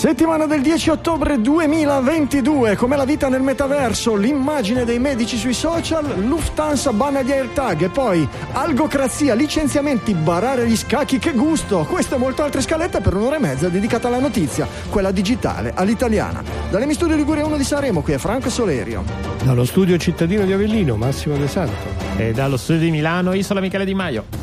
[0.00, 6.24] Settimana del 10 ottobre 2022, com'è la vita nel metaverso, l'immagine dei medici sui social,
[6.26, 11.84] Lufthansa banna gli AirTag e poi algocrazia, licenziamenti, barare gli scacchi, che gusto!
[11.86, 16.42] Queste e molte altre scalette per un'ora e mezza dedicata alla notizia, quella digitale, all'italiana.
[16.70, 19.04] Dalle mi studio Liguria 1 di Sanremo, qui è Franco Solerio.
[19.44, 21.76] Dallo studio cittadino di Avellino, Massimo De Santo.
[22.16, 24.39] E dallo studio di Milano, Isola Michele Di Maio.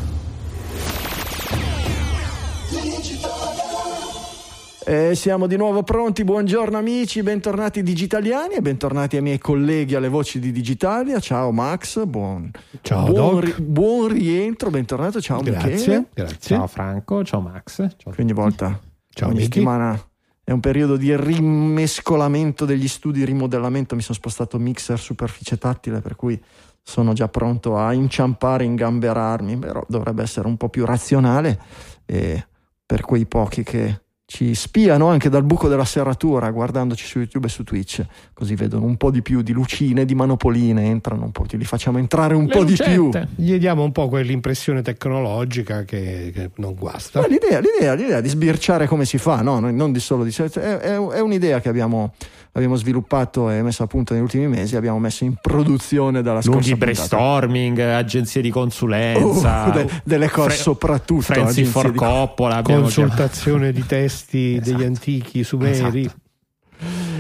[4.90, 10.08] E siamo di nuovo pronti, buongiorno amici, bentornati digitaliani e bentornati ai miei colleghi alle
[10.08, 11.20] voci di Digitalia.
[11.20, 13.60] Ciao Max, buon, Ciao, buon, Doc.
[13.60, 16.06] buon rientro, bentornato, ciao Grazie, Michele.
[16.14, 16.56] grazie.
[16.56, 17.86] Ciao Franco, ciao Max.
[17.98, 18.14] Ciao.
[18.18, 18.80] Ogni volta,
[19.10, 19.52] Ciao, ogni Miki.
[19.52, 20.02] settimana
[20.42, 26.16] è un periodo di rimescolamento degli studi, rimodellamento, mi sono spostato mixer, superficie tattile, per
[26.16, 26.42] cui
[26.82, 31.60] sono già pronto a inciampare, ingamberarmi, però dovrebbe essere un po' più razionale
[32.06, 32.48] e
[32.86, 37.50] per quei pochi che ci spiano anche dal buco della serratura guardandoci su YouTube e
[37.50, 41.46] su Twitch, così vedono un po' di più di lucine, di manopoline, entrano un po',
[41.50, 42.92] li facciamo entrare un Le po' di lucette.
[42.92, 43.10] più.
[43.36, 47.22] Gli diamo un po' quell'impressione tecnologica che, che non guasta.
[47.22, 49.60] Ma l'idea, l'idea, l'idea di sbirciare come si fa, no?
[49.60, 52.14] Non- non di solo di è, è- è un'idea che abbiamo,
[52.58, 56.70] abbiamo sviluppato e messo a punto negli ultimi mesi, abbiamo messo in produzione dalla Lunghi
[56.70, 57.16] scorsa puntata.
[57.16, 63.72] brainstorming, agenzie di consulenza, Uh, de- delle cose Fre- soprattutto, Francis for di- Coppola, Consultazione
[63.72, 64.72] di testi Esatto.
[64.72, 66.00] degli antichi sumeri.
[66.02, 66.16] Esatto.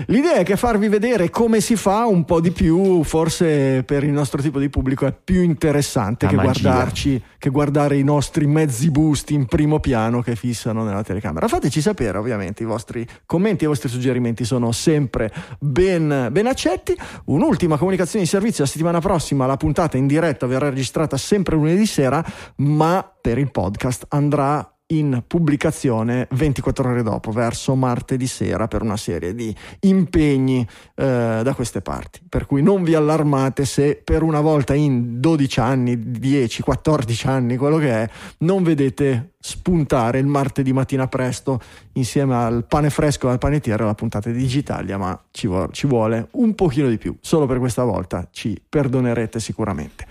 [0.07, 4.11] L'idea è che farvi vedere come si fa un po' di più, forse per il
[4.11, 6.69] nostro tipo di pubblico è più interessante La che magia.
[6.69, 11.47] guardarci, che guardare i nostri mezzi busti in primo piano che fissano nella telecamera.
[11.47, 16.95] Fateci sapere, ovviamente, i vostri commenti e i vostri suggerimenti sono sempre ben, ben accetti.
[17.25, 21.85] Un'ultima comunicazione di servizio la settimana prossima, la puntata in diretta verrà registrata sempre lunedì
[21.85, 22.23] sera,
[22.57, 28.95] ma per il podcast andrà in pubblicazione 24 ore dopo, verso martedì sera, per una
[28.95, 30.65] serie di impegni
[30.95, 32.21] eh, da queste parti.
[32.27, 37.57] Per cui non vi allarmate se per una volta in 12 anni, 10, 14 anni,
[37.57, 38.09] quello che è,
[38.39, 41.59] non vedete spuntare il martedì mattina presto
[41.93, 45.87] insieme al pane fresco e al panettiere la puntata di Digitalia, ma ci, vuo- ci
[45.87, 47.15] vuole un pochino di più.
[47.19, 50.05] Solo per questa volta ci perdonerete sicuramente.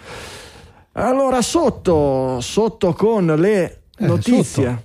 [0.93, 4.85] Allora, sotto, sotto con le Eh, notizie.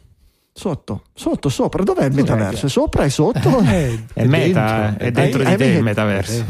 [0.54, 2.66] Sotto, sotto, sopra, dov'è il metaverso?
[2.66, 3.60] È sopra e sotto?
[3.62, 6.46] Eh, È meta, è dentro Hai- di te il met- metaverso.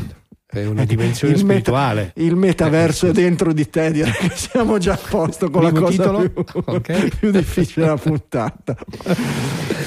[0.53, 2.11] È una dimensione Il meta- spirituale.
[2.15, 5.85] il metaverso è dentro di te, direi che siamo già a posto con la Primo
[5.85, 6.29] cosa titolo?
[6.29, 7.15] più, Ok.
[7.19, 8.75] più difficile della puntata.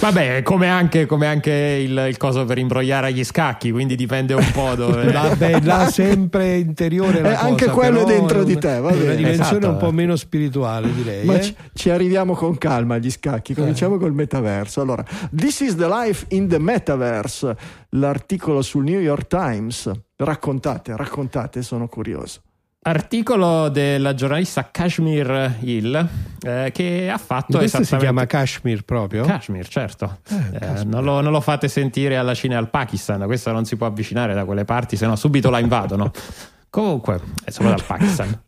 [0.00, 4.46] Vabbè, come anche, come anche il, il coso per imbrogliare agli scacchi, quindi dipende un
[4.52, 5.04] po' dove...
[5.36, 8.88] Beh, là sempre interiore la Eh, anche cosa, quello è dentro è di te, va
[8.90, 9.16] è una bene.
[9.16, 9.68] dimensione Esatto.
[9.68, 11.42] un po' meno spirituale direi Ma eh?
[11.42, 13.54] ci, ci arriviamo con calma agli scacchi.
[13.54, 14.80] Cominciamo col metaverso.
[14.80, 15.04] Allora,
[15.34, 17.56] This is the life in the metaverse,
[17.94, 19.90] l'articolo sul New York Times.
[20.16, 22.40] Raccontate, raccontate, sono curioso.
[22.86, 26.08] Articolo della giornalista Kashmir Hill
[26.42, 27.96] eh, che ha fatto questo si esattamente...
[27.98, 30.18] chiama Kashmir proprio Kashmir, certo.
[30.28, 30.86] Eh, Eh, Kashmir.
[30.86, 33.86] non, lo, non lo fate sentire alla Cina e al Pakistan, questo non si può
[33.86, 36.10] avvicinare da quelle parti, se no subito la invadono.
[36.68, 38.38] Comunque, è solo dal Pakistan.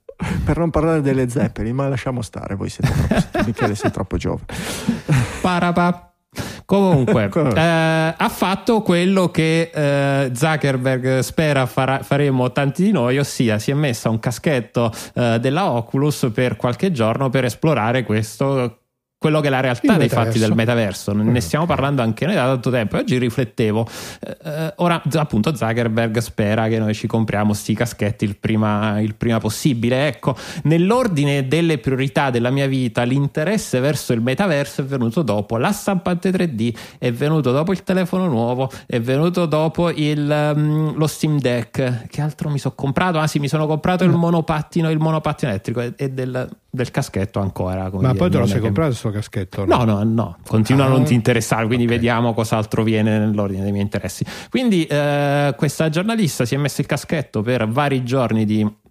[0.44, 4.44] Per non parlare delle zeppeli, ma lasciamo stare, voi siete troppo, Michele sei troppo giovane.
[5.40, 6.10] Parapa.
[6.64, 7.54] Comunque, Ecco.
[7.54, 7.60] eh,
[8.16, 13.74] ha fatto quello che eh, Zuckerberg spera farà- faremo tanti di noi, ossia si è
[13.74, 18.80] messa un caschetto eh, della Oculus per qualche giorno per esplorare questo.
[19.18, 20.30] Quello che è la realtà Il dei metaverso.
[20.30, 22.98] fatti del metaverso, ne stiamo parlando anche noi da tanto tempo.
[22.98, 23.88] Oggi riflettevo.
[24.20, 29.14] eh, eh, ora, appunto, Zuckerberg spera che noi ci compriamo sti caschetti il prima, il
[29.14, 30.06] prima possibile.
[30.06, 35.72] Ecco, nell'ordine delle priorità della mia vita, l'interesse verso il metaverso è venuto dopo la
[35.72, 41.38] stampante 3D, è venuto dopo il telefono nuovo, è venuto dopo il, um, lo Steam
[41.40, 42.06] Deck.
[42.06, 43.18] Che altro mi sono comprato?
[43.18, 47.40] Ah, sì, mi sono comprato il monopattino, il monopattino elettrico e, e del, del caschetto
[47.40, 47.90] ancora.
[47.90, 50.84] come ma dire, poi te lo sei che- comprato sto caschetto No, no, no, continua
[50.84, 51.90] a Ah, non ti interessare, quindi ok.
[51.90, 54.24] vediamo cos'altro viene nell'ordine dei miei interessi.
[54.50, 58.84] Quindi eh, questa giornalista si è messa il caschetto per vari giorni di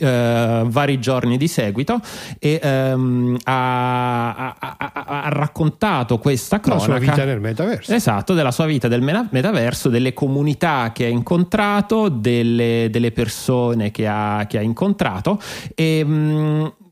[0.00, 1.98] eh, vari giorni di seguito
[2.38, 8.34] e ehm, ha, ha- ha- ha- raccontato questa la cronaca sua vita nel metaverso Esatto,
[8.34, 14.06] della sua vita del mena- metaverso, delle comunità che ha incontrato, delle, delle persone che
[14.06, 15.40] ha, che ha incontrato
[15.74, 16.87] e, mh, e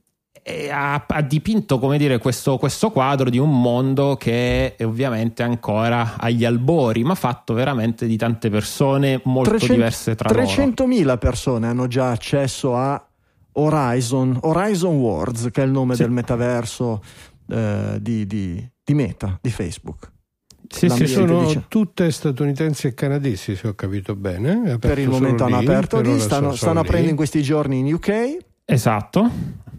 [0.71, 6.15] ha, ha, dipinto come dire, questo, questo, quadro di un mondo che è ovviamente ancora
[6.19, 10.95] agli albori, ma fatto veramente di tante persone molto 300, diverse tra 300 loro.
[10.95, 13.05] 300.000 persone hanno già accesso a
[13.53, 16.03] Horizon, Horizon Worlds, che è il nome sì.
[16.03, 17.03] del metaverso
[17.49, 20.13] eh, di, di, di Meta, di Facebook.
[20.69, 21.65] Sì, sì, sono dice.
[21.69, 24.79] tutte statunitensi e canadesi, se ho capito bene.
[24.79, 28.37] Per il momento hanno lì, aperto lì, stanno, stanno aprendo in questi giorni in UK.
[28.67, 29.31] Esatto.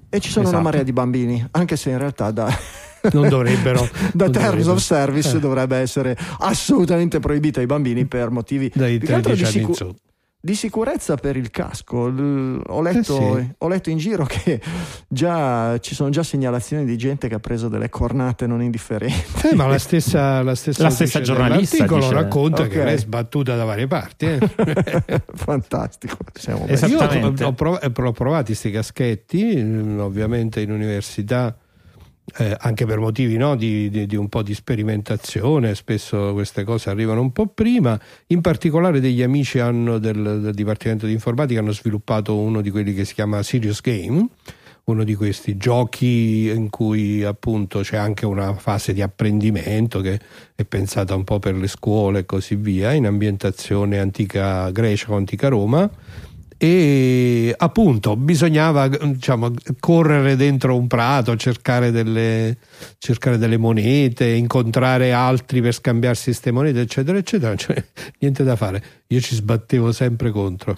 [0.10, 0.62] E ci sono esatto.
[0.62, 2.48] una marea di bambini, anche se in realtà da,
[3.12, 4.72] non dovrebbero da non terms dovrebbero.
[4.72, 5.40] of service eh.
[5.40, 9.96] dovrebbe essere assolutamente proibita ai bambini per motivi dai 13 anni in su
[10.40, 11.98] di sicurezza per il casco.
[11.98, 13.54] Ho letto, eh sì.
[13.58, 14.62] ho letto, in giro che
[15.08, 19.48] già ci sono già segnalazioni di gente che ha preso delle cornate non indifferenti.
[19.48, 22.14] Eh, ma la stessa, la stessa, la stessa giornalista dice...
[22.14, 22.74] racconta okay.
[22.74, 24.26] che è sbattuta da varie parti.
[24.26, 24.40] Eh.
[25.34, 26.18] Fantastico.
[26.88, 31.56] Io ho, ho, prov- ho provato questi caschetti, mm, ovviamente in università
[32.36, 36.90] eh, anche per motivi no, di, di, di, un po' di sperimentazione, spesso queste cose
[36.90, 42.38] arrivano un po' prima, in particolare degli amici del, del, Dipartimento di Informatica hanno sviluppato
[42.38, 44.28] uno di quelli che si chiama Serious Game,
[44.86, 50.20] uno di questi giochi in cui appunto c'è anche una fase di apprendimento che
[50.56, 55.16] è pensata un po' per le scuole e così via, in ambientazione antica Grecia o
[55.16, 55.90] antica Roma
[56.58, 62.58] e appunto bisognava diciamo, correre dentro un prato, cercare delle,
[62.98, 67.56] cercare delle, monete, incontrare altri per scambiarsi queste monete, eccetera, eccetera.
[67.56, 67.84] Cioè,
[68.20, 70.76] niente da fare, io ci sbattevo sempre contro.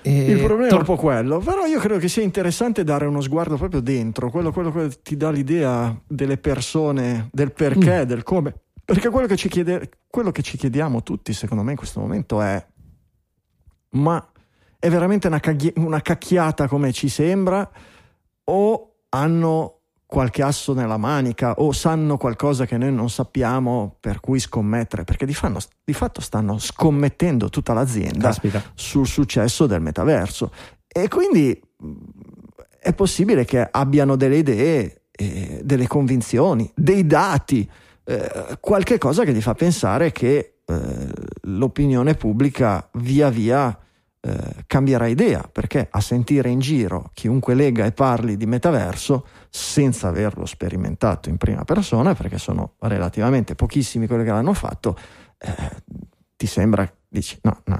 [0.00, 3.20] E il problema è un po' quello, però io credo che sia interessante dare uno
[3.20, 8.08] sguardo proprio dentro, quello, quello che ti dà l'idea delle persone, del perché, mm.
[8.08, 8.54] del come.
[8.82, 12.64] Perché quello che, chiede, quello che ci chiediamo tutti, secondo me, in questo momento è:
[13.90, 14.26] ma
[14.78, 17.68] è veramente una, caghi- una cacchiata come ci sembra
[18.44, 24.38] o hanno qualche asso nella manica o sanno qualcosa che noi non sappiamo per cui
[24.38, 28.62] scommettere, perché di, fanno, di fatto stanno scommettendo tutta l'azienda Caspita.
[28.74, 30.50] sul successo del metaverso.
[30.86, 31.60] E quindi
[32.80, 37.68] è possibile che abbiano delle idee, eh, delle convinzioni, dei dati,
[38.04, 43.78] eh, qualche cosa che gli fa pensare che eh, l'opinione pubblica via via
[44.28, 50.08] eh, cambierà idea perché a sentire in giro chiunque lega e parli di metaverso senza
[50.08, 54.96] averlo sperimentato in prima persona, perché sono relativamente pochissimi quelli che l'hanno fatto,
[55.38, 55.82] eh,
[56.36, 57.78] ti sembra, dici no, no,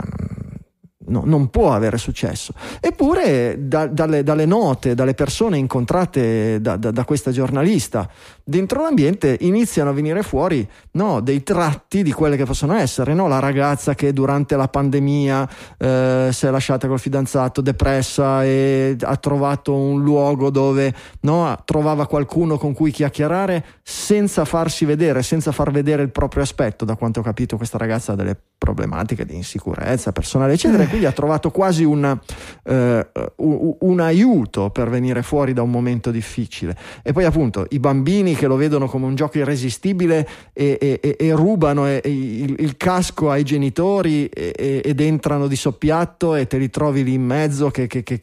[1.09, 2.53] no, non può avere successo.
[2.81, 8.09] Eppure da, dalle, dalle, note, dalle persone incontrate da, da, da, questa giornalista
[8.49, 13.29] dentro l'ambiente iniziano a venire fuori no, dei tratti di quelle che possono essere, no?
[13.29, 19.17] la ragazza che durante la pandemia eh, si è lasciata col fidanzato depressa e ha
[19.17, 25.71] trovato un luogo dove no, trovava qualcuno con cui chiacchierare senza farsi vedere, senza far
[25.71, 26.87] vedere il proprio aspetto.
[26.87, 31.05] Da quanto ho capito questa ragazza ha delle problematiche di insicurezza personale, eccetera, e quindi
[31.05, 32.19] ha trovato quasi un,
[32.65, 36.75] eh, un, un aiuto per venire fuori da un momento difficile.
[37.03, 41.33] E poi appunto i bambini che lo vedono come un gioco irresistibile e, e, e
[41.33, 47.15] rubano il, il, casco ai genitori ed entrano di soppiatto e te li trovi lì
[47.15, 48.19] in mezzo che, che, che,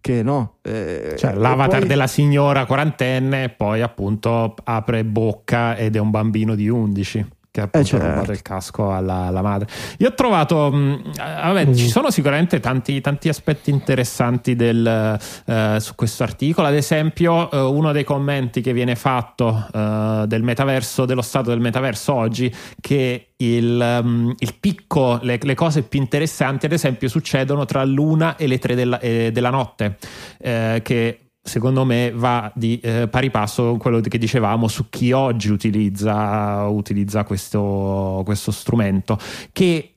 [0.00, 0.58] che no.
[0.62, 1.88] Eh, cioè l'avatar poi...
[1.88, 7.64] della signora quarantenne poi appunto apre bocca ed è un bambino di 11 che eh,
[7.64, 8.06] appunto eh certo.
[8.06, 9.68] rubato il casco alla, alla, madre.
[9.98, 11.72] Io ho trovato, mh, mm, vabbè, mm.
[11.72, 17.74] ci sono sicuramente tanti, tanti aspetti interessanti del, uh, su questo articolo, ad esempio uh,
[17.74, 23.28] uno dei commenti che viene fatto uh, del metaverso, dello stato del metaverso oggi, che
[23.36, 28.46] il, um, il picco, le, le, cose più interessanti ad esempio succedono tra l'una e
[28.46, 29.96] le tre della, eh, della notte,
[30.38, 35.50] che secondo me va di eh, pari passo con quello che dicevamo su chi oggi
[35.50, 39.18] utilizza, utilizza questo, questo strumento
[39.52, 39.92] che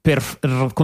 [0.00, 0.22] per,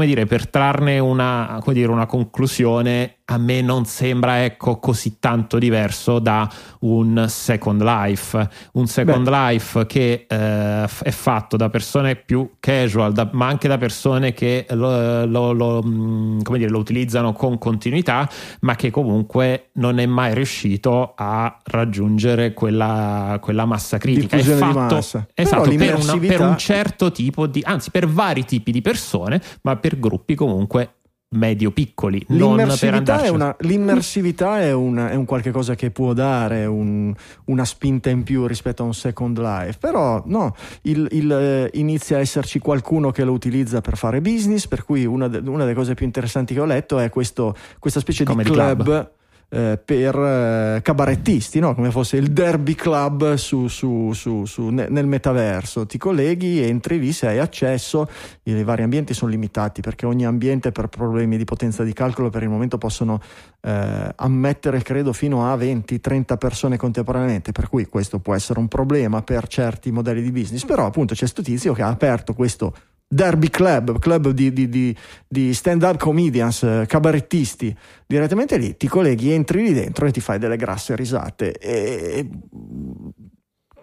[0.06, 6.20] dire, per trarne una, dire, una conclusione a me non sembra ecco così tanto diverso
[6.20, 6.48] da
[6.80, 9.30] un Second Life un Second Beh.
[9.30, 14.66] Life che eh, è fatto da persone più casual da, ma anche da persone che
[14.70, 18.28] lo, lo, lo, mm, dire, lo, utilizzano con continuità
[18.60, 24.94] ma che comunque non è mai riuscito a raggiungere quella, quella massa critica è fatto
[24.96, 25.26] massa.
[25.34, 29.74] esatto per, una, per un certo tipo di anzi per vari tipi di persone ma
[29.76, 30.95] per gruppi comunque
[31.28, 32.24] medio-piccoli.
[32.28, 37.12] L'immersività, è, una, l'immersività è, una, è, un qualche cosa che può dare un,
[37.46, 42.18] una spinta in più rispetto a un Second Life, però no, il, il, eh, inizia
[42.18, 45.74] a esserci qualcuno che lo utilizza per fare business, per cui una, de, una, delle
[45.74, 48.82] cose più interessanti che ho letto è questo, questa specie di club.
[48.82, 49.14] club
[49.48, 51.74] eh, per eh, cabarettisti, no?
[51.74, 55.86] come fosse il derby club su, su, su, nel metaverso.
[55.86, 58.08] Ti colleghi, entri lì, se hai accesso,
[58.42, 62.42] i vari ambienti sono limitati perché ogni ambiente per problemi di potenza di calcolo per
[62.42, 63.20] il momento possono
[63.60, 69.22] eh, ammettere, credo, fino a 20-30 persone contemporaneamente, per cui questo può essere un problema
[69.22, 72.74] per certi modelli di business, però appunto c'è sto tizio che ha aperto questo
[73.08, 74.96] Derby Club, club di, di, di,
[75.28, 80.38] di stand-up comedians, eh, cabarettisti, direttamente lì ti colleghi, entri lì dentro e ti fai
[80.38, 81.52] delle grasse risate.
[81.52, 82.28] E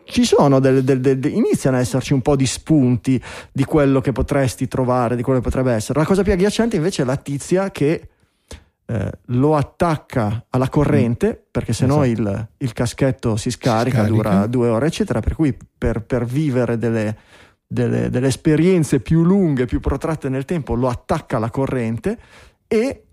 [0.05, 4.11] ci sono delle, delle, delle, iniziano ad esserci un po' di spunti di quello che
[4.11, 5.99] potresti trovare, di quello che potrebbe essere.
[5.99, 8.09] La cosa più agghiacciante invece è la tizia che
[8.85, 11.45] eh, lo attacca alla corrente mm.
[11.49, 12.29] perché sennò esatto.
[12.29, 15.21] il, il caschetto si scarica, si scarica, dura due ore, eccetera.
[15.21, 17.17] Per cui per, per vivere delle
[17.73, 22.17] delle, delle esperienze più lunghe, più protratte nel tempo, lo attacca alla corrente
[22.67, 23.03] e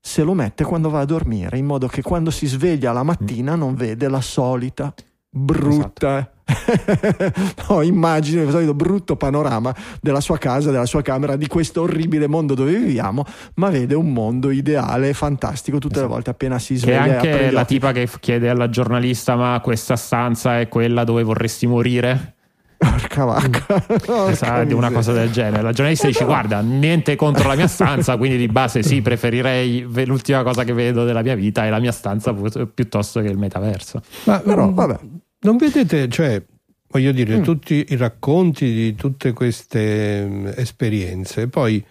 [0.00, 3.54] se lo mette quando va a dormire, in modo che quando si sveglia la mattina
[3.54, 4.92] non vede la solita
[5.30, 6.36] brutta esatto.
[7.68, 12.26] no, immagine, il solito brutto panorama della sua casa, della sua camera, di questo orribile
[12.26, 13.24] mondo dove viviamo,
[13.56, 16.08] ma vede un mondo ideale, fantastico, tutte esatto.
[16.08, 17.02] le volte appena si sveglia.
[17.02, 21.22] Che è anche la tipa che chiede alla giornalista: Ma questa stanza è quella dove
[21.22, 22.36] vorresti morire?
[22.78, 23.84] Porca vacca.
[24.30, 25.62] Esatto, una cosa del genere.
[25.62, 30.44] La giornalista dice: Guarda, niente contro la mia stanza, quindi di base sì, preferirei l'ultima
[30.44, 34.00] cosa che vedo della mia vita è la mia stanza piuttosto che il metaverso.
[34.24, 34.98] Ma però, vabbè.
[35.40, 36.40] Non vedete, cioè,
[36.88, 37.42] voglio dire, mm.
[37.42, 41.84] tutti i racconti di tutte queste mm, esperienze, poi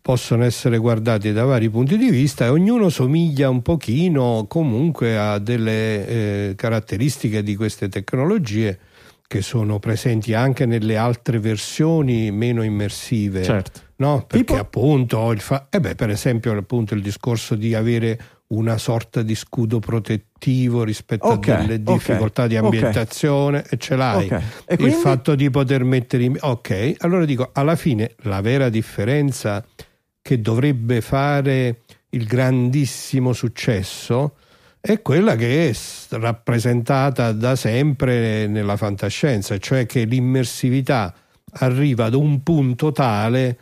[0.00, 5.38] possono essere guardati da vari punti di vista e ognuno somiglia un pochino comunque a
[5.38, 8.78] delle eh, caratteristiche di queste tecnologie
[9.26, 13.42] che sono presenti anche nelle altre versioni meno immersive.
[13.42, 13.80] Certo.
[13.96, 14.24] No?
[14.26, 14.58] Perché tipo?
[14.58, 18.18] appunto, il fa- eh beh, per esempio appunto il discorso di avere
[18.48, 23.70] una sorta di scudo protettivo rispetto okay, a delle difficoltà okay, di ambientazione okay.
[23.72, 24.28] e ce l'hai.
[24.28, 24.84] E quindi...
[24.84, 26.36] Il fatto di poter mettere in...
[26.38, 29.64] Ok, allora dico, alla fine la vera differenza
[30.22, 31.80] che dovrebbe fare
[32.10, 34.36] il grandissimo successo
[34.86, 35.76] è quella che è
[36.10, 41.12] rappresentata da sempre nella fantascienza, cioè che l'immersività
[41.54, 43.58] arriva ad un punto tale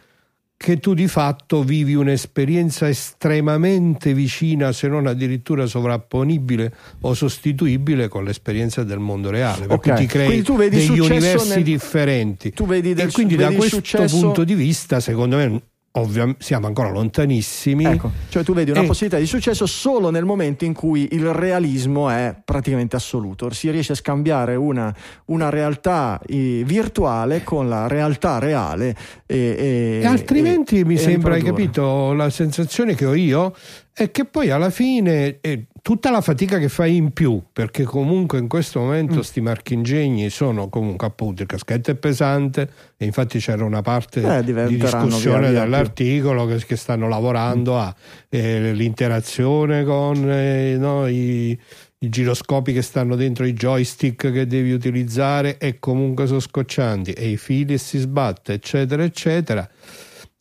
[0.55, 8.25] che tu di fatto vivi un'esperienza estremamente vicina, se non addirittura sovrapponibile o sostituibile con
[8.25, 9.97] l'esperienza del mondo reale, per okay.
[9.97, 11.63] ti crei degli universi nel...
[11.63, 12.51] differenti.
[12.53, 14.21] Tu vedi del, e quindi vedi da questo successo...
[14.21, 15.63] punto di vista, secondo me,
[15.97, 17.85] Ovviamente siamo ancora lontanissimi.
[17.85, 18.87] Ecco, cioè tu vedi una e...
[18.87, 23.49] possibilità di successo solo nel momento in cui il realismo è praticamente assoluto.
[23.51, 24.93] Si riesce a scambiare una,
[25.27, 28.97] una realtà eh, virtuale con la realtà reale.
[29.25, 33.55] E, e, e altrimenti mi sembra, hai capito, la sensazione che ho io
[33.97, 38.41] è che poi alla fine eh, tutta la fatica che fai in più, perché comunque
[38.41, 39.21] in questo momento mm.
[39.21, 44.43] sti marchingegni sono comunque appunto il caschetto è pesante e infatti c'era una parte eh,
[44.43, 47.77] di discussione dell'articolo che, che, stanno lavorando mm.
[47.77, 47.95] a
[48.31, 51.57] eh, l'interazione con eh, no, i,
[51.99, 57.29] i giroscopi che stanno dentro i joystick che devi utilizzare e comunque sono scoccianti e
[57.29, 59.69] i fili si sbatte eccetera eccetera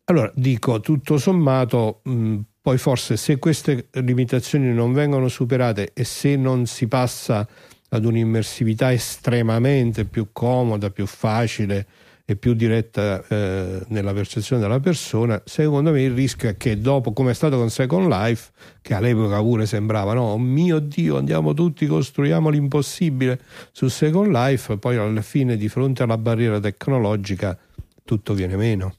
[0.05, 6.38] allora dico tutto sommato mh, poi forse se queste limitazioni non vengono superate e se
[6.38, 7.46] non si passa
[7.89, 11.86] ad un'immersività estremamente più comoda, più facile
[12.24, 17.12] e più diretta eh, nella percezione della persona, secondo me il rischio è che dopo,
[17.12, 18.51] come è stato con Second Life,
[18.82, 23.41] che all'epoca pure sembrava, no, oh mio Dio, andiamo tutti, costruiamo l'impossibile
[23.74, 27.58] su Second Life, poi alla fine di fronte alla barriera tecnologica
[28.05, 28.96] tutto viene meno.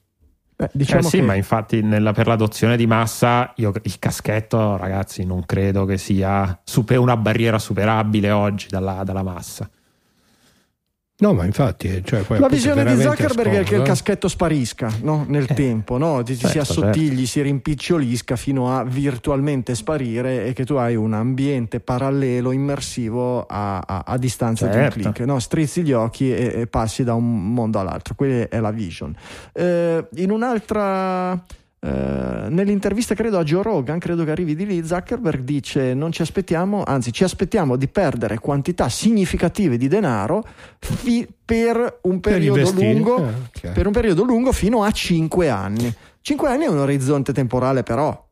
[0.57, 1.23] Beh, diciamo eh sì, che...
[1.23, 6.57] ma infatti nella, per l'adozione di massa io, il caschetto, ragazzi, non credo che sia
[6.63, 9.69] super, una barriera superabile oggi dalla, dalla massa.
[11.17, 15.23] No, ma infatti, eh, cioè, la visione di Zuckerberg è che il caschetto sparisca no?
[15.29, 16.21] nel eh, tempo, no?
[16.23, 17.25] Ti, certo, si assottigli, certo.
[17.25, 23.79] si rimpicciolisca fino a virtualmente sparire e che tu hai un ambiente parallelo, immersivo a,
[23.79, 24.77] a, a distanza certo.
[24.77, 25.11] di un certo.
[25.13, 25.25] clic.
[25.25, 25.39] No?
[25.39, 28.13] Strizzi gli occhi e, e, passi da un mondo all'altro.
[28.13, 29.15] Quella è la vision.
[29.53, 31.41] Eh, in un'altra
[31.79, 36.21] eh, nell'intervista credo a Joe Rogan, credo che arrivi di lì, Zuckerberg dice non ci
[36.21, 40.43] aspettiamo, anzi ci aspettiamo di perdere quantità significative di denaro
[40.79, 43.73] fi- per, un periodo per, lungo, eh, okay.
[43.73, 45.93] per un periodo lungo fino a 5 anni.
[46.21, 48.24] 5 anni è un orizzonte temporale però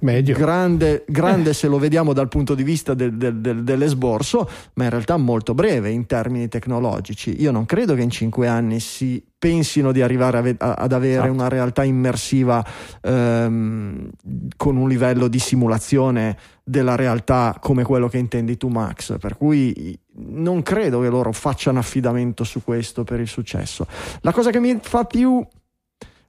[0.00, 4.84] eh, grande, grande se lo vediamo dal punto di vista del, del, del, dell'esborso, ma
[4.84, 7.40] in realtà molto breve in termini tecnologici.
[7.40, 11.32] Io non credo che in cinque anni si pensino di arrivare ve- ad avere esatto.
[11.32, 12.64] una realtà immersiva
[13.02, 14.10] ehm,
[14.56, 19.98] con un livello di simulazione della realtà come quello che intendi tu Max, per cui
[20.16, 23.86] non credo che loro facciano affidamento su questo per il successo.
[24.22, 25.46] La cosa che mi fa più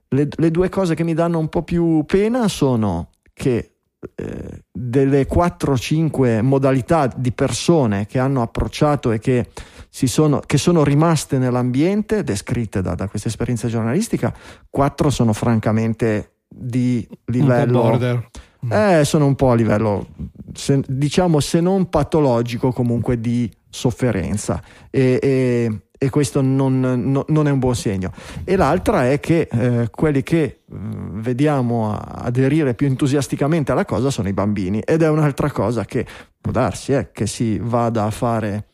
[0.08, 3.72] le, le due cose che mi danno un po' più pena sono che
[4.14, 9.50] eh, delle 4-5 modalità di persone che hanno approcciato e che,
[9.90, 14.34] sono, che sono, rimaste nell'ambiente, descritte da, da, questa esperienza giornalistica,
[14.70, 18.24] 4 sono francamente di livello...
[18.68, 20.08] Eh, sono un po' a livello,
[20.52, 24.60] se, diciamo, se non patologico, comunque di sofferenza.
[24.90, 28.12] E, e e questo non, no, non, è un buon segno.
[28.44, 34.28] E l'altra è che eh, quelli che mm, vediamo aderire più entusiasticamente alla cosa sono
[34.28, 36.06] i bambini ed è un'altra cosa che
[36.40, 38.68] può darsi eh, che si vada a fare.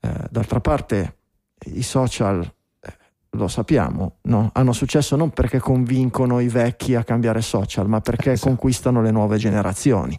[0.00, 1.16] Eh, d'altra parte
[1.66, 2.92] i social, eh,
[3.30, 4.50] lo sappiamo, no?
[4.52, 8.48] hanno successo non perché convincono i vecchi a cambiare social, ma perché esatto.
[8.48, 10.18] conquistano le nuove generazioni.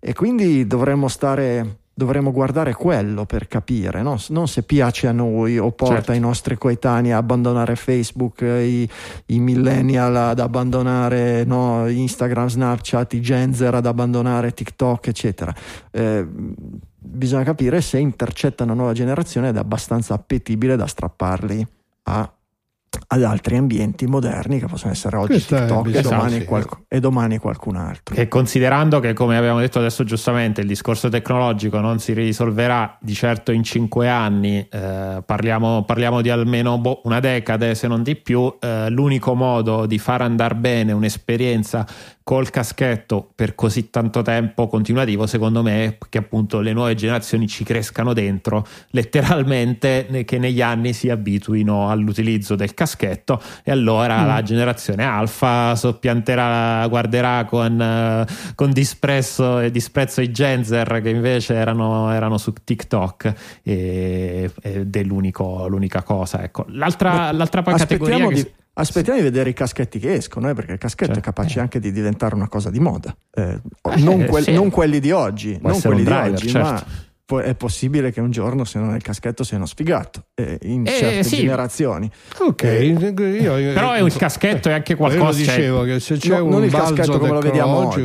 [0.00, 4.18] E quindi dovremmo stare dovremmo guardare quello per capire, no?
[4.28, 6.12] non se piace a noi o porta certo.
[6.12, 8.88] i nostri coetanei a abbandonare Facebook, i,
[9.26, 15.54] i millennial ad abbandonare no, Instagram, Snapchat, i Gen Z ad abbandonare TikTok, eccetera.
[15.90, 16.26] Eh,
[16.98, 21.66] bisogna capire se intercetta una nuova generazione ed è abbastanza appetibile da strapparli
[22.04, 22.32] a
[23.12, 27.38] ad altri ambienti moderni che possono essere oggi Questo TikTok e domani, qualc- e domani,
[27.38, 28.14] qualcun altro.
[28.14, 33.14] E considerando che, come abbiamo detto adesso giustamente, il discorso tecnologico non si risolverà di
[33.14, 38.16] certo in cinque anni, eh, parliamo, parliamo, di almeno boh, una decade se non di
[38.16, 41.86] più, eh, l'unico modo di far andare bene un'esperienza
[42.30, 47.64] col caschetto per così tanto tempo continuativo, secondo me, che appunto le nuove generazioni ci
[47.64, 54.26] crescano dentro, letteralmente che negli anni si abituino all'utilizzo del caschetto e allora mm.
[54.28, 57.80] la generazione alfa soppianterà, guarderà con,
[58.28, 64.94] uh, con disprezzo, e disprezzo i Genzer che invece erano, erano su TikTok e, ed
[64.94, 66.44] è l'unica cosa.
[66.44, 66.64] Ecco.
[66.68, 68.28] L'altra, l'altra categoria...
[68.28, 68.34] Che...
[68.34, 71.20] Di Aspettiamo di vedere i caschetti che escono, eh, perché il caschetto certo.
[71.20, 71.62] è capace eh.
[71.62, 73.14] anche di diventare una cosa di moda.
[73.30, 74.52] Eh, eh non, que- sì.
[74.52, 76.68] non, quelli di oggi, non quelli driver, di oggi, certo.
[76.70, 80.58] ma è possibile che un giorno se non è il caschetto sia uno sfigato eh,
[80.62, 81.36] in eh, certe sì.
[81.36, 86.00] generazioni ok eh, io, io, però è un caschetto è anche qualcosa io dicevo che
[86.00, 88.02] se c'è no, un non il caschetto come lo vediamo oggi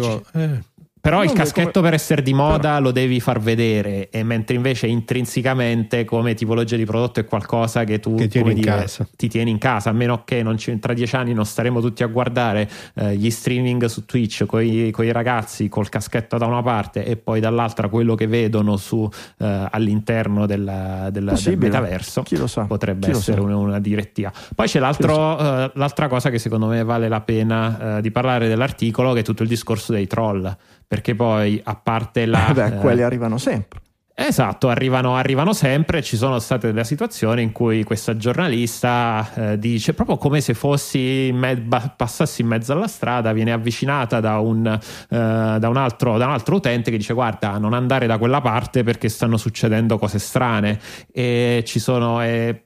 [1.06, 1.10] eh.
[1.10, 1.90] Però il caschetto come...
[1.90, 2.80] per essere di moda Però...
[2.80, 8.00] lo devi far vedere, e mentre invece intrinsecamente come tipologia di prodotto è qualcosa che
[8.00, 11.34] tu che tieni dire, ti tieni in casa, a meno che ci, tra dieci anni
[11.34, 16.38] non staremo tutti a guardare eh, gli streaming su Twitch con i ragazzi col caschetto
[16.38, 21.58] da una parte e poi dall'altra quello che vedono su, eh, all'interno del, del, del
[21.58, 22.24] metaverso.
[22.24, 22.64] Chi lo sa?
[22.64, 24.32] Potrebbe Chi essere una, una, direttiva.
[24.54, 29.14] Poi c'è uh, l'altra cosa che secondo me vale la pena uh, di parlare dell'articolo,
[29.14, 30.56] che è tutto il discorso dei troll
[30.88, 32.50] perché poi a parte la...
[32.50, 33.82] Eh beh, quelli eh, arrivano sempre.
[34.18, 36.02] Esatto, arrivano, arrivano, sempre.
[36.02, 41.28] Ci sono state delle situazioni in cui questa giornalista eh, dice proprio come se fossi
[41.28, 41.68] in me-
[41.98, 44.78] passassi in mezzo alla strada, viene avvicinata da un, eh,
[45.10, 48.84] da, un altro, da un, altro, utente che dice: Guarda, non andare da quella parte
[48.84, 50.80] perché stanno succedendo cose strane.
[51.12, 52.64] E ci sono, eh,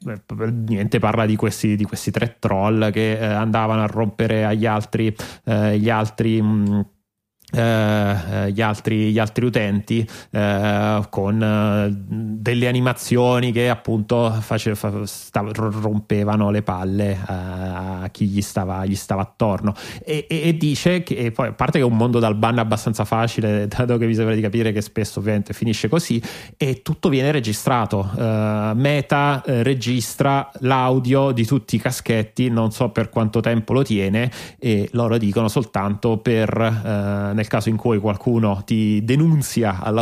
[0.67, 5.15] niente, parla di questi, di questi, tre troll che eh, andavano a rompere agli altri,
[5.45, 6.39] eh, gli altri.
[6.39, 6.85] Mh,
[7.51, 15.55] gli, altri, gli, altri, utenti eh, con eh, delle animazioni che appunto face, fa, stav-
[15.55, 19.73] rompevano le palle eh, a chi gli stava, gli stava attorno.
[20.03, 22.59] E, e, e, dice che e poi a parte che è un mondo dal ban
[22.59, 26.21] abbastanza facile dato che vi sembra di capire che spesso ovviamente finisce così
[26.55, 28.09] e tutto viene registrato.
[28.15, 34.31] Eh, Meta registra l'audio di tutti i caschetti non so per quanto tempo lo tiene
[34.59, 40.01] e loro dicono soltanto per nel caso in cui qualcuno ti denunzia alle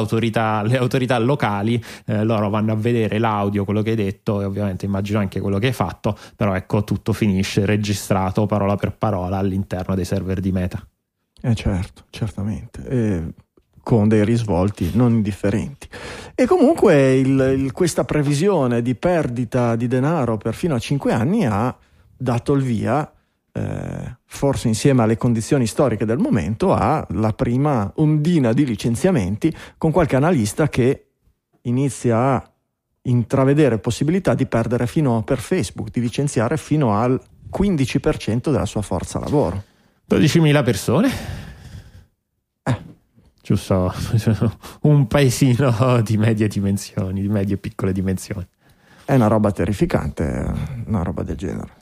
[0.78, 5.20] autorità locali, eh, loro vanno a vedere l'audio, quello che hai detto e ovviamente immagino
[5.20, 10.06] anche quello che hai fatto, però ecco tutto finisce registrato parola per parola all'interno dei
[10.06, 10.86] server di Meta.
[11.40, 12.88] Eh certo, certamente.
[12.88, 13.24] Eh,
[13.84, 15.88] con dei risvolti non indifferenti.
[16.34, 21.46] E comunque il, il, questa previsione di perdita di denaro per fino a 5 anni
[21.46, 21.74] ha
[22.18, 23.10] dato il via
[23.54, 29.92] eh, forse insieme alle condizioni storiche del momento, a la prima ondina di licenziamenti con
[29.92, 31.06] qualche analista che
[31.62, 32.52] inizia a
[33.04, 37.20] intravedere possibilità di perdere fino per Facebook, di licenziare fino al
[37.52, 39.64] 15% della sua forza lavoro.
[40.10, 41.12] 12.000 persone?
[42.64, 42.78] Eh,
[43.42, 43.94] giusto
[44.82, 48.46] un paesino di medie dimensioni, di medie e piccole dimensioni.
[49.06, 50.54] È una roba terrificante,
[50.86, 51.77] una roba del genere.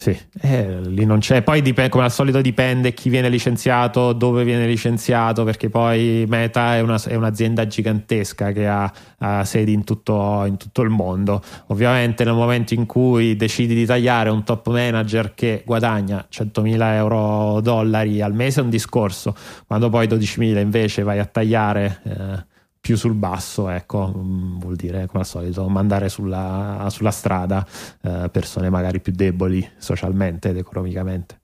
[0.00, 1.42] Sì, eh, lì non c'è.
[1.42, 6.76] Poi dipende, come al solito dipende chi viene licenziato, dove viene licenziato, perché poi Meta
[6.76, 11.42] è, una, è un'azienda gigantesca che ha, ha sedi in tutto, in tutto, il mondo.
[11.66, 17.60] Ovviamente nel momento in cui decidi di tagliare un top manager che guadagna 100.000 euro
[17.60, 19.34] dollari al mese è un discorso,
[19.66, 22.00] quando poi 12.000 invece vai a tagliare...
[22.04, 27.66] Eh, più sul basso, ecco, mm, vuol dire come al solito mandare sulla, sulla strada
[28.02, 31.40] eh, persone magari più deboli socialmente ed economicamente.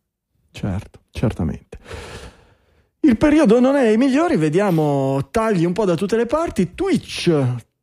[0.50, 1.78] Certo, certamente.
[3.00, 6.74] Il periodo non è i migliori, vediamo tagli un po' da tutte le parti.
[6.74, 7.30] Twitch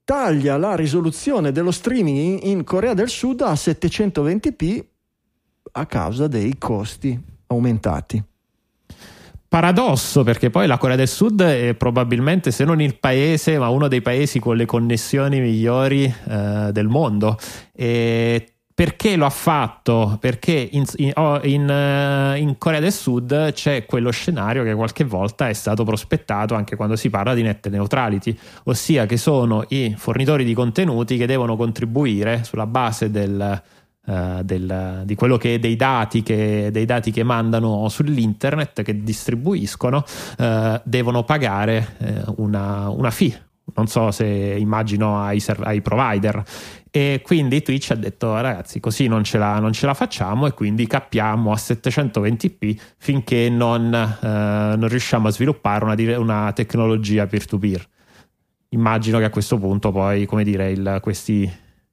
[0.03, 4.83] taglia la risoluzione dello streaming in Corea del Sud a 720p
[5.73, 8.23] a causa dei costi aumentati
[9.51, 13.89] paradosso perché poi la Corea del Sud è probabilmente se non il paese ma uno
[13.89, 17.37] dei paesi con le connessioni migliori eh, del mondo
[17.75, 20.17] e perché lo ha fatto?
[20.21, 25.03] Perché in, in, oh, in, uh, in, Corea del Sud c'è quello scenario che qualche
[25.03, 29.93] volta è stato prospettato anche quando si parla di net neutrality, ossia che sono i
[29.97, 33.61] fornitori di contenuti che devono contribuire sulla base del,
[34.03, 40.03] Uh, del, di quello che dei dati che, dei dati che mandano sull'internet che distribuiscono
[40.39, 43.49] uh, devono pagare uh, una, una, fee.
[43.75, 46.43] Non so se immagino ai, ai, provider.
[46.89, 50.53] E quindi Twitch ha detto ragazzi così non ce, la, non ce la facciamo e
[50.53, 57.87] quindi cappiamo a 720p finché non, non riusciamo a sviluppare una, una tecnologia peer-to-peer
[58.69, 61.49] immagino che a questo punto poi come dire il, questi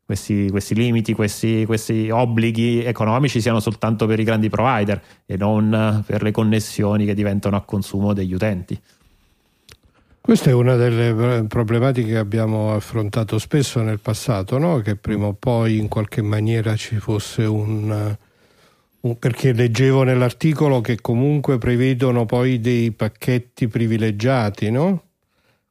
[0.08, 6.02] questi, questi limiti, questi, questi, obblighi economici siano soltanto per i grandi provider e non
[6.06, 8.80] per le connessioni che diventano a consumo degli utenti.
[10.18, 14.78] Questa è una delle problematiche che abbiamo affrontato spesso nel passato, no?
[14.78, 18.16] che prima o poi in qualche maniera ci fosse un,
[19.18, 25.07] perché leggevo nell'articolo che comunque prevedono poi dei pacchetti privilegiati, no?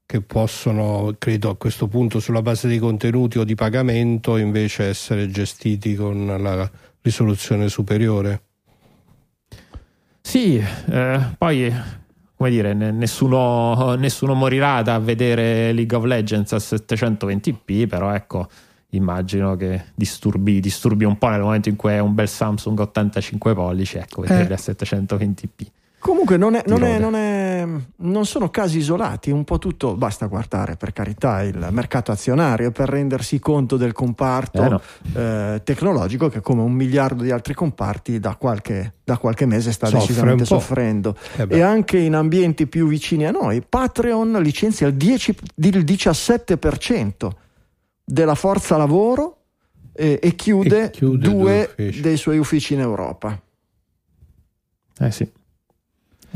[0.08, 5.30] Che possono, credo a questo punto, sulla base dei contenuti o di pagamento, invece essere
[5.30, 8.42] gestiti con la risoluzione superiore.
[10.22, 11.74] Sì, eh, poi
[12.38, 18.48] come dire, nessuno, nessuno, morirà da vedere League of Legends a 720p, però ecco,
[18.92, 23.54] immagino che disturbi, disturbi un po' nel momento in cui è un bel Samsung 85
[23.56, 24.54] pollici, ecco, vederli eh.
[24.54, 25.66] a 720p.
[26.00, 27.47] Comunque non, è, non, è, non, è,
[27.98, 32.90] non, sono casi isolati, un po' tutto, basta guardare per carità il mercato azionario per
[32.90, 34.82] rendersi conto del comparto eh no.
[35.14, 39.88] eh, tecnologico che come un miliardo di altri comparti da qualche, da qualche mese sta
[39.88, 41.16] Soffre decisamente soffrendo.
[41.36, 47.30] Eh e anche in ambienti più vicini a noi, Patreon licenzia il, 10, il 17%
[48.04, 49.38] della forza lavoro
[49.94, 53.40] e, e, chiude, e chiude due dei suoi uffici in Europa.
[55.00, 55.30] Eh sì.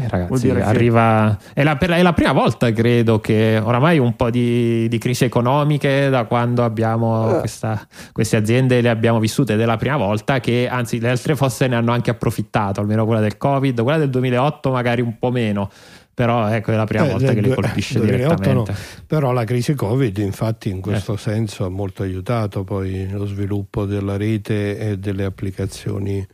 [0.02, 1.38] Eh, ragazzi, arriva...
[1.54, 6.10] È la, è la, prima volta, credo, che oramai un po' di, di crisi economiche
[6.10, 7.40] da quando abbiamo eh.
[7.40, 11.36] questa, queste aziende le abbiamo vissute ed è la prima volta che, anzi, le altre
[11.36, 15.32] forse ne hanno anche approfittato, almeno quella del Covid, quella del 2008 magari un po'
[15.32, 15.70] meno.
[16.14, 18.72] Però ecco, è la prima eh, volta che li colpisce 2008 direttamente.
[18.72, 18.78] No.
[19.08, 21.18] Però la crisi Covid, infatti, in questo eh.
[21.18, 26.26] senso ha molto aiutato poi lo sviluppo della rete e delle applicazioni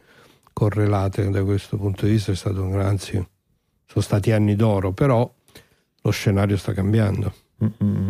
[0.57, 3.23] correlate da questo punto di vista è stato un anzi
[3.97, 5.29] sono stati anni d'oro, però
[6.01, 7.33] lo scenario sta cambiando.
[7.63, 8.07] Mm-hmm.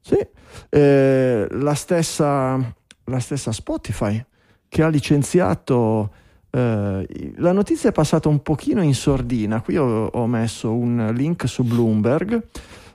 [0.00, 0.26] Sì,
[0.70, 2.74] eh, la, stessa,
[3.04, 4.24] la, stessa, Spotify
[4.68, 6.12] che ha licenziato,
[6.50, 11.48] eh, la notizia è passata un pochino in sordina, qui ho, ho messo un link
[11.48, 12.42] su Bloomberg,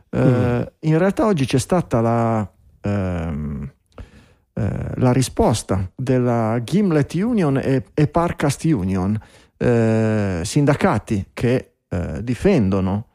[0.09, 0.61] eh, mm.
[0.81, 2.51] in realtà oggi c'è stata la...
[2.81, 3.71] Ehm,
[4.55, 9.19] eh, la risposta della Gimlet Union e, e Parcast Union,
[9.57, 13.07] eh, sindacati che eh, difendono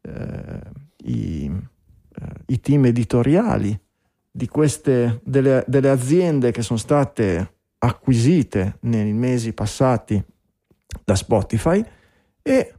[0.00, 0.60] eh,
[1.04, 3.78] i, eh, i, team editoriali
[4.28, 10.22] di queste, delle, delle aziende che sono state acquisite nei mesi passati
[11.04, 11.84] da Spotify
[12.42, 12.74] e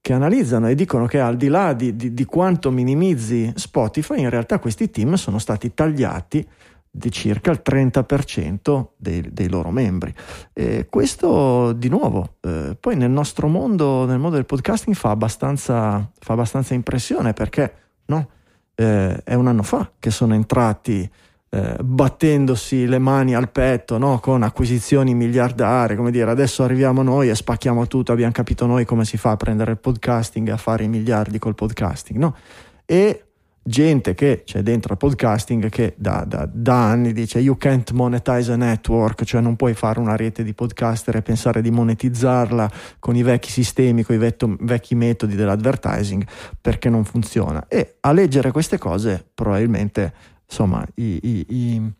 [0.00, 4.30] che analizzano e dicono che al di là di, di, di, quanto minimizzi Spotify, in
[4.30, 6.48] realtà questi team sono stati tagliati
[6.94, 10.14] di circa il 30% dei, dei loro membri.
[10.52, 16.06] E questo di nuovo, eh, poi nel nostro mondo, nel mondo del podcasting, fa abbastanza,
[16.18, 17.74] fa abbastanza impressione perché
[18.06, 18.28] no,
[18.74, 21.10] eh, è un anno fa che sono entrati
[21.48, 24.20] eh, battendosi le mani al petto no?
[24.20, 29.06] con acquisizioni miliardarie, come dire adesso arriviamo noi e spacchiamo tutto, abbiamo capito noi come
[29.06, 32.36] si fa a prendere il podcasting e a fare i miliardi col podcasting, no?
[32.84, 33.31] E
[33.62, 38.52] gente che c'è dentro il podcasting che da, da, da, anni dice you can't monetize
[38.52, 43.14] a network, cioè non puoi fare una rete di podcaster e pensare di monetizzarla con
[43.14, 46.26] i vecchi sistemi, con i vetto, vecchi metodi dell'advertising
[46.60, 47.66] perché non funziona.
[47.68, 50.12] E a leggere queste cose probabilmente
[50.52, 51.92] insomma, i, i, i,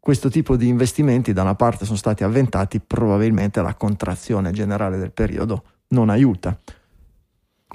[0.00, 5.12] questo tipo di investimenti da una parte sono stati avventati, probabilmente la contrazione generale del
[5.12, 6.58] periodo non aiuta.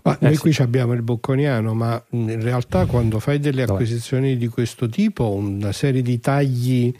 [0.03, 0.41] Ma eh noi sì.
[0.41, 4.39] qui abbiamo il bocconiano, ma in realtà quando fai delle acquisizioni Dov'è?
[4.39, 6.93] di questo tipo, una serie di tagli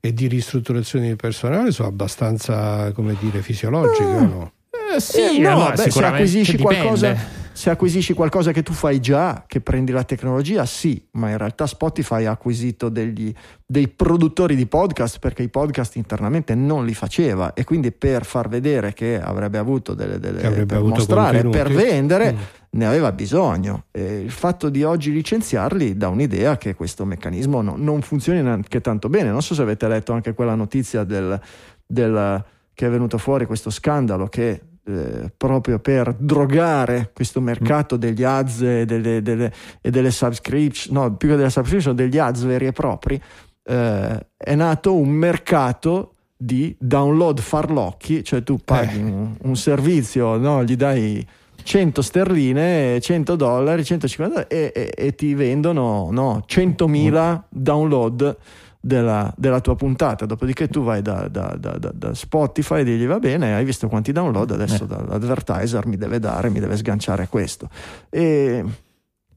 [0.00, 4.52] e di ristrutturazioni di personale sono abbastanza, come dire, fisiologiche eh, no?
[4.94, 9.44] Eh, sì, eh, no, beh, se acquisisci qualcosa se acquisisci qualcosa che tu fai già,
[9.46, 13.32] che prendi la tecnologia, sì, ma in realtà Spotify ha acquisito degli,
[13.66, 18.48] dei produttori di podcast perché i podcast internamente non li faceva e quindi per far
[18.48, 22.36] vedere che avrebbe avuto delle, delle avrebbe per avuto mostrare, per vendere, mm.
[22.70, 23.84] ne aveva bisogno.
[23.90, 28.80] E il fatto di oggi licenziarli dà un'idea che questo meccanismo no, non funzioni neanche
[28.80, 29.30] tanto bene.
[29.30, 31.38] Non so se avete letto anche quella notizia del,
[31.84, 38.22] del che è venuto fuori questo scandalo che eh, proprio per drogare questo mercato degli
[38.22, 42.66] ads e delle, delle, e delle subscription, no, più che delle subscription, degli ads veri
[42.66, 43.20] e propri,
[43.64, 49.02] eh, è nato un mercato di download farlocchi, cioè tu paghi eh.
[49.02, 51.26] un, un, servizio, no, gli dai
[51.62, 58.36] 100 sterline, 100 dollari, 150 e, e, e ti vendono no, 100.000 download
[58.80, 60.26] della, della, tua puntata.
[60.26, 64.12] Dopodiché tu vai da, da, da, da, Spotify e digli va bene, hai visto quanti
[64.12, 65.06] download, adesso eh.
[65.06, 67.68] l'advertiser mi deve dare, mi deve sganciare questo.
[68.08, 68.64] E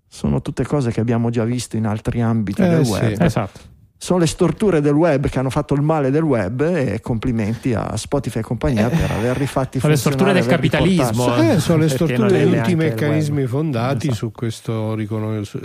[0.07, 3.13] sono tutte cose che abbiamo già visto in altri ambiti eh, del web.
[3.15, 3.71] Sì, esatto
[4.03, 7.95] sono le storture del web che hanno fatto il male del web e complimenti a
[7.95, 12.45] Spotify e compagnia per aver rifatti sono le storture del capitalismo eh, sono le storture
[12.45, 14.13] di tutti i meccanismi fondati so.
[14.13, 14.97] su questo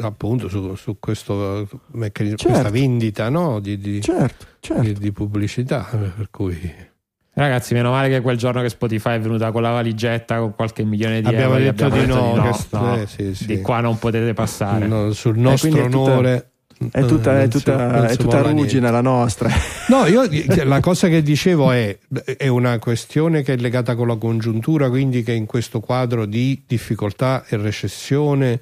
[0.02, 2.52] appunto su, su questo meccanismo certo.
[2.52, 3.58] questa vendita no?
[3.58, 4.82] di, di, certo, certo.
[4.82, 6.86] Di, di, pubblicità per cui
[7.32, 10.82] Ragazzi, meno male che quel giorno che Spotify è venuta con la valigetta con qualche
[10.84, 11.64] milione di abbiamo euro.
[11.64, 13.46] Detto abbiamo detto di no, no, no, eh, sì, sì.
[13.46, 14.88] di qua non potete passare.
[14.88, 16.50] No, sul nostro onore
[16.90, 19.50] è tutta, è tutta, è tutta ruggine la nostra.
[19.88, 20.28] No, io
[20.64, 21.96] la cosa che dicevo è,
[22.36, 26.62] è una questione che è legata con la congiuntura, quindi che in questo quadro di
[26.66, 28.60] difficoltà e recessione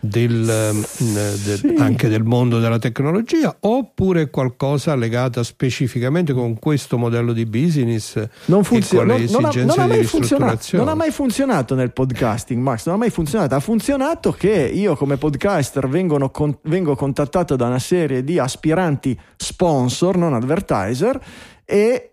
[0.00, 0.84] del, ehm,
[1.44, 1.74] del, sì.
[1.78, 8.64] anche del mondo della tecnologia oppure qualcosa legata specificamente con questo modello di business non
[8.64, 12.94] funziona non, non, non, ha mai funzionato, non ha mai funzionato nel podcasting Max non
[12.94, 13.54] ha mai funzionato.
[13.54, 15.88] Ha funzionato che io come podcaster
[16.30, 21.20] con, vengo contattato da una serie di aspiranti sponsor non advertiser
[21.64, 22.09] e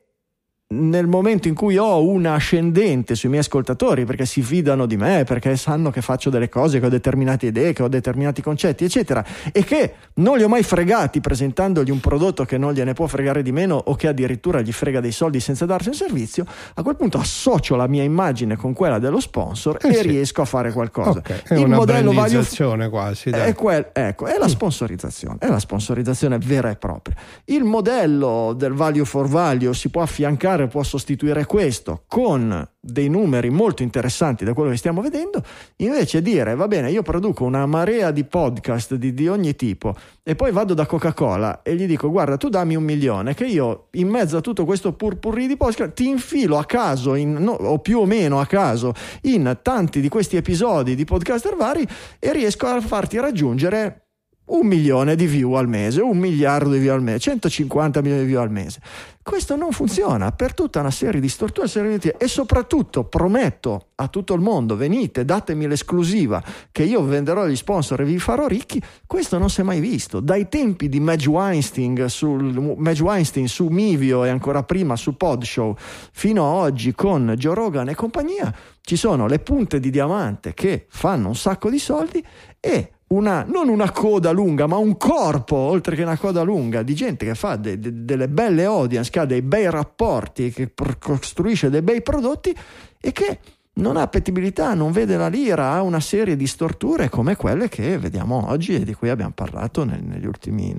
[0.69, 5.23] nel momento in cui ho una ascendente sui miei ascoltatori perché si fidano di me,
[5.23, 9.23] perché sanno che faccio delle cose, che ho determinate idee, che ho determinati concetti, eccetera,
[9.53, 13.43] e che non li ho mai fregati presentandogli un prodotto che non gliene può fregare
[13.43, 16.97] di meno o che addirittura gli frega dei soldi senza darsi un servizio, a quel
[16.97, 20.07] punto associo la mia immagine con quella dello sponsor eh e sì.
[20.07, 21.19] riesco a fare qualcosa.
[21.19, 21.41] Okay.
[21.43, 22.43] È Il modello value
[22.89, 23.29] quasi.
[23.29, 27.15] È, quel, ecco, è la sponsorizzazione, è la sponsorizzazione vera e propria.
[27.45, 33.09] Il modello del value for value si può affiancare particolare può sostituire questo con dei
[33.09, 35.43] numeri molto interessanti da quello che stiamo vedendo,
[35.77, 40.35] invece dire va bene, io produco una marea di podcast di, di ogni tipo e
[40.35, 44.07] poi vado da Coca-Cola e gli dico guarda tu dammi un milione che io in
[44.07, 47.99] mezzo a tutto questo purpurri di podcast ti infilo a caso in, no, o più
[47.99, 48.93] o meno a caso
[49.23, 51.85] in tanti di questi episodi di podcaster vari
[52.19, 54.06] e riesco a farti raggiungere
[54.47, 58.27] un milione di view al mese, un miliardo di view al mese, 150 milioni di
[58.27, 58.79] view al mese.
[59.21, 61.67] Questo non funziona per tutta una serie di storture
[62.17, 67.99] e soprattutto prometto a tutto il mondo, venite, datemi l'esclusiva che io venderò agli sponsor
[67.99, 68.81] e vi farò ricchi.
[69.05, 70.21] Questo non si è mai visto.
[70.21, 75.75] Dai tempi di Madge Weinstein, sul, Madge Weinstein su Mivio e ancora prima su Podshow
[76.13, 80.85] fino a oggi con Joe Rogan e compagnia, ci sono le punte di diamante che
[80.87, 82.25] fanno un sacco di soldi
[82.61, 86.93] e una, non una coda lunga, ma un corpo, oltre che una coda lunga, di
[86.93, 91.69] gente che fa de, de, delle belle audience, che ha dei bei rapporti, che costruisce
[91.69, 92.55] dei bei prodotti
[92.99, 93.39] e che
[93.77, 97.97] non ha appetibilità, non vede la lira, ha una serie di storture come quelle che
[97.97, 100.75] vediamo oggi e di cui abbiamo parlato negli ultimi,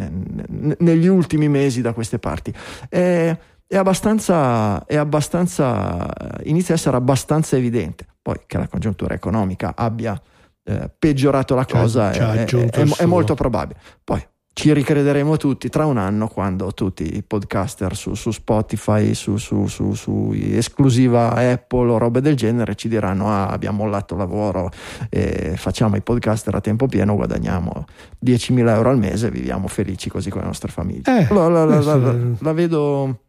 [0.78, 2.52] negli ultimi mesi da queste parti.
[2.88, 3.36] È,
[3.66, 6.08] è, abbastanza, è abbastanza,
[6.42, 8.06] inizia a essere abbastanza evidente.
[8.20, 10.20] Poi che la congiuntura economica abbia
[10.68, 13.80] eh, peggiorato la cosa è, è, è, è, molto probabile.
[14.04, 19.38] Poi ci ricrederemo tutti tra un anno quando tutti i podcaster su, su Spotify, su,
[19.38, 24.70] su, su, esclusiva Apple o robe del genere ci diranno ah abbiamo mollato lavoro
[25.08, 27.86] e facciamo i podcaster a tempo pieno, guadagniamo
[28.22, 31.02] 10.000 euro al mese e viviamo felici così con le nostre famiglie.
[31.06, 33.20] Eh, la, la, la, la, vedo,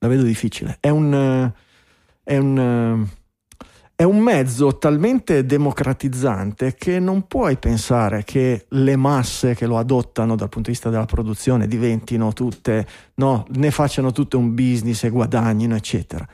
[0.00, 0.76] la vedo difficile.
[0.80, 1.50] È un...
[2.22, 3.08] È un
[4.00, 10.36] è un mezzo talmente democratizzante che non puoi pensare che le masse che lo adottano
[10.36, 15.08] dal punto di vista della produzione diventino tutte, no, ne facciano tutto un business e
[15.08, 16.24] guadagnino, eccetera.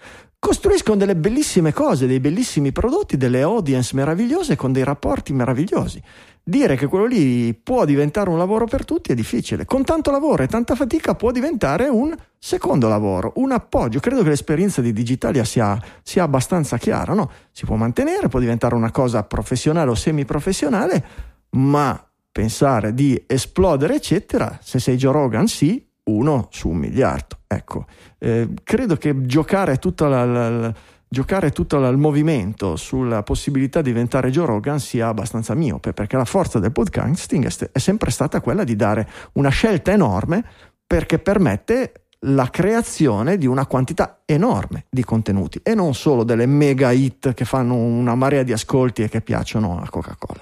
[0.44, 6.02] Costruiscono delle bellissime cose, dei bellissimi prodotti, delle audience meravigliose con dei rapporti meravigliosi
[6.46, 9.64] dire che quello lì può diventare un lavoro per tutti è difficile.
[9.64, 14.00] Con tanto lavoro e tanta fatica può diventare un secondo lavoro, un appoggio.
[14.00, 17.14] Credo che l'esperienza di Digitalia sia, sia abbastanza chiara.
[17.14, 17.30] No?
[17.50, 21.04] Si può mantenere, può diventare una cosa professionale o semiprofessionale,
[21.52, 27.38] ma pensare di esplodere, eccetera, se sei Joe Rogan, sì, uno su un miliardo.
[27.46, 27.87] Ecco,
[28.24, 35.54] eh, credo che giocare tutto il movimento sulla possibilità di diventare Joe Rogan sia abbastanza
[35.54, 40.42] miope, perché la forza del podcasting è sempre stata quella di dare una scelta enorme
[40.87, 46.92] perché permette la creazione di una quantità enorme di contenuti e non solo delle mega
[46.92, 50.40] hit che fanno una marea di ascolti e che piacciono a Coca-Cola.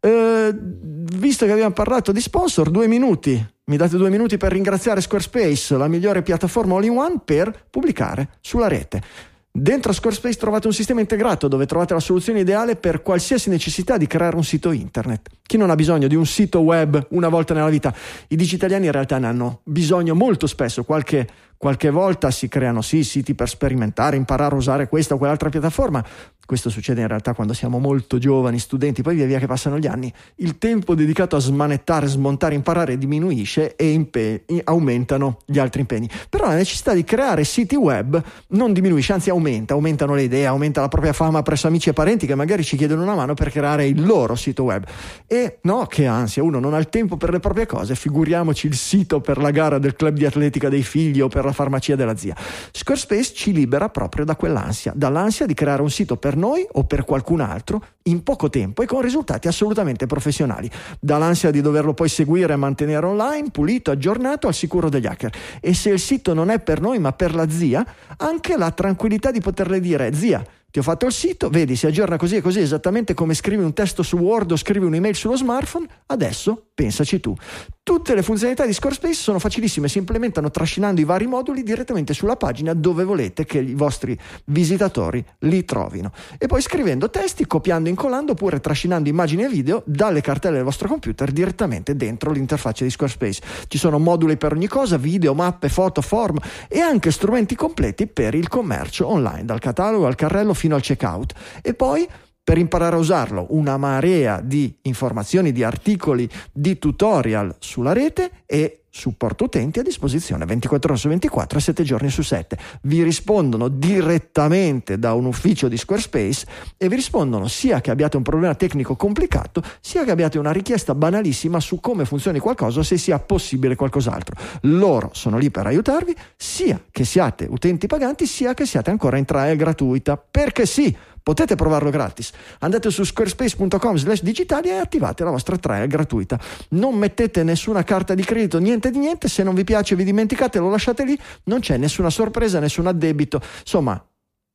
[0.00, 5.02] Eh, visto che abbiamo parlato di sponsor, due minuti, mi date due minuti per ringraziare
[5.02, 9.02] Squarespace, la migliore piattaforma all-in-one per pubblicare sulla rete.
[9.50, 14.06] Dentro Squarespace trovate un sistema integrato dove trovate la soluzione ideale per qualsiasi necessità di
[14.06, 15.28] creare un sito internet.
[15.42, 17.94] Chi non ha bisogno di un sito web una volta nella vita?
[18.28, 21.26] I digitaliani in realtà ne hanno bisogno molto spesso, qualche
[21.58, 26.04] Qualche volta si creano sì siti per sperimentare, imparare a usare questa o quell'altra piattaforma.
[26.46, 29.86] Questo succede in realtà quando siamo molto giovani, studenti, poi via via che passano gli
[29.86, 36.08] anni, il tempo dedicato a smanettare, smontare, imparare diminuisce e impe- aumentano gli altri impegni.
[36.30, 40.80] Però la necessità di creare siti web non diminuisce, anzi aumenta, aumentano le idee, aumenta
[40.80, 43.86] la propria fama presso amici e parenti che magari ci chiedono una mano per creare
[43.86, 44.86] il loro sito web.
[45.26, 48.74] E no, che ansia, uno non ha il tempo per le proprie cose, figuriamoci il
[48.76, 52.16] sito per la gara del club di atletica dei figli o per la farmacia della
[52.16, 52.36] zia.
[52.70, 57.04] Squarespace ci libera proprio da quell'ansia, dall'ansia di creare un sito per noi o per
[57.04, 62.52] qualcun altro in poco tempo e con risultati assolutamente professionali, dall'ansia di doverlo poi seguire
[62.52, 65.32] e mantenere online, pulito, aggiornato, al sicuro degli hacker.
[65.60, 67.84] E se il sito non è per noi ma per la zia,
[68.18, 72.16] anche la tranquillità di poterle dire zia, ti ho fatto il sito, vedi, si aggiorna
[72.16, 75.86] così e così, esattamente come scrivi un testo su Word o scrivi un'email sullo smartphone,
[76.06, 77.34] adesso pensaci tu.
[77.82, 82.36] Tutte le funzionalità di Squarespace sono facilissime, si implementano trascinando i vari moduli direttamente sulla
[82.36, 86.12] pagina dove volete che i vostri visitatori li trovino.
[86.38, 90.64] E poi scrivendo testi, copiando e incollando oppure trascinando immagini e video dalle cartelle del
[90.64, 93.42] vostro computer direttamente dentro l'interfaccia di Squarespace.
[93.66, 96.38] Ci sono moduli per ogni cosa, video, mappe, foto, form
[96.68, 101.32] e anche strumenti completi per il commercio online, dal catalogo al carrello fino al checkout.
[101.60, 102.06] E poi
[102.48, 108.84] per imparare a usarlo, una marea di informazioni, di articoli, di tutorial sulla rete e
[108.90, 112.58] supporto utenti a disposizione 24 ore su 24 e 7 giorni su 7.
[112.82, 116.46] Vi rispondono direttamente da un ufficio di Squarespace
[116.76, 120.94] e vi rispondono sia che abbiate un problema tecnico complicato, sia che abbiate una richiesta
[120.94, 124.36] banalissima su come funzioni qualcosa o se sia possibile qualcos'altro.
[124.62, 129.24] Loro sono lì per aiutarvi, sia che siate utenti paganti, sia che siate ancora in
[129.24, 130.16] trial gratuita.
[130.16, 130.96] Perché sì,
[131.28, 132.30] Potete provarlo gratis.
[132.60, 136.40] Andate su squarespace.com slash digitali e attivate la vostra trial gratuita.
[136.70, 139.28] Non mettete nessuna carta di credito, niente di niente.
[139.28, 141.18] Se non vi piace vi dimenticate, lo lasciate lì.
[141.44, 143.40] Non c'è nessuna sorpresa, nessun addebito.
[143.60, 144.02] Insomma,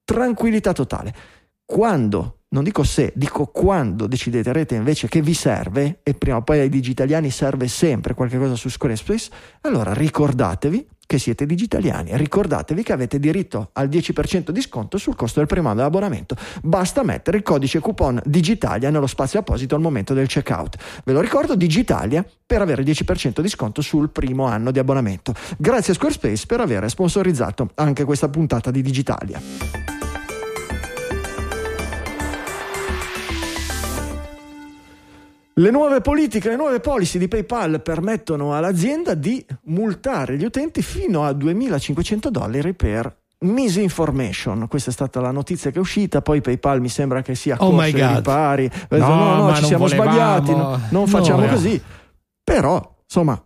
[0.04, 1.14] tranquillità totale.
[1.66, 6.60] Quando non dico se, dico quando deciderete invece che vi serve, e prima o poi
[6.60, 9.32] ai digitaliani serve sempre qualcosa su Squarespace,
[9.62, 12.18] allora ricordatevi che siete digitaliani.
[12.18, 16.36] Ricordatevi che avete diritto al 10% di sconto sul costo del primo anno dell'abbonamento.
[16.64, 20.76] Basta mettere il codice coupon Digitalia nello spazio apposito al momento del checkout.
[21.06, 25.36] Ve lo ricordo, Digitalia per avere il 10% di sconto sul primo anno di abbonamento.
[25.58, 30.03] Grazie a Squarespace per aver sponsorizzato anche questa puntata di Digitalia.
[35.56, 41.26] Le nuove politiche, le nuove policy di PayPal permettono all'azienda di multare gli utenti fino
[41.26, 44.68] a 2.500 dollari per misinformation.
[44.68, 46.24] Questa è stata la notizia che è uscita.
[46.24, 48.16] Poi PayPal mi sembra che sia oh my God.
[48.16, 48.72] ripari.
[48.90, 50.12] No, no, no ci siamo volevamo.
[50.12, 50.52] sbagliati.
[50.56, 51.48] No, non facciamo no.
[51.48, 51.80] così.
[52.44, 53.40] Però, insomma,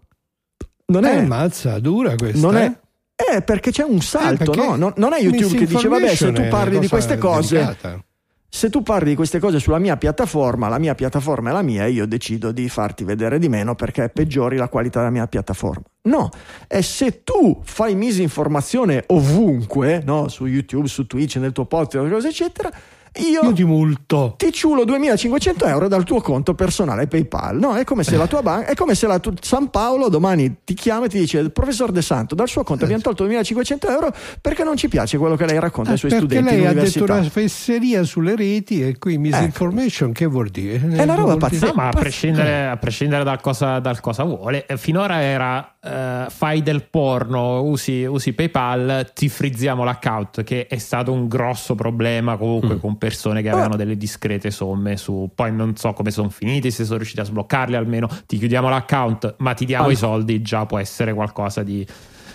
[0.86, 1.18] non è.
[1.18, 2.39] Eh, mazza, dura questa.
[2.39, 2.80] Non è.
[3.16, 4.76] Eh, perché c'è un salto, eh, no?
[4.76, 7.55] Non, non, è YouTube che dice, vabbè, se tu parli di queste cose.
[7.55, 8.01] Delicata
[8.50, 11.86] se tu parli di queste cose sulla mia piattaforma, la mia piattaforma è la mia
[11.86, 15.84] e io decido di farti vedere di meno perché peggiori la qualità della mia piattaforma.
[16.04, 16.30] No,
[16.66, 20.30] è se tu fai misinformazione ovunque, no?
[20.30, 22.72] su YouTube, su Twitch, nel tuo podcast, eccetera,
[23.20, 24.36] io, io, ti multo.
[24.38, 27.57] Ti ciulo 2500 euro dal tuo conto personale PayPal.
[27.57, 30.57] No, è come se la tua banca, è come se la tu, San Paolo domani
[30.63, 33.88] ti chiama e ti dice: il professor De Santo, dal suo conto abbiamo tolto 2500
[33.89, 36.49] euro perché non ci piace quello che lei racconta ai suoi perché studenti.
[36.49, 40.20] Perché lei ha detto una fesseria sulle reti e qui misinformation, ecco.
[40.20, 40.76] che vuol dire?
[40.76, 41.68] È una roba pazzesca.
[41.68, 46.30] No, ma a prescindere, a prescindere dal, cosa, dal, cosa, vuole, eh, finora era uh,
[46.30, 52.38] fai del porno, usi, usi, PayPal, ti frizziamo l'account, che è stato un grosso problema
[52.38, 52.80] comunque mm.
[52.80, 56.84] con persone che avevano delle discrete somme su poi non so come sono finiti se
[56.84, 59.91] sono riusciti a sbloccarli almeno ti chiudiamo l'account ma ti diamo ah.
[59.91, 61.88] i soldi già può essere qualcosa di,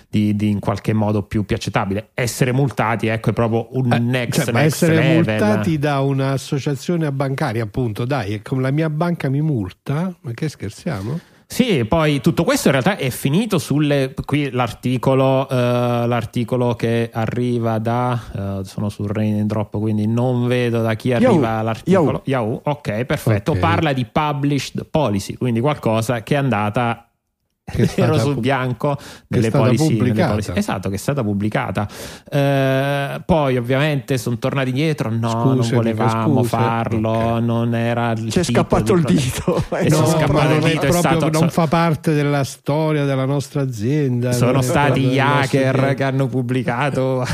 [0.09, 3.99] di, di, in qualche modo più, più, accettabile essere multati ecco è proprio un eh,
[3.99, 5.14] next, cioè, next essere level.
[5.16, 11.20] multati da un'associazione bancaria appunto dai come la mia banca mi multa ma che scherziamo?
[11.53, 14.14] Sì, poi tutto questo in realtà è finito sulle.
[14.24, 15.55] Qui l'articolo, uh,
[16.07, 18.18] l'articolo che arriva da.
[18.32, 21.62] Uh, sono sul Rain Drop, quindi non vedo da chi arriva Yahoo.
[21.62, 22.22] l'articolo.
[22.24, 22.53] Yahoo.
[22.55, 22.61] Yahoo.
[22.64, 23.50] Ok, perfetto.
[23.50, 23.62] Okay.
[23.62, 27.09] Parla di published policy, quindi qualcosa che è andata
[27.97, 28.99] nero sul bianco
[29.29, 31.89] nelle policy, nelle policy, esatto che è stata pubblicata.
[32.29, 35.11] Eh, poi ovviamente sono tornati indietro.
[35.11, 37.43] No scuse, non volevamo farlo okay.
[37.43, 39.65] non era il c'è scappato il dito.
[39.83, 44.33] E no, scappato il dito è stato, non fa parte della storia della nostra azienda
[44.33, 47.25] sono stati gli hacker che hanno pubblicato.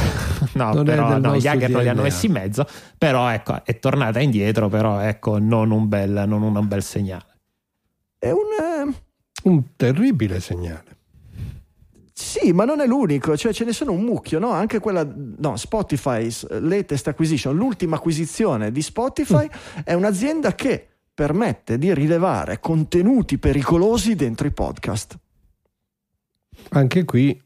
[0.52, 2.66] No non però no, gli hacker non li hanno messi in mezzo
[2.96, 7.26] però ecco è tornata indietro però ecco non un bel, non un bel segnale.
[8.18, 8.48] È un
[9.48, 10.96] un terribile segnale.
[12.12, 14.50] Sì, ma non è l'unico, cioè ce ne sono un mucchio, no?
[14.50, 19.80] Anche quella, no, Spotify's latest acquisition, l'ultima acquisizione di Spotify mm.
[19.84, 25.18] è un'azienda che permette di rilevare contenuti pericolosi dentro i podcast.
[26.70, 27.40] Anche qui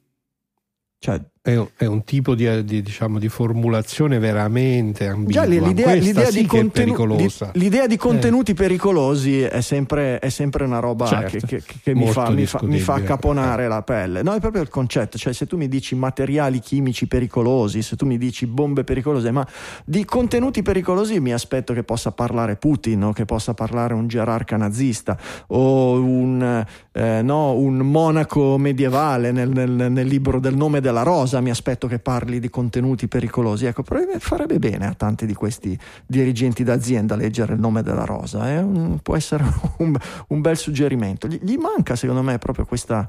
[1.03, 5.43] cioè, è, un, è un tipo di, di, diciamo, di, formulazione veramente ambigua.
[5.43, 8.55] Già, l'idea, l'idea, sì di contenu- di, l'idea, di contenuti eh.
[8.55, 11.45] pericolosi è sempre, è sempre, una roba certo.
[11.45, 13.69] che, che, che mi, fa, mi, fa, mi, fa, caponare eh.
[13.69, 14.23] la pelle.
[14.23, 15.19] No, è proprio il concetto.
[15.19, 19.45] Cioè, se tu mi dici materiali chimici pericolosi, se tu mi dici bombe pericolose, ma
[19.85, 24.57] di contenuti pericolosi mi aspetto che possa parlare Putin o che possa parlare un gerarca
[24.57, 25.19] nazista
[25.49, 31.31] o un, eh, no, un monaco medievale nel, nel, nel libro del nome della rosa
[31.33, 33.65] cosa mi aspetto che parli di contenuti pericolosi.
[33.65, 38.51] Ecco, farebbe bene a tanti di questi dirigenti d'azienda leggere il nome della rosa.
[38.51, 38.59] Eh?
[38.59, 39.45] Un, può essere
[39.79, 39.97] un,
[40.29, 41.27] un, bel suggerimento.
[41.27, 43.09] Gli, gli, manca, secondo me, proprio questa,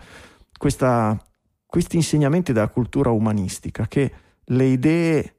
[0.58, 1.22] questa,
[1.66, 4.12] questi insegnamenti della cultura umanistica, che
[4.46, 5.36] le idee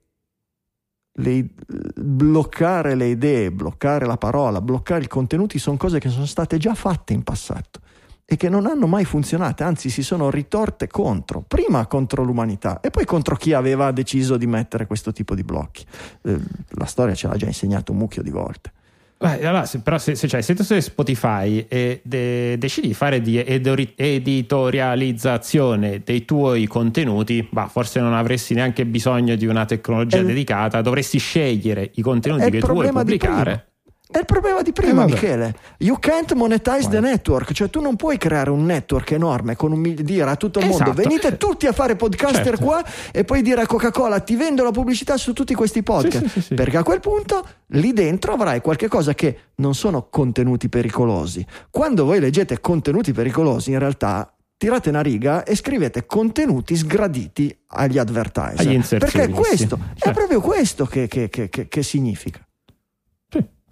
[1.17, 1.49] le,
[1.97, 6.75] bloccare le idee, bloccare la parola, bloccare i contenuti sono cose che sono state già
[6.75, 7.81] fatte in passato
[8.27, 12.91] e che non hanno mai funzionato, anzi si sono ritorte contro, prima contro l'umanità e
[12.91, 15.85] poi contro chi aveva deciso di mettere questo tipo di blocchi.
[16.23, 16.39] Eh,
[16.71, 18.73] la storia ce l'ha già insegnato un mucchio di volte.
[19.17, 22.95] Beh, allora, se, però se, se, cioè, se tu sei Spotify e de, decidi di
[22.95, 30.19] fare di editorializzazione dei tuoi contenuti, bah, forse non avresti neanche bisogno di una tecnologia
[30.19, 33.74] è, dedicata, dovresti scegliere i contenuti che tu vuoi pubblicare.
[34.15, 35.57] È il problema di prima, eh, Michele.
[35.79, 39.83] You can't monetize the network, cioè tu non puoi creare un network enorme con un
[39.83, 40.85] dire a tutto il esatto.
[40.85, 42.65] mondo venite tutti a fare podcaster certo.
[42.65, 46.27] qua e poi dire a Coca-Cola ti vendo la pubblicità su tutti questi podcast.
[46.27, 50.07] Sì, sì, sì, Perché a quel punto lì dentro avrai qualche cosa che non sono
[50.09, 51.45] contenuti pericolosi.
[51.69, 57.99] Quando voi leggete contenuti pericolosi, in realtà tirate una riga e scrivete contenuti sgraditi agli
[57.99, 58.61] advertiser.
[58.61, 62.47] Agli Perché questo, è proprio questo che, che, che, che significa.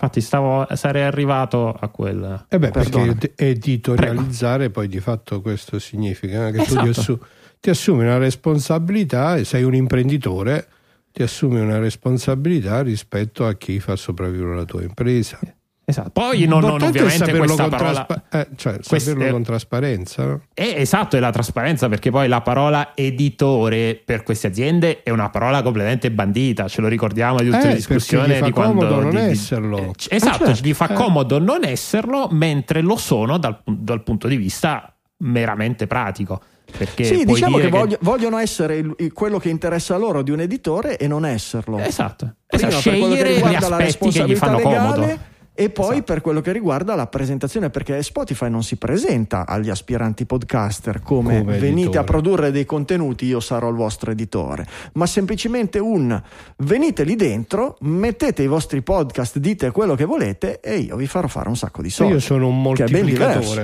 [0.03, 2.47] Infatti stavo, sarei arrivato a quel...
[2.49, 4.73] Eh beh, perché editorializzare Prego.
[4.73, 6.75] poi di fatto questo significa che esatto.
[6.75, 7.13] tu ti, esatto.
[7.13, 7.27] assu-
[7.61, 10.67] ti, assumi una responsabilità e sei un imprenditore,
[11.13, 15.39] ti assumi una responsabilità rispetto a chi fa sopravvivere la tua impresa.
[15.85, 16.11] Esatto.
[16.11, 20.25] Poi non, non ovviamente questa parola traspa- eh, cioè, saperlo con trasparenza.
[20.25, 20.43] No?
[20.55, 25.29] È, esatto, è la trasparenza perché poi la parola editore per queste aziende è una
[25.31, 29.11] parola completamente bandita, ce lo ricordiamo di tutte eh, le discussioni gli di quando non
[29.11, 29.77] di, esserlo.
[29.77, 30.63] Di, eh, esatto, certo.
[30.63, 30.95] gli fa eh.
[30.95, 36.41] comodo non esserlo mentre lo sono dal, dal punto di vista meramente pratico.
[36.75, 40.41] Perché sì, diciamo che, che, vogliono essere il, il, quello che interessa loro di un
[40.41, 41.79] editore e non esserlo.
[41.79, 42.79] Esatto, esatto.
[42.79, 46.03] scegliere gli aspetti che gli fanno legale, comodo E poi Esatto.
[46.05, 51.41] per quello che riguarda la presentazione, perché Spotify non si presenta agli aspiranti podcaster come,
[51.41, 51.99] Come venite editore.
[51.99, 56.21] a produrre dei contenuti, io sarò il vostro editore, ma semplicemente un
[56.59, 61.29] venite lì dentro, mettete i vostri podcast, dite quello che volete e io vi farò
[61.29, 62.15] fare un sacco di soldi.
[62.15, 63.35] Io sono un che è ben diverso.
[63.39, 63.63] moltiplicatore.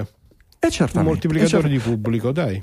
[0.61, 1.09] E Un certamente.
[1.11, 2.63] moltiplicatore e di pubblico, dai.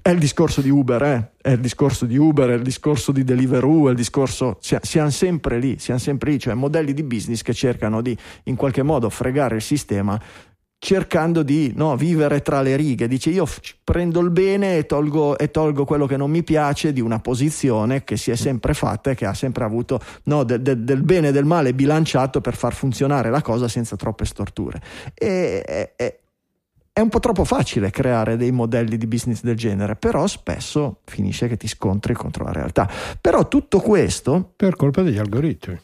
[0.00, 1.30] È il discorso di Uber, eh?
[1.40, 4.56] è il discorso di Uber, è il discorso di Deliveroo, è il discorso.
[4.60, 8.56] sia- Siamo sempre lì, siamo sempre lì, cioè modelli di business che cercano di in
[8.56, 10.20] qualche modo fregare il sistema
[10.84, 13.06] cercando di no, vivere tra le righe.
[13.06, 13.46] Dice io
[13.84, 18.02] prendo il bene e tolgo, e tolgo quello che non mi piace di una posizione
[18.02, 21.28] che si è sempre fatta e che ha sempre avuto no, de- de- del bene
[21.28, 24.80] e del male bilanciato per far funzionare la cosa senza troppe storture.
[25.14, 26.21] E- e-
[26.92, 31.48] è un po' troppo facile creare dei modelli di business del genere, però spesso finisce
[31.48, 32.88] che ti scontri contro la realtà.
[33.20, 35.80] Però tutto questo Per colpa degli algoritmi.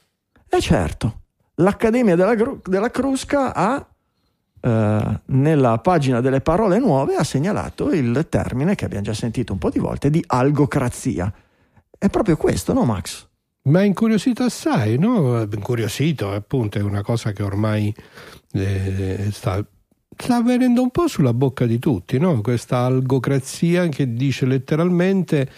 [0.47, 1.21] è certo,
[1.57, 3.87] l'Accademia della, Gru- della Crusca ha
[4.61, 9.59] eh, nella pagina delle parole nuove ha segnalato il termine che abbiamo già sentito un
[9.59, 11.33] po' di volte di algocrazia.
[11.97, 13.27] È proprio questo, no Max?
[13.63, 15.41] Ma incuriosito assai, no?
[15.43, 17.95] Incuriosito, appunto, è una cosa che ormai
[18.53, 19.65] eh, sta,
[20.19, 22.41] sta avvenendo un po' sulla bocca di tutti, no?
[22.41, 25.49] Questa algocrazia che dice letteralmente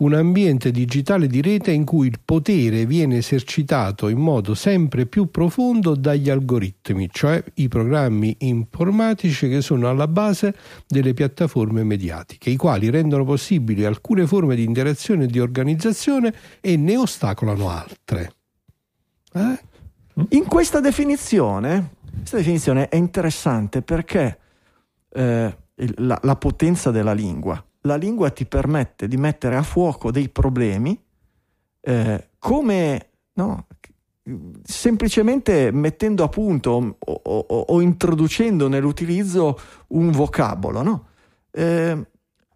[0.00, 5.30] un ambiente digitale di rete in cui il potere viene esercitato in modo sempre più
[5.30, 10.54] profondo dagli algoritmi, cioè i programmi informatici che sono alla base
[10.86, 16.76] delle piattaforme mediatiche, i quali rendono possibili alcune forme di interazione e di organizzazione e
[16.76, 18.32] ne ostacolano altre.
[19.34, 19.68] Eh?
[20.30, 24.38] In questa definizione, questa definizione è interessante perché
[25.12, 25.56] eh,
[25.96, 27.62] la, la potenza della lingua.
[27.82, 31.02] La lingua ti permette di mettere a fuoco dei problemi
[31.80, 33.66] eh, come no,
[34.62, 39.58] semplicemente mettendo a punto o, o- o introducendo nell'utilizzo
[39.88, 40.82] un vocabolo.
[40.82, 41.06] No?
[41.50, 42.06] Eh,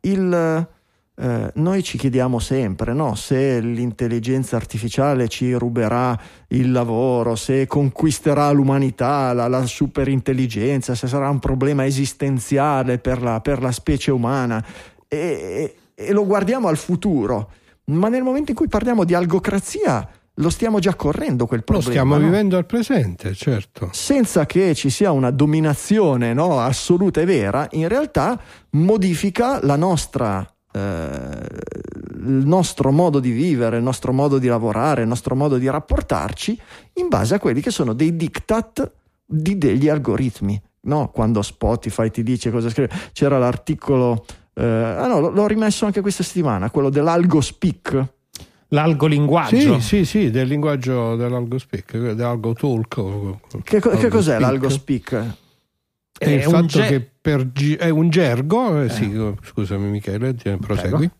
[0.03, 0.69] il,
[1.17, 8.51] eh, noi ci chiediamo sempre no, se l'intelligenza artificiale ci ruberà il lavoro, se conquisterà
[8.51, 14.65] l'umanità, la, la superintelligenza, se sarà un problema esistenziale per la, per la specie umana
[15.09, 17.51] e, e- e lo guardiamo al futuro,
[17.87, 20.09] ma nel momento in cui parliamo di algocrazia
[20.39, 21.91] lo stiamo già correndo quel Lo problema.
[21.91, 22.25] stiamo no?
[22.25, 23.91] vivendo al presente, certo.
[23.93, 28.41] senza che ci sia una dominazione no, assoluta e vera, in realtà
[28.71, 30.45] modifica la nostra,
[30.75, 31.47] eh,
[32.27, 36.59] il nostro modo di vivere, il nostro modo di lavorare, il nostro modo di rapportarci
[36.95, 38.91] in base a quelli che sono dei diktat
[39.25, 40.61] di degli algoritmi.
[40.83, 45.87] No, quando Spotify ti dice cosa scrive, c'era l'articolo, eh, ah no, l- l'ho rimesso
[45.87, 48.07] anche questa settimana, quello dell'algo speak.
[48.69, 49.79] L'algolinguaggio.
[49.79, 53.63] Sì, sì, sì, del linguaggio dell'algo speak, dell'algo talk.
[53.63, 55.27] Che, co- che cos'è l'algo speak?
[56.17, 59.13] È il fatto ge- che per è un gergo, eh, sì,
[59.43, 61.11] scusami Michele, prosegui.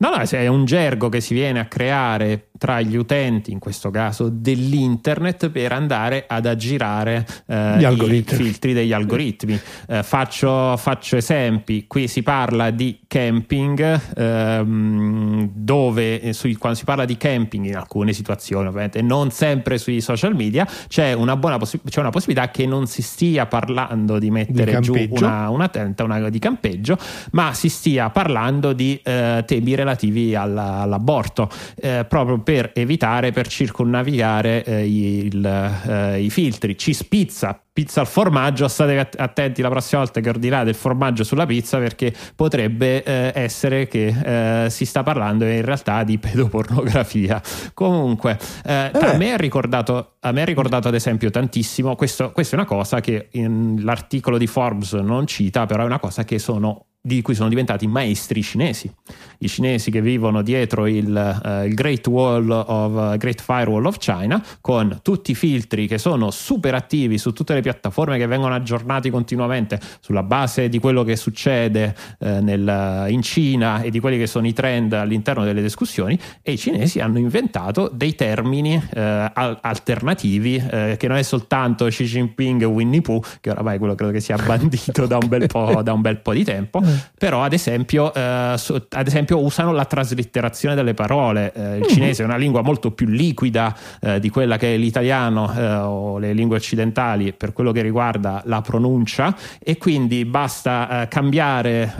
[0.00, 3.90] No, no, è un gergo che si viene a creare tra gli utenti, in questo
[3.90, 9.58] caso dell'internet, per andare ad aggirare eh, Gli i filtri degli algoritmi.
[9.88, 16.84] Eh, faccio, faccio esempi, qui si parla di camping, ehm, dove eh, sui- quando si
[16.84, 21.58] parla di camping in alcune situazioni, ovviamente non sempre sui social media, c'è una, buona
[21.58, 25.24] possi- c'è una possibilità che non si stia parlando di mettere giù campeggio.
[25.24, 26.98] una, una tenda una di campeggio,
[27.32, 33.48] ma si stia parlando di eh, temi relativi alla- all'aborto, eh, proprio per evitare, per
[33.48, 35.44] circonnavigare eh, il-
[35.88, 36.76] eh, i filtri.
[36.76, 41.22] Ci spizza pizza al formaggio, state att- attenti la prossima volta che ordinate il formaggio
[41.22, 47.40] sulla pizza perché potrebbe eh, essere che eh, si sta parlando in realtà di pedopornografia.
[47.74, 48.98] Comunque, eh, beh.
[48.98, 52.68] a me ha ricordato, a me ha ricordato ad esempio tantissimo, questo, questa è una
[52.68, 57.34] cosa che l'articolo di Forbes non cita, però è una cosa che sono di cui
[57.34, 58.92] sono diventati maestri cinesi.
[59.38, 65.00] I cinesi che vivono dietro il, eh, il Great of Great Firewall of China con
[65.02, 69.80] tutti i filtri che sono super attivi su tutte le piattaforme che vengono aggiornati continuamente
[70.00, 74.46] sulla base di quello che succede eh, nel- in Cina e di quelli che sono
[74.46, 81.06] i trend all'interno delle discussioni e i cinesi hanno inventato dei termini al- alternativi che
[81.08, 85.06] non è soltanto Xi Jinping e Winnie Pooh che oramai quello credo che sia bandito
[85.06, 86.82] da un bel po', da un bel po' di tempo
[87.16, 91.52] però ad esempio, eh, su, ad esempio, usano la traslitterazione delle parole.
[91.54, 91.88] Eh, il mm.
[91.88, 96.18] cinese è una lingua molto più liquida eh, di quella che è l'italiano eh, o
[96.18, 101.94] le lingue occidentali per quello che riguarda la pronuncia e quindi basta eh, cambiare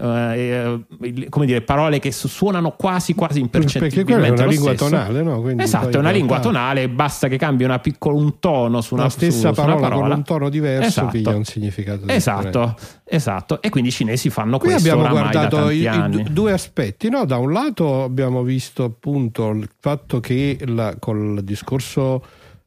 [1.29, 4.91] come dire, parole che suonano quasi quasi impercettibilmente perché è una lingua stesso.
[4.91, 5.41] tonale no?
[5.41, 9.05] Quindi esatto, è una lingua tonale basta che cambi una piccola, un tono su una,
[9.05, 11.09] la stessa su, parola, su parola con un tono diverso esatto.
[11.09, 12.98] piglia un significato esatto, differente.
[13.09, 17.25] Esatto e quindi i cinesi fanno Qui questo abbiamo guardato i, i, due aspetti no?
[17.25, 22.25] da un lato abbiamo visto appunto il fatto che la, col discorso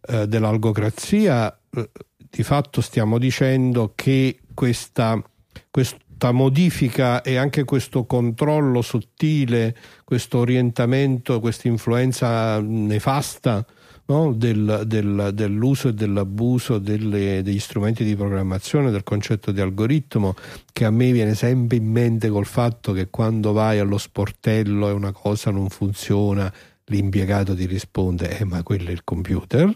[0.07, 5.21] eh, dell'algocrazia eh, di fatto stiamo dicendo che questa,
[5.69, 9.75] questa modifica e anche questo controllo sottile,
[10.05, 13.65] questo orientamento, questa influenza nefasta
[14.05, 14.33] no?
[14.33, 20.35] del, del, dell'uso e dell'abuso delle, degli strumenti di programmazione, del concetto di algoritmo,
[20.71, 24.91] che a me viene sempre in mente col fatto che quando vai allo sportello e
[24.91, 26.51] una cosa non funziona,
[26.85, 29.73] l'impiegato ti risponde eh, ma quello è il computer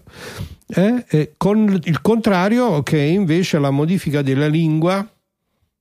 [0.67, 5.07] eh, eh, con il contrario che è invece la modifica della lingua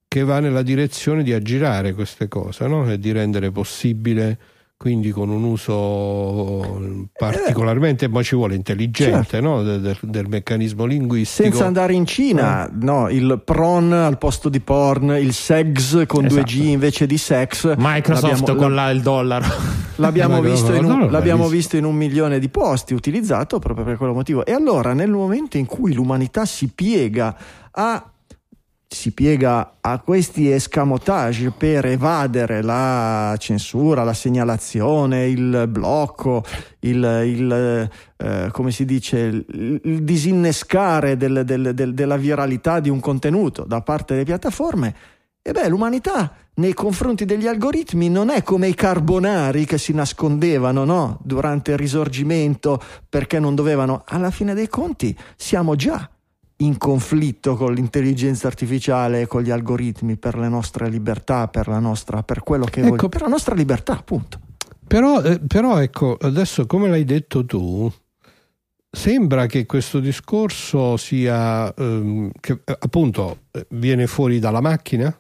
[0.07, 2.91] che va nella direzione di aggirare queste cose no?
[2.91, 4.39] e di rendere possibile
[4.85, 9.41] quindi con un uso particolarmente, ma ci vuole intelligente certo.
[9.41, 9.63] no?
[9.63, 11.49] del, del, meccanismo linguistico.
[11.49, 12.71] Senza andare in Cina, eh.
[12.83, 16.43] no, il PRON al posto di porn, il SEGS con esatto.
[16.43, 17.77] 2G invece di sex.
[17.79, 19.47] Microsoft con la, il dollaro.
[19.97, 24.13] L'abbiamo, visto in, un, l'abbiamo visto in un milione di posti, utilizzato proprio per quello
[24.13, 24.45] motivo.
[24.45, 27.35] E allora nel momento in cui l'umanità si piega
[27.71, 28.05] a
[28.87, 36.45] si piega a questi escamotage per evadere la censura, la segnalazione, il blocco,
[36.81, 42.89] il, il eh, come si dice, il, il disinnescare del, del, del, della viralità di
[42.89, 44.95] un contenuto da parte delle piattaforme,
[45.47, 50.85] e beh, l'umanità nei confronti degli algoritmi non è come i carbonari che si nascondevano
[50.85, 51.21] no?
[51.23, 54.05] durante il risorgimento perché non dovevano.
[54.07, 56.09] Alla fine dei conti siamo già
[56.59, 61.81] in conflitto con l'intelligenza artificiale e con gli algoritmi per le nostre libertà, per, la
[61.81, 64.41] nostra, per quello che ecco, voglio, per la nostra libertà, appunto.
[64.87, 67.91] Però, eh, però ecco, adesso come l'hai detto tu,
[68.91, 75.17] sembra che questo discorso sia, ehm, che appunto viene fuori dalla macchina?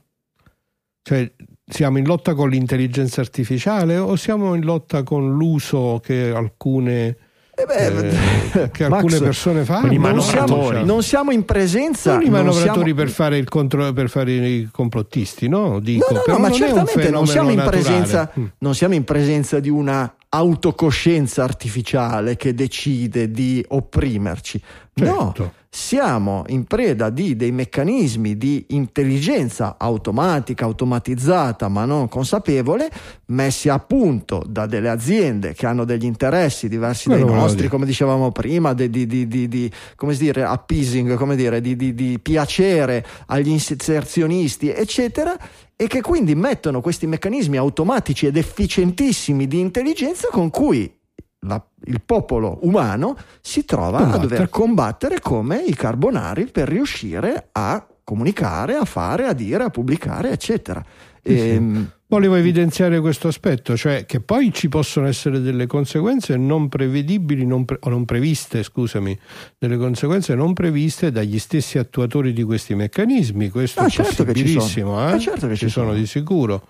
[1.02, 1.32] Cioè,
[1.66, 7.16] siamo in lotta con l'intelligenza artificiale o siamo in lotta con l'uso che alcune
[7.56, 12.22] eh beh, eh, che alcune Max, persone fanno non siamo, non siamo, in presenza non
[12.22, 12.94] i manovratori siamo...
[12.94, 15.78] per, fare il contro, per fare i complottisti no?
[15.78, 18.44] Dico, no, no, no ma certamente non siamo, presenza, mm.
[18.58, 24.60] non siamo in presenza di una autocoscienza artificiale che decide di opprimerci.
[24.92, 25.42] Certo.
[25.42, 32.88] no siamo in preda di dei meccanismi di intelligenza automatica, automatizzata, ma non consapevole,
[33.26, 37.86] messi a punto da delle aziende che hanno degli interessi diversi Quello dai nostri, come
[37.86, 44.70] dicevamo prima, di, di, di, di come dire, appeasing, come dire, di piacere agli inserzionisti,
[44.70, 45.36] eccetera,
[45.76, 50.92] e che quindi mettono questi meccanismi automatici ed efficientissimi di intelligenza con cui
[51.40, 54.14] la, il popolo umano si trova Combatter.
[54.14, 59.70] a dover combattere come i carbonari per riuscire a comunicare, a fare, a dire, a
[59.70, 60.84] pubblicare, eccetera.
[61.22, 61.88] E, sì.
[62.14, 67.64] Volevo evidenziare questo aspetto, cioè che poi ci possono essere delle conseguenze non prevedibili non
[67.64, 69.18] pre- o non previste, scusami,
[69.58, 73.48] delle conseguenze non previste dagli stessi attuatori di questi meccanismi.
[73.48, 75.10] Questo ah, è certo possibilissimo, eh?
[75.10, 76.68] ah, certo che ci, ci sono, sono di sicuro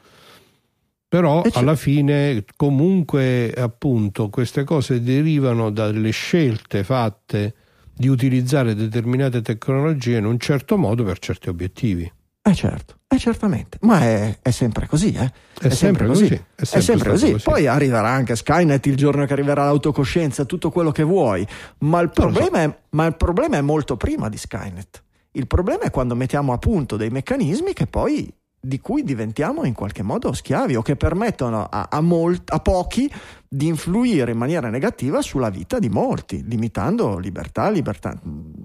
[1.07, 7.55] però alla fine comunque appunto queste cose derivano dalle scelte fatte
[7.95, 12.11] di utilizzare determinate tecnologie in un certo modo per certi obiettivi.
[12.47, 15.25] Eh certo, eh certamente, ma è, è sempre così, eh?
[15.25, 16.29] È, è sempre, sempre così.
[16.29, 16.35] così.
[16.35, 17.33] È sempre, è sempre così.
[17.33, 17.45] così.
[17.45, 21.47] Poi arriverà anche Skynet il giorno che arriverà l'autocoscienza, tutto quello che vuoi,
[21.79, 22.69] ma il, problema so.
[22.69, 25.03] è, ma il problema è molto prima di Skynet.
[25.33, 28.31] Il problema è quando mettiamo a punto dei meccanismi che poi
[28.65, 33.12] di cui diventiamo in qualche modo schiavi o che permettono a, a, molt, a, pochi
[33.47, 38.19] di influire in maniera negativa sulla vita di molti, limitando libertà, libertà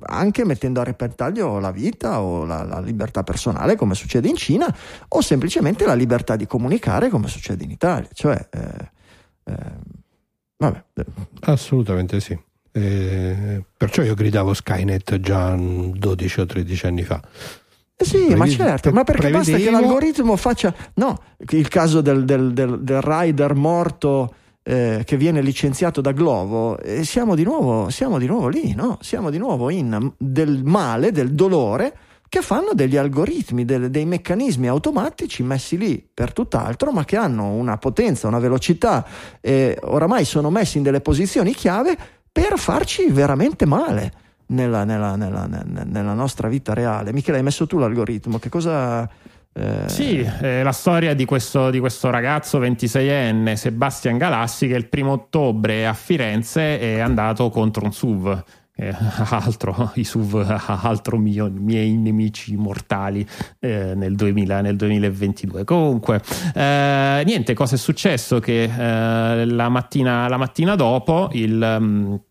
[0.05, 4.73] anche mettendo a repentaglio la vita o la, la, libertà personale come succede in Cina
[5.09, 8.09] o semplicemente la libertà di comunicare come succede in Italia.
[8.13, 8.91] Cioè, eh,
[9.43, 9.55] eh,
[10.57, 10.83] vabbè.
[11.41, 12.37] Assolutamente sì.
[12.71, 17.21] Eh, perciò io gridavo Skynet già 12 o 13 anni fa.
[18.01, 19.51] Eh sì, Prevede, ma certo, ma perché prevedevo...
[19.51, 20.73] basta che l'algoritmo faccia...
[20.93, 24.33] No, il caso del, del, del, del rider morto
[24.63, 28.99] eh, che viene licenziato da Glovo, eh, siamo, di nuovo, siamo di nuovo lì, no?
[29.01, 31.93] Siamo di nuovo in del male, del dolore,
[32.29, 37.49] che fanno degli algoritmi, dei, dei meccanismi automatici messi lì per tutt'altro, ma che hanno
[37.49, 39.05] una potenza, una velocità
[39.41, 41.97] e oramai sono messi in delle posizioni chiave
[42.31, 44.13] per farci veramente male.
[44.49, 47.13] Nella, nella, nella, nella nostra vita reale.
[47.13, 49.07] Michele, hai messo tu l'algoritmo, che cosa,
[49.53, 49.83] eh...
[49.87, 55.11] Sì, eh, la storia di questo, di questo, ragazzo 26enne, Sebastian Galassi, che il primo
[55.11, 58.43] ottobre a Firenze è andato contro un SUV.
[58.75, 58.95] Eh,
[59.31, 60.45] altro, i SUV,
[60.83, 63.27] altro mio, miei nemici mortali
[63.59, 65.65] eh, nel, 2000, nel, 2022.
[65.65, 66.21] Comunque,
[66.53, 68.39] eh, niente, cosa è successo?
[68.39, 71.77] Che eh, la mattina, la, mattina, dopo il.
[71.79, 72.21] Um,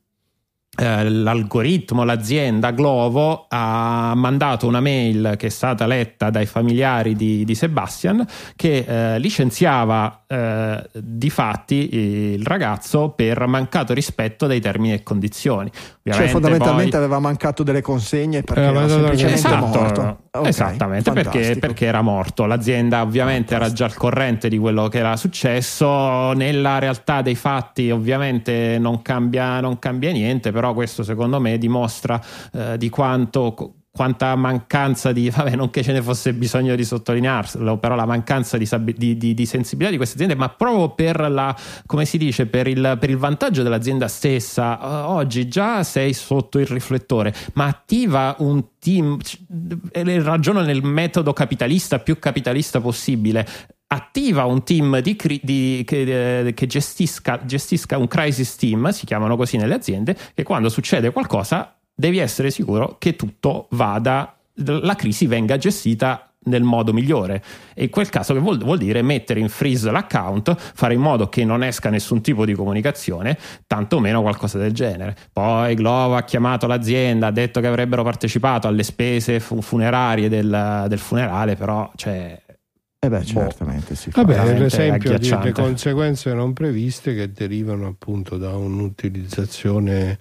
[0.78, 7.54] l'algoritmo, l'azienda Glovo ha mandato una mail che è stata letta dai familiari di, di
[7.54, 8.24] Sebastian
[8.54, 11.94] che eh, licenziava eh, di fatti
[12.34, 15.70] il ragazzo per mancato rispetto dei termini e condizioni.
[15.70, 17.00] Cioè, Ovviamente cioè fondamentalmente poi...
[17.00, 20.18] aveva mancato delle consegne perché era semplicemente esatto, morto.
[20.38, 22.44] Okay, esattamente perché, perché, era morto.
[22.46, 23.64] L'azienda ovviamente fantastico.
[23.64, 26.32] era già al corrente di quello che era successo.
[26.32, 32.20] Nella realtà dei fatti ovviamente non cambia, non cambia niente, però questo secondo me dimostra
[32.52, 37.78] eh, di quanto quanta mancanza di, vabbè, non che ce ne fosse bisogno di sottolinearlo,
[37.78, 41.54] però la mancanza di, di, di, di sensibilità di queste aziende, ma proprio per la,
[41.84, 46.66] come si dice, per il, per il vantaggio dell'azienda stessa, oggi già sei sotto il
[46.66, 49.18] riflettore, ma attiva un team,
[49.90, 53.44] ragiona nel metodo capitalista, più capitalista possibile,
[53.88, 59.36] attiva un team di, di, che, eh, che gestisca, gestisca, un crisis team, si chiamano
[59.36, 65.26] così nelle aziende, che quando succede qualcosa devi essere sicuro che tutto vada, la crisi
[65.26, 67.42] venga gestita nel modo migliore
[67.74, 71.28] e in quel caso che vuol, vuol, dire mettere in freeze l'account fare in modo
[71.28, 73.36] che non esca nessun tipo di comunicazione
[73.66, 78.84] tantomeno qualcosa del genere poi Glovo ha chiamato l'azienda ha detto che avrebbero partecipato alle
[78.84, 82.40] spese funerarie del, del funerale però cioè
[83.00, 83.24] eh beh, boh.
[83.24, 84.10] certamente sì.
[84.10, 90.18] Vabbè, per esempio le conseguenze non previste che derivano appunto da un'utilizzazione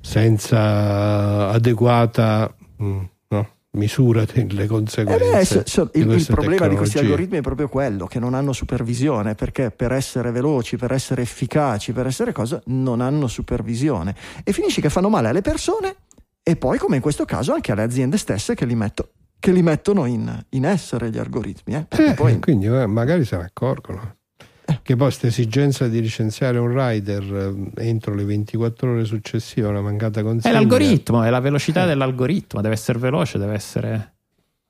[0.00, 5.24] senza adeguata mm, no, misura delle conseguenze.
[5.24, 8.52] Eh beh, so, il, il, problema di questi algoritmi è proprio quello, che non hanno
[8.52, 14.14] supervisione, perché per essere veloci, per essere efficaci, per essere cose, non hanno supervisione.
[14.42, 15.96] E finisci che fanno male alle persone
[16.42, 19.62] e poi, come in questo caso, anche alle aziende stesse che li, metto, che li
[19.62, 21.74] mettono in, in, essere gli algoritmi.
[21.74, 21.86] Eh?
[21.90, 22.40] Eh, poi...
[22.40, 24.16] Quindi eh, magari se ne accorgono
[24.82, 27.22] che poi questa esigenza di licenziare un rider
[27.76, 31.84] eh, entro le 24 ore successive a una mancata consegna è l'algoritmo, è la velocità
[31.84, 31.86] eh.
[31.86, 34.14] dell'algoritmo deve essere veloce, deve essere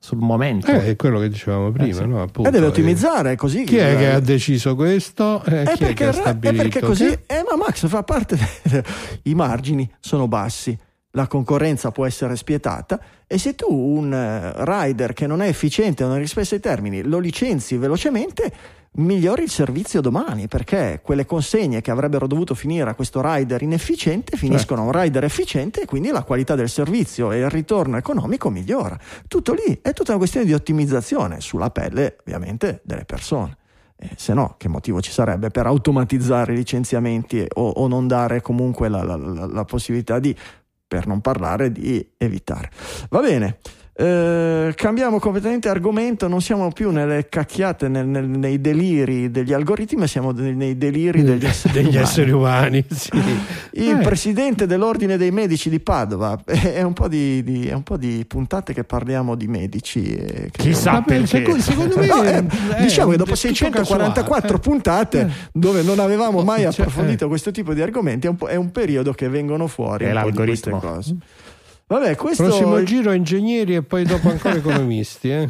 [0.03, 2.07] sul momento eh, è quello che dicevamo prima eh sì.
[2.07, 2.23] no?
[2.23, 6.37] Appunto, e deve ottimizzare così chi è che ha deciso questo eh, è, perché, è,
[6.39, 8.35] è perché così eh, ma Max fa parte
[9.23, 10.75] i margini sono bassi
[11.11, 16.03] la concorrenza può essere spietata e se tu un eh, rider che non è efficiente
[16.03, 18.51] non rispetta i termini lo licenzi velocemente
[18.93, 24.35] migliori il servizio domani perché quelle consegne che avrebbero dovuto finire a questo rider inefficiente
[24.35, 28.49] finiscono a un rider efficiente e quindi la qualità del servizio e il ritorno economico
[28.49, 28.99] migliora.
[29.27, 33.57] Tutto lì è tutta una questione di ottimizzazione sulla pelle ovviamente delle persone.
[33.95, 38.41] Eh, se no, che motivo ci sarebbe per automatizzare i licenziamenti o, o non dare
[38.41, 40.35] comunque la, la, la, la possibilità di,
[40.87, 42.71] per non parlare di evitare.
[43.09, 43.59] Va bene.
[43.93, 49.99] Eh, cambiamo completamente argomento, non siamo più nelle cacchiate, nel, nel, nei deliri degli algoritmi,
[49.99, 52.01] ma siamo nei deliri degli esseri degli umani.
[52.01, 53.09] Esseri umani sì.
[53.73, 54.01] Il eh.
[54.01, 58.23] presidente dell'ordine dei medici di Padova, è un po' di, di, è un po di
[58.25, 60.03] puntate che parliamo di medici.
[60.13, 61.59] Eh, Chissà perché.
[61.59, 62.45] Secondo me, no, eh,
[62.79, 68.27] diciamo che dopo 644 puntate dove non avevamo mai cioè, approfondito questo tipo di argomenti,
[68.27, 70.79] è un, è un periodo che vengono fuori è l'algoritmo.
[71.91, 72.43] Vabbè, questo...
[72.43, 75.29] Prossimo giro ingegneri e poi dopo ancora economisti.
[75.29, 75.49] Eh?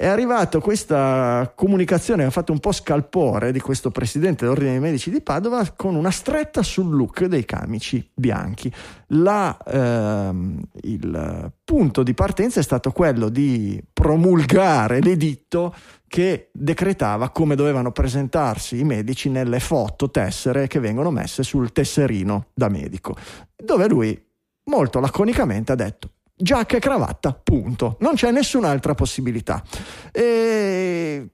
[0.00, 4.80] È arrivata questa comunicazione che ha fatto un po' scalpore di questo presidente dell'Ordine dei
[4.80, 8.72] Medici di Padova con una stretta sul look dei camici bianchi.
[9.08, 15.74] La, ehm, il punto di partenza è stato quello di promulgare l'editto
[16.10, 22.48] che decretava come dovevano presentarsi i medici nelle foto tessere che vengono messe sul tesserino
[22.52, 23.14] da medico,
[23.54, 24.20] dove lui
[24.64, 27.96] molto laconicamente ha detto giacca e cravatta, punto.
[28.00, 29.62] Non c'è nessun'altra possibilità.
[30.10, 31.28] E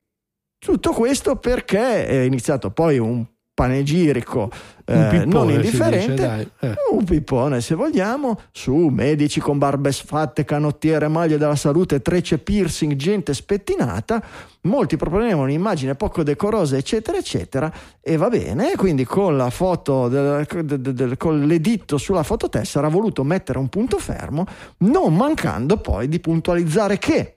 [0.58, 3.24] tutto questo perché è iniziato poi un
[3.56, 4.50] panegirico
[4.84, 6.74] eh, non indifferente, dice, eh.
[6.92, 12.92] un pippone se vogliamo, su medici con barbe sfatte, canottiere, maglie della salute, trecce, piercing,
[12.96, 14.22] gente spettinata,
[14.62, 20.46] molti proponevano un'immagine poco decorosa, eccetera, eccetera, e va bene, quindi con la foto, del,
[20.64, 24.44] del, del, con l'editto sulla fototessera ha voluto mettere un punto fermo,
[24.78, 27.35] non mancando poi di puntualizzare che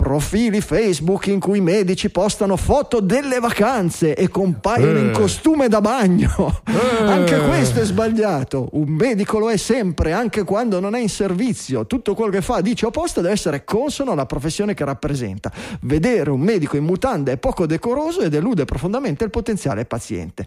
[0.00, 5.02] profili Facebook in cui i medici postano foto delle vacanze e compaiono eh.
[5.02, 6.60] in costume da bagno.
[6.68, 7.02] Eh.
[7.02, 8.68] Anche questo è sbagliato.
[8.72, 11.84] Un medico lo è sempre, anche quando non è in servizio.
[11.86, 15.50] Tutto quello che fa, dice o posta, deve essere consono alla professione che rappresenta.
[15.80, 20.46] Vedere un medico in mutande è poco decoroso e delude profondamente il potenziale paziente.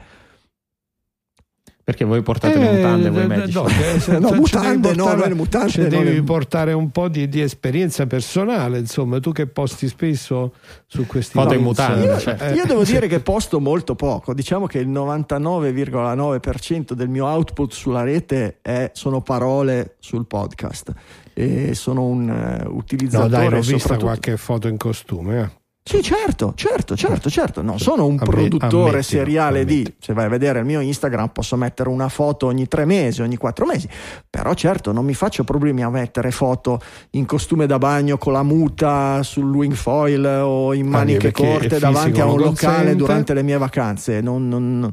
[1.84, 3.58] Perché voi portate eh, le mutande, voi medici?
[3.58, 5.72] No, che, no mutande, no, no, le mutande.
[5.72, 6.22] Cioè devi è...
[6.22, 10.54] portare un po' di, di, esperienza personale, insomma, tu che posti spesso
[10.86, 12.06] su questi foto in mutande.
[12.06, 12.52] Io, cioè.
[12.54, 18.04] io devo dire che posto molto poco, diciamo che il 99,9% del mio output sulla
[18.04, 20.94] rete è, sono parole sul podcast
[21.34, 23.44] e sono un uh, utilizzatore.
[23.44, 25.42] No, dai, ho visto qualche foto in costume.
[25.42, 25.61] Eh.
[25.84, 27.62] Sì, certo, certo, certo, certo.
[27.64, 29.84] Non sono un produttore ammettilo, seriale ammettilo.
[29.84, 29.96] di.
[30.00, 33.36] Se vai a vedere il mio Instagram, posso mettere una foto ogni tre mesi, ogni
[33.36, 33.90] quattro mesi.
[34.30, 36.80] Però, certo, non mi faccio problemi a mettere foto
[37.12, 42.22] in costume da bagno con la muta sul wing foil o in maniche corte davanti
[42.22, 44.22] a un locale durante le mie vacanze.
[44.22, 44.92] Non, non,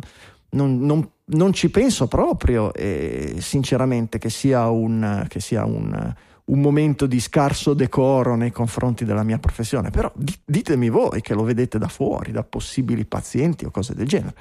[0.51, 5.27] non, non ci penso proprio, e, sinceramente, che sia un.
[5.29, 6.15] Che sia un
[6.49, 10.13] un momento di scarso decoro nei confronti della mia professione, però
[10.45, 14.35] ditemi voi che lo vedete da fuori, da possibili pazienti o cose del genere.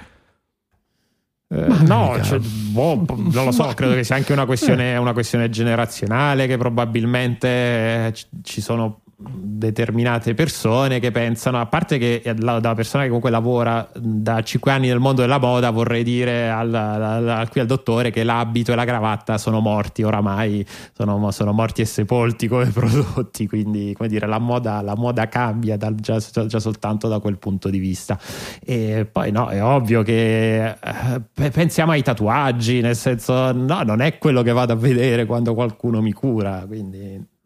[1.50, 5.48] Eh, no, cioè, boh, non lo so, credo che sia anche una questione, una questione
[5.48, 12.74] generazionale che probabilmente eh, ci sono determinate persone che pensano, a parte che la, la,
[12.74, 17.28] persona che comunque lavora da 5 anni nel mondo della moda, vorrei dire al, al,
[17.28, 21.80] al, qui al dottore che l'abito e la cravatta sono morti oramai, sono, sono morti
[21.82, 26.60] e sepolti come prodotti, quindi come dire, la moda, la moda cambia dal, già, già,
[26.60, 28.16] soltanto da quel punto di vista.
[28.64, 34.16] E poi no, è ovvio che eh, pensiamo ai tatuaggi, nel senso no, non è
[34.18, 37.36] quello che vado a vedere quando qualcuno mi cura, quindi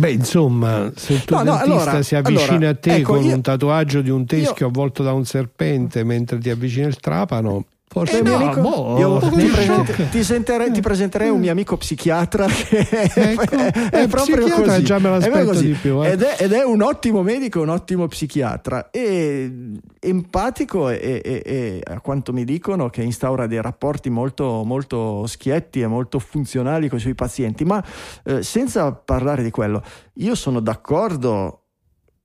[0.00, 3.22] Beh, insomma, se il tuo no, no, allora, si avvicina allora, a te ecco, con
[3.22, 6.96] io, un tatuaggio di un teschio io, avvolto da un serpente mentre ti avvicina il
[6.96, 11.50] trapano, Forse eh no, amico, boh, io ti, presente, ti, sentere, ti, presenterei un mio
[11.50, 14.84] amico psichiatra che ecco, è, è proprio così.
[14.84, 16.10] Già me l'aspetto di più, eh.
[16.10, 21.82] ed, è, ed, è, un ottimo medico, un ottimo psichiatra e empatico e, e, e,
[21.84, 26.98] a quanto mi dicono che instaura dei rapporti molto, molto schietti e molto funzionali con
[26.98, 27.64] i suoi pazienti.
[27.64, 27.84] Ma
[28.22, 29.82] eh, senza parlare di quello,
[30.14, 31.64] io sono d'accordo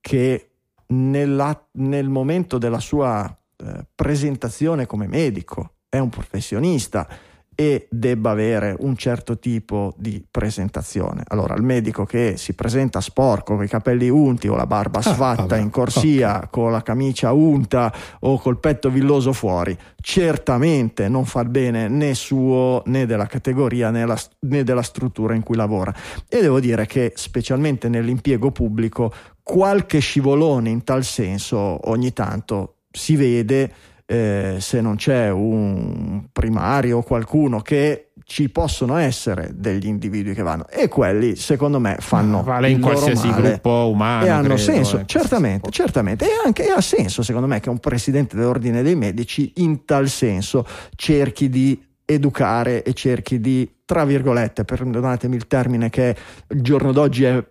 [0.00, 0.50] che
[0.90, 7.08] nella, nel momento della sua eh, presentazione come medico, è un professionista
[7.58, 11.22] e debba avere un certo tipo di presentazione.
[11.28, 15.02] Allora, il medico che si presenta sporco, con i capelli unti o la barba ah,
[15.02, 16.48] sfatta ah, in corsia, okay.
[16.50, 17.90] con la camicia unta
[18.20, 24.04] o col petto villoso fuori, certamente non fa bene né suo né della categoria né,
[24.04, 25.94] la, né della struttura in cui lavora.
[26.28, 29.10] E devo dire che, specialmente nell'impiego pubblico,
[29.42, 33.72] qualche scivolone in tal senso ogni tanto si vede
[34.06, 40.42] eh, se non c'è un primario o qualcuno che ci possono essere degli individui che
[40.42, 40.66] vanno.
[40.68, 45.02] E quelli secondo me fanno vale in qualsiasi gruppo umano e hanno credo, senso eh,
[45.06, 46.24] certamente certamente.
[46.24, 50.08] E anche e ha senso secondo me che un presidente dell'ordine dei medici in tal
[50.08, 50.66] senso
[50.96, 56.16] cerchi di educare e cerchi di tra virgolette perdonatemi il termine che
[56.48, 57.44] il giorno d'oggi è,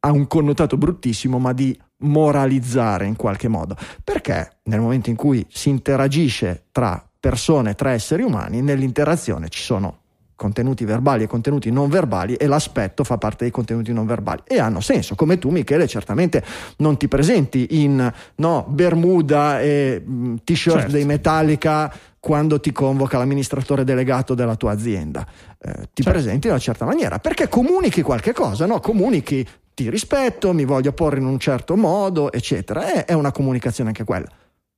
[0.00, 5.44] ha un connotato bruttissimo ma di moralizzare in qualche modo, perché nel momento in cui
[5.48, 9.98] si interagisce tra persone, tra esseri umani, nell'interazione ci sono
[10.42, 14.58] contenuti verbali e contenuti non verbali e l'aspetto fa parte dei contenuti non verbali e
[14.58, 16.42] hanno senso, come tu Michele certamente
[16.78, 20.92] non ti presenti in no, Bermuda e mh, mm, t-shirt certo.
[20.92, 25.24] dei Metallica quando ti convoca l'amministratore delegato della tua azienda.
[25.58, 26.10] Eh, ti certo.
[26.10, 28.80] presenti in una certa maniera perché comunichi qualche cosa, no?
[28.80, 32.92] comunichi ti rispetto, mi voglio porre in un certo modo, eccetera.
[32.92, 34.28] È, è una comunicazione anche quella.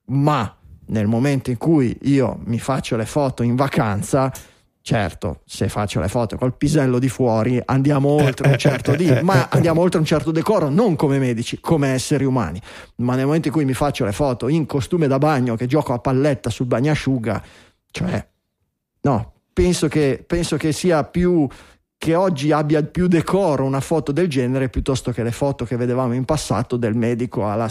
[0.06, 4.32] Ma nel momento in cui io mi faccio le foto in vacanza,
[4.82, 9.48] certo, se faccio le foto col pisello di fuori andiamo oltre un certo di, ma
[9.48, 12.60] andiamo oltre un certo decoro, non come medici, come esseri umani.
[12.96, 15.94] Ma nel momento in cui mi faccio le foto in costume da bagno che gioco
[15.94, 17.42] a palletta sul bagnasciuga,
[17.90, 18.26] cioè,
[19.00, 21.48] no, penso che, penso che sia più
[22.04, 26.12] che oggi abbia più decoro una foto del genere piuttosto che le foto che vedevamo
[26.12, 27.66] in passato del medico alla,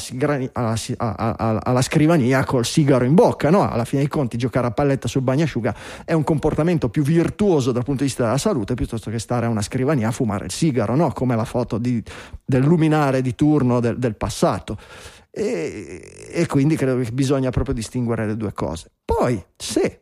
[0.53, 3.51] alla, alla, alla scrivania col sigaro in bocca.
[3.51, 3.69] No?
[3.69, 7.83] Alla fine dei conti giocare a palletta sul bagnasciuga è un comportamento più virtuoso dal
[7.83, 10.95] punto di vista della salute piuttosto che stare a una scrivania a fumare il sigaro,
[10.95, 11.11] no?
[11.11, 12.01] come la foto di,
[12.43, 14.77] del luminare di turno del, del passato.
[15.29, 18.89] E, e quindi credo che bisogna proprio distinguere le due cose.
[19.05, 20.01] Poi, se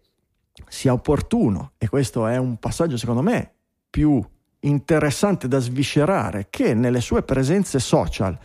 [0.70, 3.56] sia opportuno, e questo è un passaggio secondo me
[3.92, 4.24] più
[4.62, 8.38] interessante da sviscerare che nelle sue presenze social,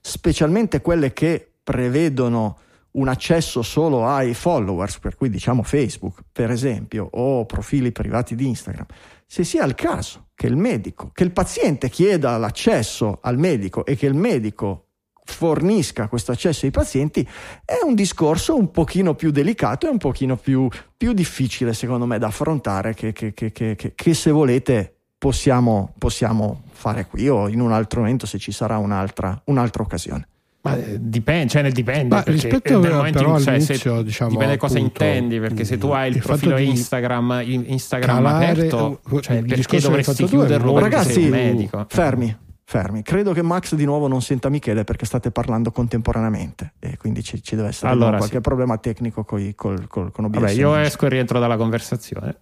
[0.00, 2.58] specialmente quelle che prevedono
[2.92, 8.46] un accesso solo ai followers, per cui diciamo Facebook, per esempio, o profili privati di
[8.46, 8.86] Instagram,
[9.26, 13.96] se sia il caso che il medico, che il paziente chieda l'accesso al medico e
[13.96, 14.88] che il medico
[15.24, 17.26] fornisca questo accesso ai pazienti
[17.64, 22.18] è un discorso un pochino più delicato e un pochino più, più difficile secondo me
[22.18, 23.52] da affrontare che, che, che,
[23.94, 24.93] che se volete
[25.24, 30.28] possiamo, possiamo, fare qui o in un altro momento se ci sarà un'altra, un'altra occasione.
[30.60, 32.14] Ma eh, dipende, cioè dipende.
[32.14, 35.88] Ma rispetto nel momento in cui cioè, se, diciamo, dipende cosa intendi, perché se tu
[35.88, 40.78] hai il, il profilo Instagram, Instagram calare, aperto, cioè, perché dovresti chiuderlo?
[40.78, 41.86] Ragazzi, medico?
[41.88, 43.02] fermi, fermi.
[43.02, 47.42] Credo che Max di nuovo non senta Michele perché state parlando contemporaneamente e quindi ci,
[47.42, 48.42] ci deve essere allora, qualche sì.
[48.42, 50.38] problema tecnico coi, col, col, con OBS.
[50.38, 52.36] Vabbè, io esco e rientro dalla conversazione.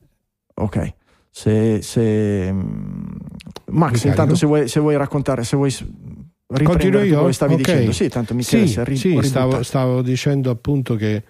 [0.55, 0.95] Ok.
[1.35, 2.53] Se, se...
[2.53, 3.17] Mm,
[3.71, 5.75] Max, intanto se vuoi, se vuoi, raccontare, se vuoi
[6.47, 7.65] riprendere quello che stavi okay.
[7.65, 7.93] dicendo.
[7.93, 11.23] Sì, tanto Michele sì, ri- sì stavo, stavo, dicendo appunto che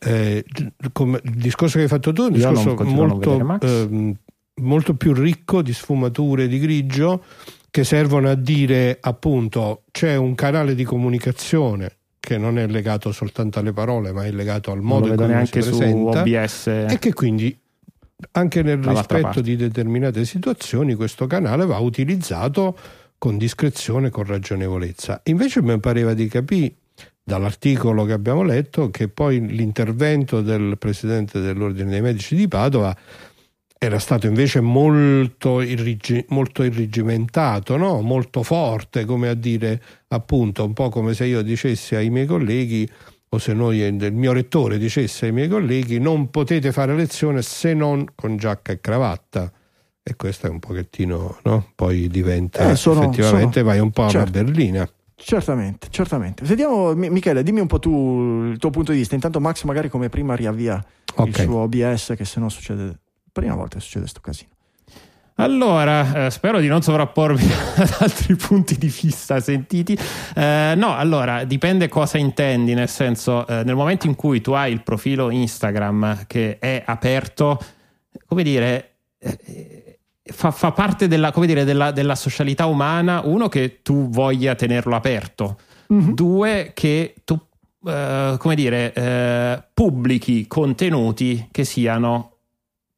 [0.00, 4.16] eh, il discorso che hai fatto tu è un discorso molto, eh,
[4.60, 7.22] molto più ricco di sfumature di grigio
[7.70, 13.60] che servono a dire appunto c'è un canale di comunicazione che non è legato soltanto
[13.60, 16.66] alle parole ma è legato al modo in cui si presenta OBS.
[16.88, 17.56] e che quindi
[18.32, 22.76] anche nel rispetto di determinate situazioni questo canale va utilizzato
[23.18, 25.20] con discrezione, con ragionevolezza.
[25.24, 26.74] Invece mi pareva di capire
[27.22, 32.94] dall'articolo che abbiamo letto che poi l'intervento del presidente dell'Ordine dei Medici di Padova
[33.78, 38.00] era stato invece molto, irrigi- molto irrigimentato, no?
[38.00, 42.88] molto forte, come a dire appunto un po' come se io dicessi ai miei colleghi
[43.34, 47.74] o se noi, il mio rettore dicesse ai miei colleghi non potete fare lezione se
[47.74, 49.52] non con giacca e cravatta
[50.02, 51.70] e questo è un pochettino no?
[51.74, 54.38] poi diventa eh, sono, effettivamente sono, vai un po' certo.
[54.38, 59.14] alla berlina certamente certamente sentiamo Michele dimmi un po' tu il tuo punto di vista
[59.14, 61.28] intanto Max magari come prima riavvia okay.
[61.28, 62.98] il suo OBS che se no succede
[63.32, 64.53] prima volta che succede questo casino
[65.36, 67.44] allora, eh, spero di non sovrapporvi
[67.76, 69.98] ad altri punti di vista sentiti.
[70.34, 74.72] Eh, no, allora, dipende cosa intendi, nel senso, eh, nel momento in cui tu hai
[74.72, 77.58] il profilo Instagram che è aperto,
[78.26, 84.08] come dire, eh, fa, fa, parte della, dire, della, della, socialità umana, uno, che tu
[84.10, 85.58] voglia tenerlo aperto,
[85.92, 86.12] mm-hmm.
[86.12, 87.36] due, che tu,
[87.84, 92.30] eh, come dire, eh, pubblichi contenuti che siano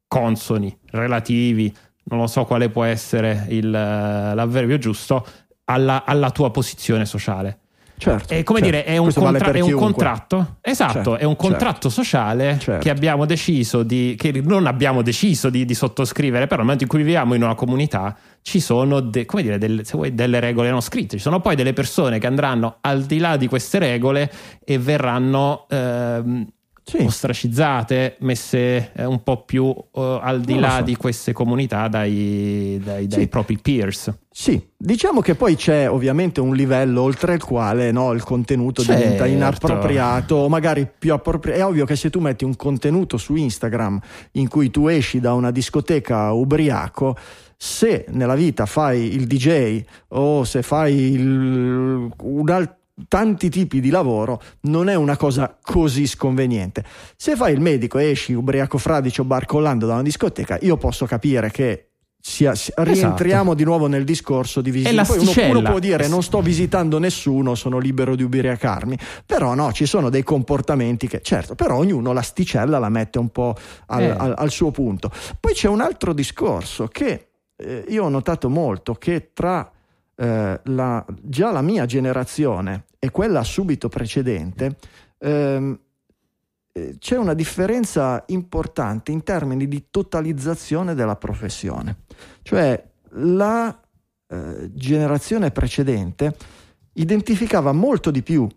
[0.07, 1.74] consoni, relativi
[2.09, 5.26] non lo so quale può essere il, l'avverbio giusto,
[5.64, 7.61] alla, alla tua posizione sociale.
[7.98, 8.74] Certo, è come certo.
[8.74, 10.57] dire, è un, contra- vale è un contratto.
[10.61, 11.88] Esatto, certo, è un contratto certo.
[11.88, 12.82] sociale certo.
[12.82, 16.90] che abbiamo deciso di, che non abbiamo deciso di, di, sottoscrivere, però nel momento in
[16.90, 20.82] cui viviamo in una comunità ci sono de, come dire, delle, vuoi, delle regole non
[20.82, 24.30] scritte, ci sono poi delle persone che andranno al di là di queste regole
[24.62, 26.46] e verranno ehm,
[26.87, 26.99] sì.
[27.05, 30.82] ostracizzate, messe eh, un po' più uh, al di là so.
[30.82, 33.26] di queste comunità dai, dai, dai sì.
[33.26, 34.16] propri peers.
[34.30, 39.03] Sì, diciamo che poi c'è ovviamente un livello oltre il quale no, il contenuto certo.
[39.03, 41.61] diventa inappropriato o magari più appropriato.
[41.61, 43.99] È ovvio che se tu metti un contenuto su Instagram
[44.32, 47.16] in cui tu esci da una discoteca ubriaco,
[47.57, 52.76] se nella vita fai il DJ o se fai il, un altro
[53.09, 56.84] tanti tipi di lavoro non è una cosa così sconveniente.
[57.16, 61.51] Se fai il medico e esci ubriaco fradicio barcollando da una discoteca, io posso capire
[61.51, 61.90] che
[62.26, 63.55] sia, sia, rientriamo esatto.
[63.55, 65.05] di nuovo nel discorso di visita.
[65.05, 69.72] Poi uno, uno, può dire non sto visitando nessuno, sono libero di ubriacarmi, però no,
[69.72, 73.55] ci sono dei comportamenti che, certo, però ognuno l'asticella la mette un po'
[73.86, 74.09] al, eh.
[74.11, 75.11] al, al suo punto.
[75.38, 79.70] Poi c'è un altro discorso che eh, io ho notato molto che tra
[80.16, 84.76] eh, la, già la mia generazione e quella subito precedente,
[85.18, 85.78] ehm,
[86.72, 92.04] eh, c'è una differenza importante in termini di totalizzazione della professione.
[92.42, 93.80] Cioè la
[94.28, 96.36] eh, generazione precedente
[96.94, 98.48] identificava molto di più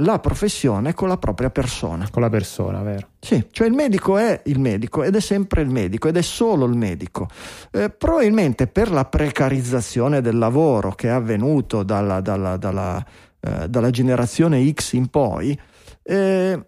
[0.00, 2.08] la professione con la propria persona.
[2.10, 3.08] Con la persona, vero?
[3.18, 6.64] Sì, cioè il medico è il medico ed è sempre il medico ed è solo
[6.66, 7.28] il medico.
[7.70, 13.04] Eh, probabilmente per la precarizzazione del lavoro che è avvenuto dalla, dalla, dalla,
[13.40, 15.58] eh, dalla generazione X in poi,
[16.02, 16.66] eh,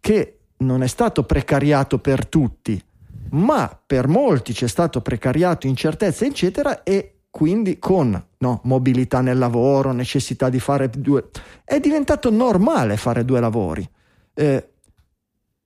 [0.00, 2.82] che non è stato precariato per tutti,
[3.30, 9.92] ma per molti c'è stato precariato, incertezza, eccetera, e quindi con no, mobilità nel lavoro,
[9.92, 11.28] necessità di fare due...
[11.62, 13.88] È diventato normale fare due lavori.
[14.34, 14.68] Eh,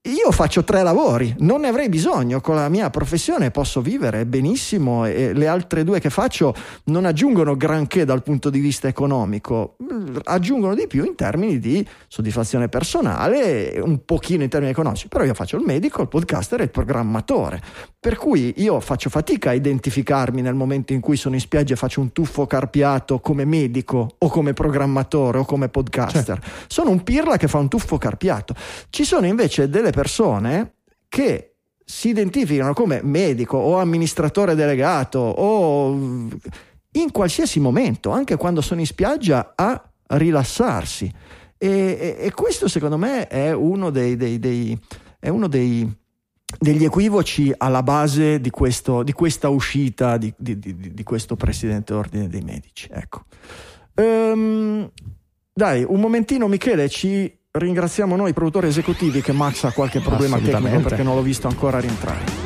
[0.05, 5.05] io faccio tre lavori, non ne avrei bisogno, con la mia professione posso vivere benissimo
[5.07, 6.53] e le altre due che faccio
[6.87, 9.77] non aggiungono granché dal punto di vista economico,
[10.25, 15.35] aggiungono di più in termini di soddisfazione personale, un pochino in termini economici, però io
[15.35, 17.63] faccio il medico, il podcaster e il programmatore,
[18.01, 21.77] per cui io faccio fatica a identificarmi nel momento in cui sono in spiaggia e
[21.77, 26.53] faccio un tuffo carpiato come medico o come programmatore o come podcaster, cioè.
[26.67, 28.57] sono un pirla che fa un tuffo carpiato.
[28.91, 30.75] Ci sono invece delle persone
[31.09, 35.93] che si identificano come medico o amministratore delegato o
[36.95, 41.13] in qualsiasi momento, anche quando sono in spiaggia, a rilassarsi.
[41.57, 44.79] E, e, e questo secondo me è uno dei, dei, dei,
[45.19, 46.01] è uno dei
[46.59, 52.29] degli equivoci alla base di, questo, di questa uscita di, di, di, questo presidente ordine
[52.29, 52.89] dei medici.
[52.91, 53.25] Ecco.
[53.95, 54.91] Um,
[55.53, 60.81] dai, un momentino Michele, ci ringraziamo noi produttori esecutivi che Max ha qualche problema tecnico
[60.81, 62.41] perché non l'ho visto ancora rientrare.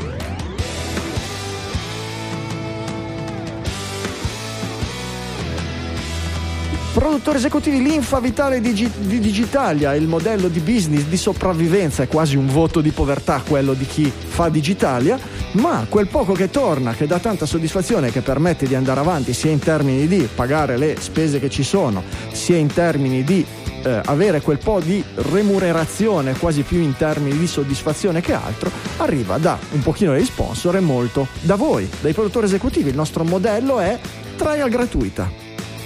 [6.93, 12.35] Produttori esecutivi Linfa Vitale di, di Digitalia, il modello di business di sopravvivenza è quasi
[12.37, 15.17] un voto di povertà quello di chi fa Digitalia,
[15.53, 19.53] ma quel poco che torna, che dà tanta soddisfazione, che permette di andare avanti sia
[19.53, 22.03] in termini di pagare le spese che ci sono,
[22.33, 23.47] sia in termini di
[23.87, 29.39] eh, avere quel po' di remunerazione quasi più in termini di soddisfazione che altro, arriva
[29.39, 32.91] da un pochino degli sponsor e molto da voi, dai produttori esecutivi.
[32.91, 33.99] Il nostro modello è
[34.37, 35.31] trial gratuita.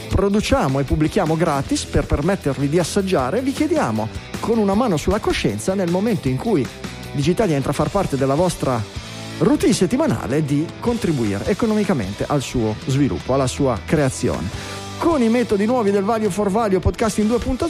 [0.09, 4.09] Produciamo e pubblichiamo gratis per permettervi di assaggiare, vi chiediamo
[4.41, 6.67] con una mano sulla coscienza nel momento in cui
[7.13, 8.83] Digitalia entra a far parte della vostra
[9.39, 15.91] routine settimanale di contribuire economicamente al suo sviluppo, alla sua creazione con i metodi nuovi
[15.91, 17.69] del Value for Value Podcasting 2.0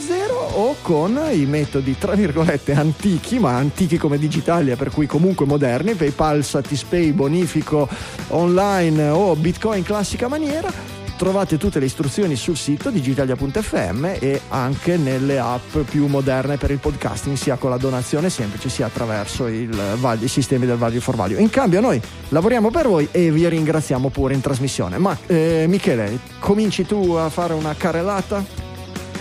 [0.55, 5.93] o con i metodi tra virgolette antichi, ma antichi come Digitalia, per cui comunque moderni,
[5.93, 7.87] PayPal, Satispay, Bonifico
[8.27, 15.37] online o Bitcoin classica maniera Trovate tutte le istruzioni sul sito digitalia.fm e anche nelle
[15.37, 19.71] app più moderne per il podcasting, sia con la donazione semplice sia attraverso il,
[20.19, 21.39] i sistemi del Value for Value.
[21.39, 24.97] In cambio noi lavoriamo per voi e vi ringraziamo pure in trasmissione.
[24.97, 28.70] Ma eh, Michele, cominci tu a fare una carrellata?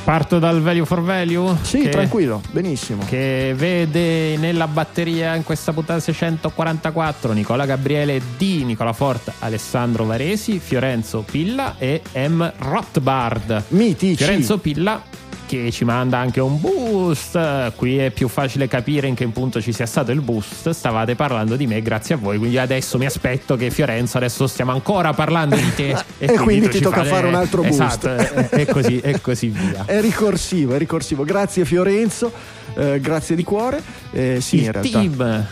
[0.04, 1.56] Parto dal value for value?
[1.62, 3.04] Sì, che, tranquillo, benissimo.
[3.06, 10.58] Che vede nella batteria in questa puntata 644 Nicola Gabriele D, Nicola Forte, Alessandro Varesi,
[10.58, 12.50] Fiorenzo Pilla e M.
[12.58, 13.64] Rothbard.
[13.68, 14.16] Mitici.
[14.16, 15.02] Fiorenzo Pilla
[15.50, 17.72] che ci manda anche un boost.
[17.74, 20.70] Qui è più facile capire in che punto ci sia stato il boost.
[20.70, 24.70] Stavate parlando di me grazie a voi, quindi adesso mi aspetto che Fiorenzo, adesso stiamo
[24.70, 25.88] ancora parlando di te.
[26.18, 27.08] e, e quindi, ti tocca fare...
[27.08, 27.80] fare un altro boost.
[27.80, 29.84] Esatto, e, così, e così via.
[29.86, 31.24] È ricorsivo, è ricorsivo.
[31.24, 32.30] Grazie Fiorenzo,
[32.74, 33.82] eh, grazie di cuore.
[34.12, 34.88] Eh, sì, il in realtà.
[34.88, 35.46] team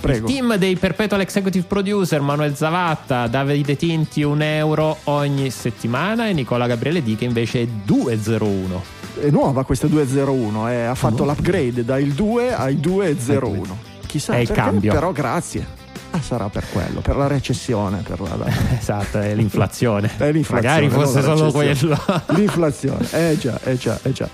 [0.00, 0.28] Prego.
[0.28, 6.32] Il team dei Perpetual Executive Producer Manuel Zavatta, Davide Tinti 1 euro ogni settimana e
[6.32, 8.99] Nicola Gabriele D che invece è 201.
[9.18, 11.32] È nuova questa 201, eh, ha fatto no.
[11.32, 13.78] l'upgrade dal 2 ai 201.
[14.06, 14.92] Chissà è il perché, cambio.
[14.92, 15.78] però grazie.
[16.12, 18.02] Ah, sarà per quello, per la recessione.
[18.02, 18.36] Per la...
[18.78, 20.10] esatto, è l'inflazione.
[20.18, 20.80] è l'inflazione.
[20.80, 21.98] Magari fosse solo quello.
[22.34, 24.28] l'inflazione, eh già, eh già, eh già.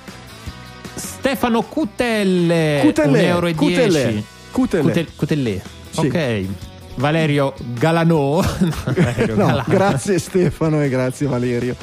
[0.95, 4.03] Stefano Cutelle, Cutelle 1 euro e Cutelle.
[4.05, 4.25] 10.
[4.51, 5.07] Cutelle.
[5.15, 5.63] Cutelle.
[5.91, 6.07] Sì.
[6.07, 6.45] Ok.
[6.97, 8.43] Valerio Galanò.
[8.85, 9.65] Valerio no, Galano.
[9.67, 11.77] grazie Stefano e grazie Valerio.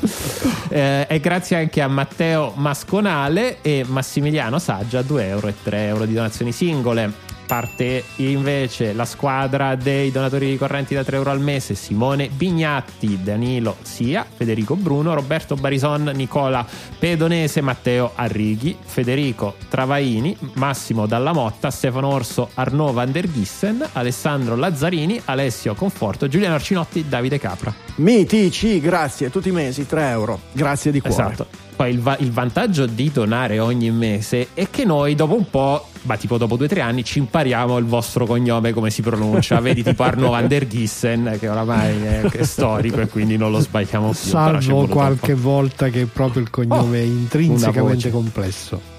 [0.70, 6.04] Eh, e grazie anche a Matteo Masconale e Massimiliano Saggia 2 euro e 3 euro
[6.04, 11.74] di donazioni singole parte invece la squadra dei donatori ricorrenti da 3 euro al mese
[11.74, 16.64] Simone Bignatti, Danilo Sia, Federico Bruno, Roberto Barison, Nicola
[16.98, 24.54] Pedonese, Matteo Arrighi, Federico Travaini, Massimo Dalla Motta, Stefano Orso, Arnaud Van der Gissen, Alessandro
[24.54, 27.74] Lazzarini, Alessio Conforto, Giuliano Arcinotti, Davide Capra.
[27.96, 31.32] Mitici, grazie, tutti i mesi 3 euro, grazie di cuore.
[31.32, 31.46] Esatto.
[31.78, 35.86] Poi il, va- il vantaggio di donare ogni mese è che noi dopo un po'
[36.08, 39.60] ma tipo dopo due o tre anni ci impariamo il vostro cognome come si pronuncia.
[39.60, 43.60] Vedi tipo Arno van der Gissen che oramai è, è storico e quindi non lo
[43.60, 44.16] sbagliamo più.
[44.16, 48.96] Salvo qualche volta che proprio il cognome oh, è intrinsecamente complesso.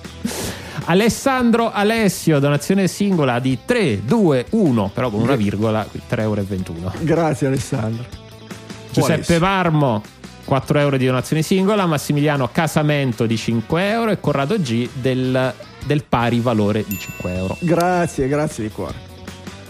[0.86, 6.94] Alessandro Alessio, donazione singola di 3, 2, 1, però con una virgola, 3,21 euro.
[7.02, 8.06] Grazie Alessandro.
[8.92, 10.02] Giuseppe Marmo,
[10.50, 15.54] 4 euro di donazione singola, Massimiliano Casamento di 5 euro e Corrado G del,
[15.86, 17.56] del pari valore di 5 euro.
[17.60, 18.96] Grazie, grazie di cuore.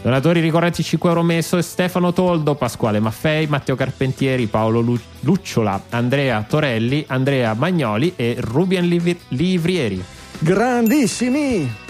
[0.02, 6.46] Donatori ricorrenti 5 euro messo Stefano Toldo, Pasquale Maffei, Matteo Carpentieri, Paolo Lu- Lucciola, Andrea
[6.48, 10.02] Torelli, Andrea Magnoli e Rubian Livri- Livrieri.
[10.40, 11.89] Grandissimi!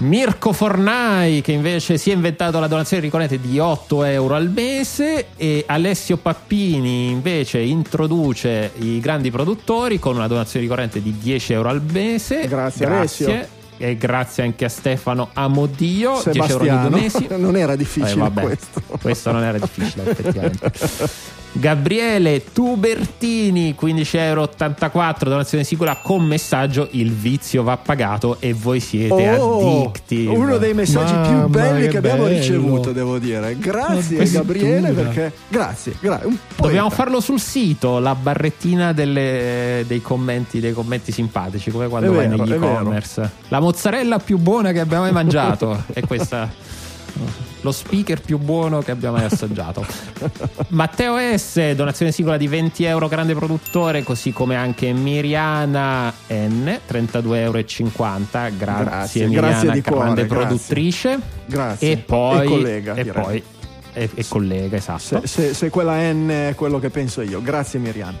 [0.00, 5.28] Mirko Fornai che invece si è inventato la donazione ricorrente di 8 euro al mese
[5.36, 11.68] e Alessio Pappini invece introduce i grandi produttori con una donazione ricorrente di 10 euro
[11.68, 12.46] al mese.
[12.46, 13.26] Grazie, grazie.
[13.26, 13.58] Alessio.
[13.76, 16.58] E grazie anche a Stefano Amodio, Sebastiano.
[16.58, 17.26] 10 euro di due mesi.
[17.40, 18.82] Non era difficile eh, vabbè, questo.
[19.00, 20.72] Questo non era difficile effettivamente.
[21.52, 24.50] Gabriele Tubertini 15,84 euro
[25.18, 30.74] donazione sicura con messaggio il vizio va pagato e voi siete oh, addictive uno dei
[30.74, 33.58] messaggi Mamma, più belli che, che abbiamo ricevuto devo dire.
[33.58, 36.22] Grazie Gabriele perché grazie, gra-
[36.56, 42.14] dobbiamo farlo sul sito la barrettina delle, dei commenti dei commenti simpatici come quando è
[42.14, 43.30] vai vero, negli e-commerce.
[43.48, 46.48] La mozzarella più buona che abbiamo mai mangiato è questa
[47.62, 49.84] lo speaker più buono che abbia mai assaggiato.
[50.68, 57.34] Matteo S, donazione singola di 20 euro, grande produttore, così come anche Miriana N, 32,50
[57.34, 57.62] euro.
[57.62, 61.18] Grazie, grazie Miriana, grazie di cuore, grande produttrice.
[61.46, 61.92] Grazie.
[61.92, 62.44] E poi...
[62.44, 63.42] E collega, e poi
[63.92, 64.98] e, e collega, esatto.
[64.98, 67.42] Se, se, se quella N è quello che penso io.
[67.42, 68.18] Grazie Miriana.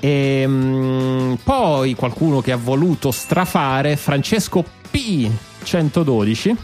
[0.00, 6.56] E, ehm, poi qualcuno che ha voluto strafare Francesco P112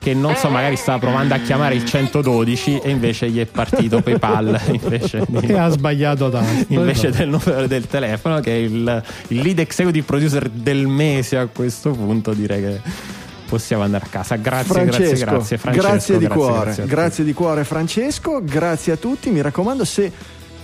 [0.00, 4.00] che non so, magari stava provando a chiamare il 112 e invece gli è partito
[4.00, 9.02] PayPal invece di, e ha sbagliato tanto invece del numero del telefono che è il,
[9.28, 12.80] il lead executive producer del mese a questo punto direi che
[13.46, 14.36] possiamo andare a casa.
[14.36, 15.58] Grazie, Francesco, grazie, grazie.
[15.58, 19.30] Francesco, grazie di grazie, cuore, grazie, grazie di cuore Francesco, grazie a tutti.
[19.30, 20.10] Mi raccomando, se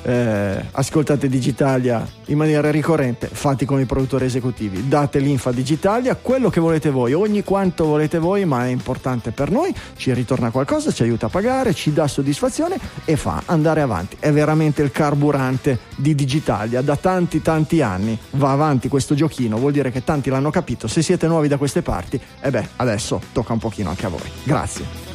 [0.07, 6.15] eh, ascoltate Digitalia in maniera ricorrente, fatti con i produttori esecutivi, date l'info a Digitalia,
[6.15, 10.51] quello che volete voi, ogni quanto volete voi, ma è importante per noi, ci ritorna
[10.51, 14.17] qualcosa, ci aiuta a pagare, ci dà soddisfazione e fa andare avanti.
[14.21, 19.73] È veramente il carburante di Digitalia, da tanti tanti anni va avanti questo giochino, vuol
[19.73, 23.53] dire che tanti l'hanno capito, se siete nuovi da queste parti, e beh, adesso tocca
[23.53, 24.31] un pochino anche a voi.
[24.45, 25.06] Grazie.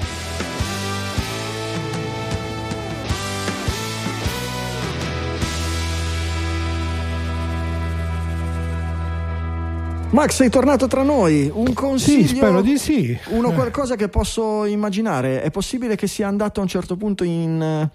[10.12, 11.50] Max, sei tornato tra noi.
[11.54, 12.28] Un consiglio?
[12.28, 13.18] Sì, spero di sì.
[13.30, 15.42] Uno qualcosa che posso immaginare.
[15.42, 17.90] È possibile che sia andato a un certo punto in,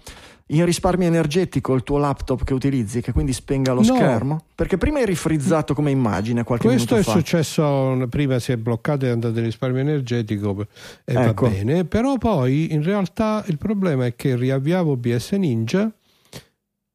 [0.47, 3.95] in risparmio energetico il tuo laptop che utilizzi, che quindi spenga lo no.
[3.95, 4.45] schermo?
[4.55, 7.19] Perché prima eri frizzato come immagine qualche Questo minuto fa.
[7.19, 10.65] Questo è successo, prima si è bloccato e è andato in risparmio energetico
[11.05, 11.45] e ecco.
[11.45, 15.91] va bene, però poi in realtà il problema è che riavviavo OBS Ninja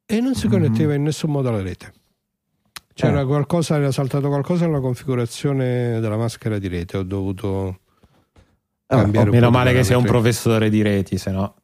[0.04, 0.98] e non si connetteva mm-hmm.
[0.98, 1.92] in nessun modo alla rete.
[2.94, 3.24] C'era eh.
[3.24, 6.98] qualcosa, era saltato qualcosa nella configurazione della maschera di rete.
[6.98, 7.78] Ho dovuto
[8.86, 11.54] eh, cambiare oh, Meno male che sei un professore di reti, se no.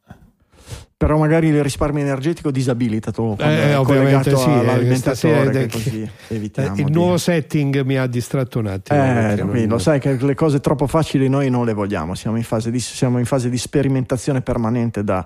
[0.97, 6.91] Però magari il risparmio energetico disabilita tu eh, ovviamente sì, all'alimentatore che evitiamo il di...
[6.91, 9.65] nuovo setting mi ha distratto un attimo eh, non...
[9.69, 12.81] lo sai che le cose troppo facili noi non le vogliamo siamo in fase di,
[12.81, 15.25] siamo in fase di sperimentazione permanente da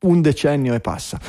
[0.00, 1.20] un decennio e passa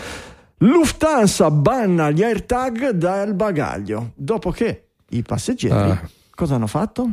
[0.58, 6.10] Lufthansa banna gli AirTag dal bagaglio dopo che i passeggeri ah.
[6.34, 7.12] cosa hanno fatto?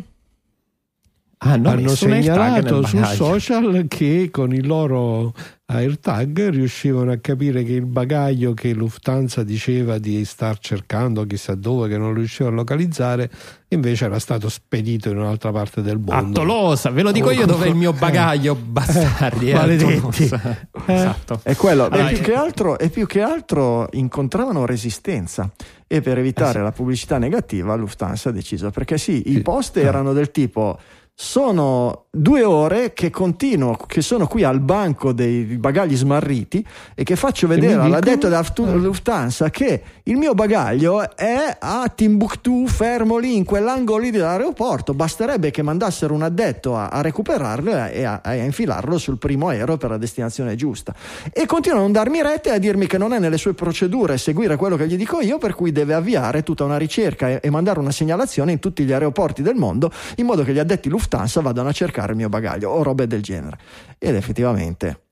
[1.43, 5.33] Ah, no, hanno segnalato su social che con i loro
[5.65, 11.89] AirTag riuscivano a capire che il bagaglio che Lufthansa diceva di star cercando chissà dove
[11.89, 13.31] che non riuscivano a localizzare
[13.69, 16.41] invece era stato spedito in un'altra parte del mondo.
[16.41, 20.25] A Tolosa ve lo dico io dove è il mio bagaglio eh, bastardi eh, maledetti.
[20.25, 20.69] Eh.
[20.93, 21.41] esatto.
[21.43, 25.51] È quello allora, e, più che altro, e più che altro incontravano resistenza
[25.87, 26.62] e per evitare eh sì.
[26.62, 30.79] la pubblicità negativa Lufthansa ha deciso perché sì, i post erano del tipo
[31.21, 36.65] sono due ore che continuo, che sono qui al banco dei bagagli smarriti
[36.97, 38.74] e che faccio vedere all'addetto della eh.
[38.74, 44.93] Lufthansa che il mio bagaglio è a Timbuktu, fermo lì in quell'angolo lì dell'aeroporto.
[44.93, 49.77] Basterebbe che mandassero un addetto a, a recuperarlo e a, a, infilarlo sul primo aereo
[49.77, 50.93] per la destinazione giusta.
[51.32, 54.19] E continuano a non darmi rete e a dirmi che non è nelle sue procedure
[54.19, 57.51] seguire quello che gli dico io, per cui deve avviare tutta una ricerca e, e
[57.51, 61.41] mandare una segnalazione in tutti gli aeroporti del mondo in modo che gli addetti Lufthansa
[61.41, 63.59] vadano a cercare sbloccare il mio bagaglio o robe del genere.
[63.99, 65.03] Ed effettivamente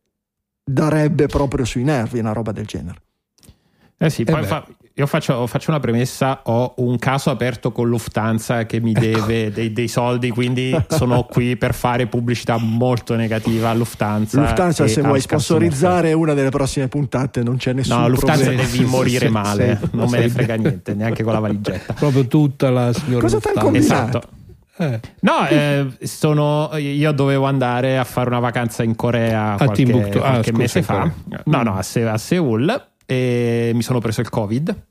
[0.65, 3.01] darebbe proprio sui nervi una roba del genere.
[4.01, 8.65] Eh sì, poi fa, io faccio, faccio, una premessa, ho un caso aperto con Lufthansa
[8.65, 9.55] che mi deve ecco.
[9.55, 14.41] dei, dei, soldi, quindi sono qui per fare pubblicità molto negativa a Lufthansa.
[14.41, 18.63] Lufthansa se vuoi sponsorizzare una delle prossime puntate non c'è nessun no, Lufthansa problema.
[18.63, 21.95] devi morire sì, male, sì, non me ne frega niente, neanche con la valigetta.
[21.95, 23.77] Proprio tutta la signora Cosa Lufthansa.
[23.79, 24.38] Esatto.
[24.79, 25.01] Eh.
[25.21, 30.21] No, eh, sono, io dovevo andare a fare una vacanza in Corea a qualche, qualche
[30.21, 31.11] ah, scusa, mese fa.
[31.45, 34.83] No, no, a, Se- a Seoul e mi sono preso il Covid.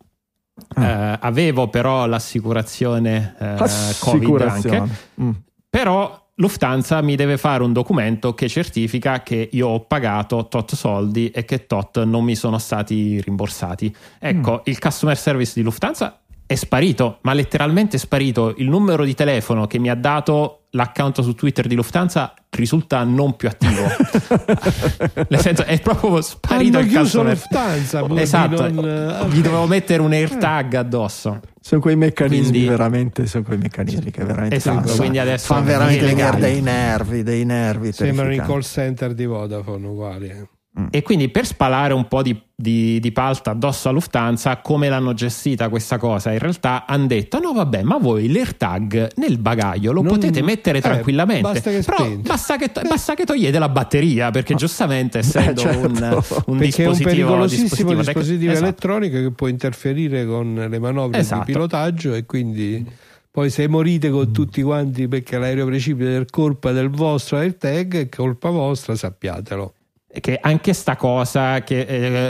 [0.76, 0.86] Ah.
[0.86, 3.56] Eh, avevo però l'assicurazione, eh,
[4.00, 4.84] Covid anche.
[5.22, 5.32] Mm.
[5.70, 11.30] Però Lufthansa mi deve fare un documento che certifica che io ho pagato tot soldi
[11.30, 13.96] e che tot non mi sono stati rimborsati.
[14.20, 14.62] Ecco, mm.
[14.66, 18.56] il customer service di Lufthansa è sparito, ma letteralmente è sparito.
[18.58, 23.36] Il numero di telefono che mi ha dato l'account su Twitter di Lufthansa risulta non
[23.36, 23.84] più attivo.
[25.28, 27.34] Nel senso, è proprio sparito Hanno il customer.
[27.34, 28.06] Lufthansa.
[28.16, 29.30] Esatto, non...
[29.30, 31.42] gli dovevo mettere un AirTag addosso.
[31.60, 32.68] Sono quei meccanismi quindi...
[32.68, 36.06] veramente, sono quei meccanismi che veramente esatto, quindi adesso fanno veramente
[36.40, 37.92] dei nervi, dei nervi.
[37.92, 40.48] Sembrano i call center di Vodafone uguali.
[40.78, 40.82] Eh.
[40.82, 40.88] Mm.
[40.92, 45.14] E quindi per spalare un po' di, di, di, palta addosso a Lufthansa, come l'hanno
[45.14, 46.32] gestita questa cosa?
[46.32, 50.78] In realtà hanno detto: no, vabbè, ma voi l'AirTag nel bagaglio lo non, potete mettere
[50.78, 51.42] eh, tranquillamente.
[51.42, 54.58] Basta che, Però basta che, basta che, togliete la batteria, perché ah.
[54.58, 55.88] giustamente essendo eh, certo.
[55.88, 58.66] un, un dispositivo, è un pericolosissimo dispositivo, dispositivo esatto.
[58.66, 61.46] elettronico che può interferire con le manovre esatto.
[61.46, 63.06] di pilotaggio e quindi.
[63.38, 68.10] Poi se morite con tutti quanti perché l'aereo precipita per colpa del vostro AirTag, è
[68.10, 69.74] colpa vostra, sappiatelo
[70.22, 71.82] che anche sta cosa che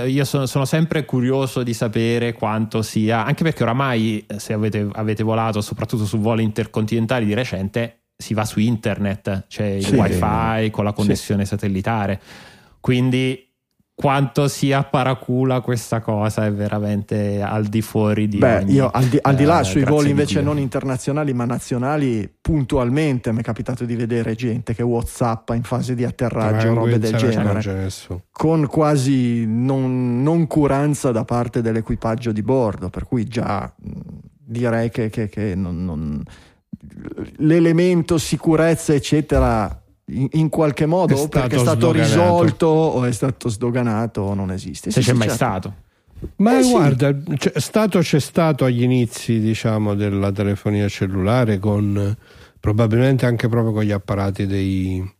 [0.03, 4.53] eh, io sono, sono, sempre curioso di sapere quanto sia, anche perché oramai eh, se
[4.53, 9.89] avete, avete, volato soprattutto su voli intercontinentali di recente si va su internet, c'è sì.
[9.89, 11.49] il wifi con la connessione sì.
[11.49, 12.19] satellitare,
[12.79, 13.46] quindi
[13.99, 19.05] quanto sia paracula questa cosa è veramente al di fuori di Beh, ogni, io al
[19.05, 23.41] di, al di là eh, sui voli invece non internazionali ma nazionali puntualmente mi è
[23.41, 27.89] capitato di vedere gente che whatsappa in fase di atterraggio robe del genere.
[28.31, 35.09] con quasi non, non, curanza da parte dell'equipaggio di bordo per cui già direi che,
[35.09, 36.23] che, che non, non,
[37.37, 42.09] l'elemento sicurezza eccetera in, in qualche modo è perché è stato sdoganato.
[42.09, 44.91] risolto o è stato sdoganato o non esiste.
[44.91, 45.43] Se sì, c'è sì, mai certo.
[45.43, 45.73] stato.
[46.37, 52.15] Ma eh guarda, c'è stato, c'è stato agli inizi diciamo, della telefonia cellulare con
[52.59, 55.15] probabilmente anche proprio con gli apparati dei,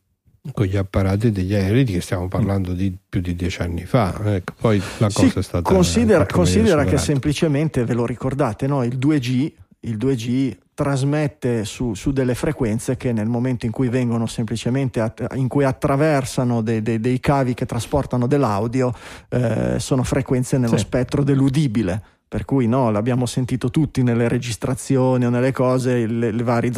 [0.51, 4.53] con gli apparati degli aerei che stiamo parlando di più di dieci anni fa ecco,
[4.59, 8.83] poi la cosa sì, è stata considera, considera che semplicemente ve lo ricordate no?
[8.83, 9.51] il 2G
[9.81, 15.25] il 2G trasmette su, su, delle frequenze che nel momento in cui vengono semplicemente att-
[15.35, 18.93] in cui attraversano de- de- dei cavi che trasportano dell'audio
[19.29, 20.83] eh, sono frequenze nello sì.
[20.83, 26.43] spettro dell'udibile per cui no, l'abbiamo sentito tutti nelle registrazioni o nelle cose, le, le
[26.43, 26.71] varie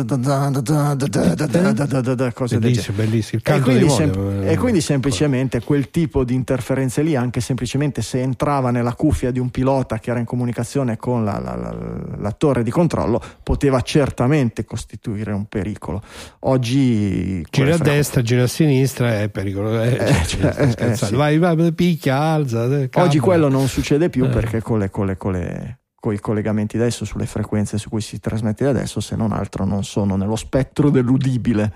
[2.34, 3.42] cose bellissimo, bellissimo.
[3.44, 8.70] E quindi, sem- e quindi semplicemente quel tipo di interferenze lì, anche semplicemente se entrava
[8.70, 11.76] nella cuffia di un pilota che era in comunicazione con la, la, la,
[12.20, 16.04] la torre di controllo, poteva certamente costituire un pericolo.
[16.42, 19.82] Oggi gira a destra, gira a sinistra, è pericoloso.
[19.82, 21.16] Eh, eh, cioè, eh, eh, sì.
[21.16, 22.68] Vai, vai, picchia, alza.
[22.94, 26.20] Oggi quello non succede più perché con le, con le, con le le, con i
[26.20, 30.36] collegamenti adesso sulle frequenze su cui si trasmette adesso, se non altro non sono nello
[30.36, 31.74] spettro dell'udibile.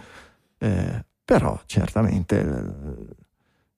[0.58, 2.40] Eh, però certamente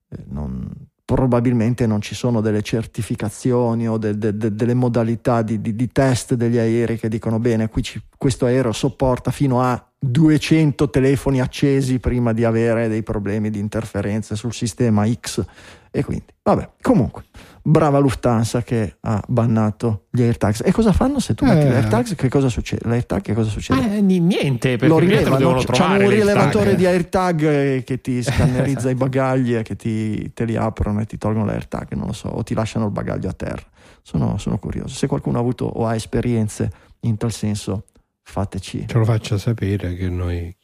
[0.08, 0.68] eh, non,
[1.06, 5.92] probabilmente non ci sono delle certificazioni o de, de, de, delle modalità di, di, di,
[5.92, 12.00] test degli aerei che dicono bene, ci, questo aereo sopporta fino a 200 telefoni accesi
[12.00, 15.44] prima di avere dei problemi di interferenze sul sistema X
[15.92, 17.24] e quindi vabbè comunque
[17.66, 20.62] brava Lufthansa che ha bannato gli AirTags.
[20.64, 21.48] E cosa fanno se tu eh.
[21.48, 22.14] metti l'AirTags?
[22.14, 22.88] Che cosa succede?
[22.88, 23.96] L'AirTag che cosa succede?
[23.96, 25.62] Eh, niente, perché lo rilevano.
[25.64, 30.44] C'hanno un rilevatore di AirTag eh, che ti scannerizza i bagagli e che ti, te
[30.44, 33.32] li aprono e ti tolgono l'AirTag, non lo so, o ti lasciano il bagaglio a
[33.32, 33.64] terra.
[34.02, 34.94] Sono, sono curioso.
[34.94, 36.70] Se qualcuno ha avuto o ha esperienze
[37.00, 37.86] in tal senso,
[38.22, 38.86] fateci.
[38.86, 40.54] Ce lo faccia sapere che noi...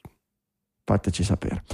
[0.84, 1.64] Fateci sapere.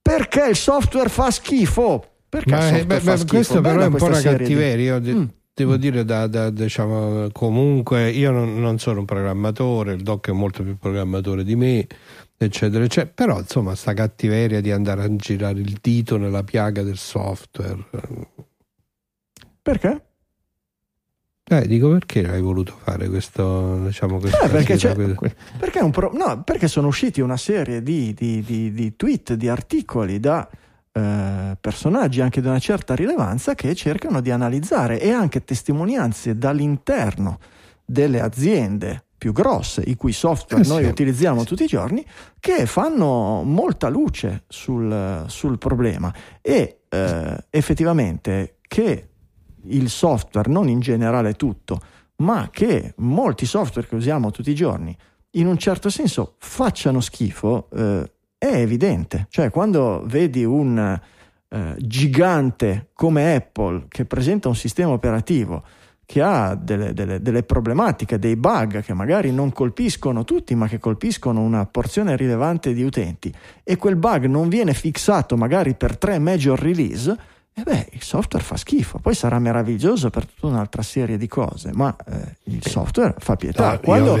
[0.00, 2.09] Perché il software fa schifo?
[2.30, 5.00] Perché ma, eh, beh, beh, questo però è un po' una cattiveria.
[5.00, 5.12] Di...
[5.12, 5.24] Mm.
[5.52, 10.32] Devo dire, da, da, diciamo, comunque io non, non, sono un programmatore, il doc è
[10.32, 11.86] molto più programmatore di me,
[12.36, 13.12] eccetera, eccetera.
[13.12, 17.84] Però insomma, sta cattiveria di andare a girare il dito nella piaga del software.
[19.60, 20.04] Perché?
[21.52, 25.90] Eh, dico perché hai voluto fare questo, diciamo, questa Eh, perché, questo- perché è un
[25.90, 30.48] pro- no, perché sono usciti una serie di, di- di- di tweet, di articoli da
[30.92, 37.38] eh, personaggi anche di una certa rilevanza che cercano di analizzare e anche testimonianze dall'interno
[37.84, 40.88] delle aziende più grosse, i cui software Eh, noi sì.
[40.88, 42.04] utilizziamo tutti i giorni,
[42.38, 49.08] che fanno molta luce sul, sul problema e eh, effettivamente che
[49.64, 51.78] il software, non in generale tutto,
[52.16, 54.96] ma che molti software che usiamo tutti i giorni
[55.32, 58.10] in un certo senso facciano schifo, eh,
[58.40, 59.26] è evidente.
[59.28, 60.98] Cioè, quando vedi un
[61.48, 65.62] eh, gigante come Apple che presenta un sistema operativo
[66.06, 70.78] che ha delle, delle- delle problematiche, dei bug che magari non colpiscono tutti, ma che
[70.78, 73.30] colpiscono una porzione rilevante di utenti,
[73.62, 77.14] e quel bug non viene fissato magari per tre major release,
[77.52, 78.98] e beh, il software fa schifo.
[78.98, 83.72] Poi sarà meraviglioso per tutta un'altra serie di cose, ma eh, il software fa pietà.
[83.72, 84.14] No, quando,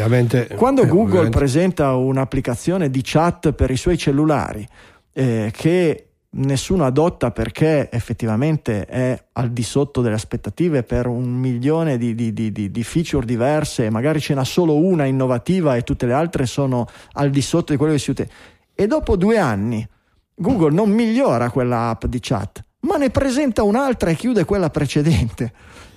[0.56, 4.66] quando eh, Google ovviamente- presenta un'applicazione di chat per i suoi cellulari
[5.12, 11.98] eh, che nessuno adotta perché effettivamente è al di sotto delle aspettative per un milione
[11.98, 16.12] di, di- di- di- feature diverse, magari ce n'ha solo una innovativa e tutte le
[16.12, 18.34] altre sono al di sotto di quello che si utilizza.
[18.74, 19.86] E dopo due anni
[20.34, 25.52] Google non migliora quella app di chat, ma ne presenta un'altra e chiude quella precedente.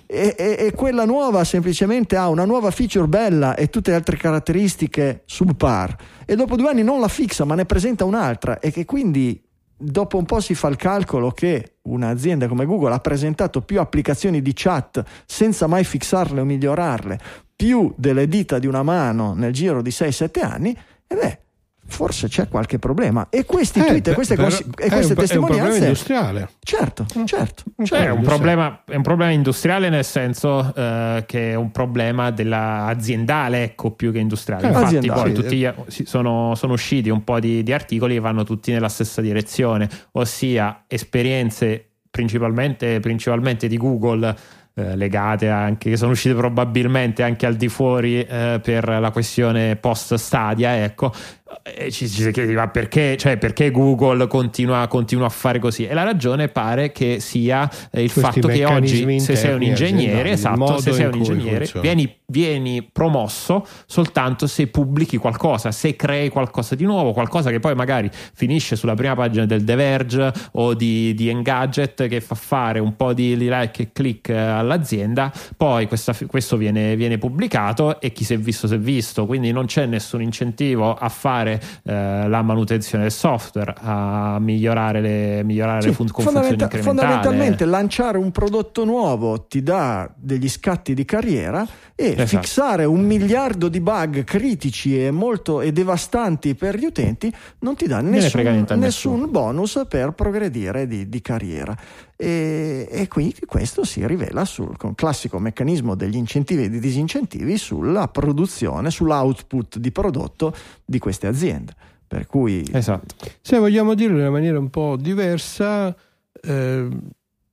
[0.06, 4.18] E, e- e quella nuova semplicemente ha una nuova feature bella e tutte le altre
[4.18, 5.96] caratteristiche subpar.
[6.26, 8.60] E dopo due anni non la fixa, ma ne presenta un'altra.
[8.60, 9.42] E che quindi
[9.76, 14.42] dopo un po' si fa il calcolo che un'azienda come Google ha presentato più applicazioni
[14.42, 17.20] di chat senza mai fissarle o migliorarle,
[17.56, 20.78] più delle dita di una mano nel giro di 6-7 anni,
[21.08, 21.43] e beh,
[21.86, 23.28] forse c'è qualche problema.
[23.30, 25.22] E questi Eh, tweet e queste, però consi- e è queste un- È un problema
[25.70, 25.78] testimonianze...
[25.84, 26.50] industriale.
[26.60, 27.64] Certo, certo.
[27.84, 32.32] Cioè, è, un problema, è un problema industriale nel senso eh, che è un problema
[32.32, 34.64] della aziendale, ecco, più che industriale.
[34.64, 38.16] Eh, Infatti, aziendale, poi tutti gli- sì, sono, sono usciti un po' di, di articoli
[38.16, 44.36] che vanno tutti nella stessa direzione, ossia esperienze principalmente, principalmente di Google.
[44.76, 49.76] eh, legate anche che sono uscite probabilmente anche al di fuori eh, per la questione
[49.76, 51.14] post stadia ecco
[51.62, 55.86] e ci, ci si chiede ma perché, cioè, perché Google continua, continua a fare così?
[55.86, 59.62] E la ragione pare che sia eh, il Questi fatto che oggi se sei un
[59.62, 66.30] ingegnere esatto se sei un ingegnere vieni, vieni promosso soltanto se pubblichi qualcosa se crei
[66.30, 70.74] qualcosa di nuovo qualcosa che poi magari finisce sulla prima pagina del The Verge o
[70.74, 75.88] di, di Engadget che fa fare un po' di like e click eh, all'azienda poi
[75.88, 79.26] questa- questo viene, viene pubblicato e chi si è visto si è visto.
[79.26, 85.44] Quindi non c'è nessun incentivo a fare eh, la manutenzione del software a migliorare le,
[85.44, 90.94] migliorare Sì, le fun- fondamenta- incrementali fondamentalmente lanciare un prodotto nuovo ti dà degli scatti
[90.94, 91.66] di carriera
[91.96, 92.42] e Esatto.
[92.42, 97.88] fissare un miliardo di bug critici e, molto, e devastanti per gli utenti non ti
[97.88, 99.28] dà nessun, nessun nessuno.
[99.28, 101.76] bonus per progredire di, di carriera.
[102.24, 107.58] E, e quindi questo si rivela sul con classico meccanismo degli incentivi e dei disincentivi
[107.58, 110.56] sulla produzione, sull'output di prodotto
[110.86, 111.76] di queste aziende.
[112.08, 115.94] Per cui esatto Se vogliamo dirlo in una maniera un po' diversa,
[116.42, 116.88] eh,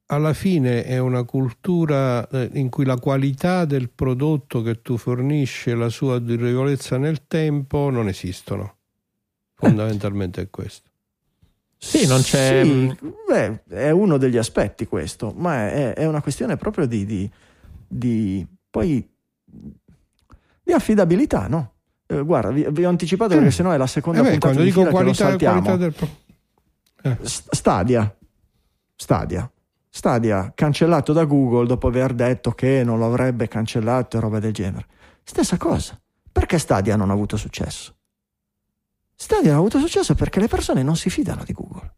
[0.07, 5.71] alla fine è una cultura eh, in cui la qualità del prodotto che tu fornisci
[5.71, 8.77] e la sua durevolezza nel tempo non esistono.
[9.55, 10.90] Fondamentalmente è questo.
[11.83, 12.95] Sì, non c'è- Sì,
[13.27, 17.31] beh, è uno degli aspetti questo, ma è, è una questione proprio di, di-
[17.89, 19.09] di- poi
[20.63, 21.73] di affidabilità, no?
[22.07, 24.71] Eh, guarda, vi, vi ho anticipato perché sennò è la seconda Eh beh, puntata di
[24.71, 25.61] fila che lo qualità, saltiamo.
[25.63, 28.17] qualità del pro- S- Stadia.
[28.95, 29.51] Stadia.
[29.89, 34.53] Stadia cancellato da Google dopo aver detto che non lo avrebbe cancellato e roba del
[34.53, 34.87] genere.
[35.25, 35.99] Stessa cosa.
[36.31, 37.95] Perché Stadia non ha avuto successo?
[39.23, 41.93] Stadia ha avuto successo perché le persone non si fidano di Google.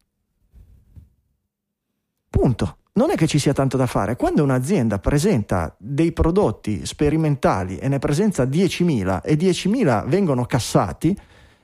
[2.28, 2.78] Punto.
[2.94, 4.16] Non è che ci sia tanto da fare.
[4.16, 11.16] Quando un'azienda presenta dei prodotti sperimentali e ne presenta 10.000 e 10.000 vengono cassati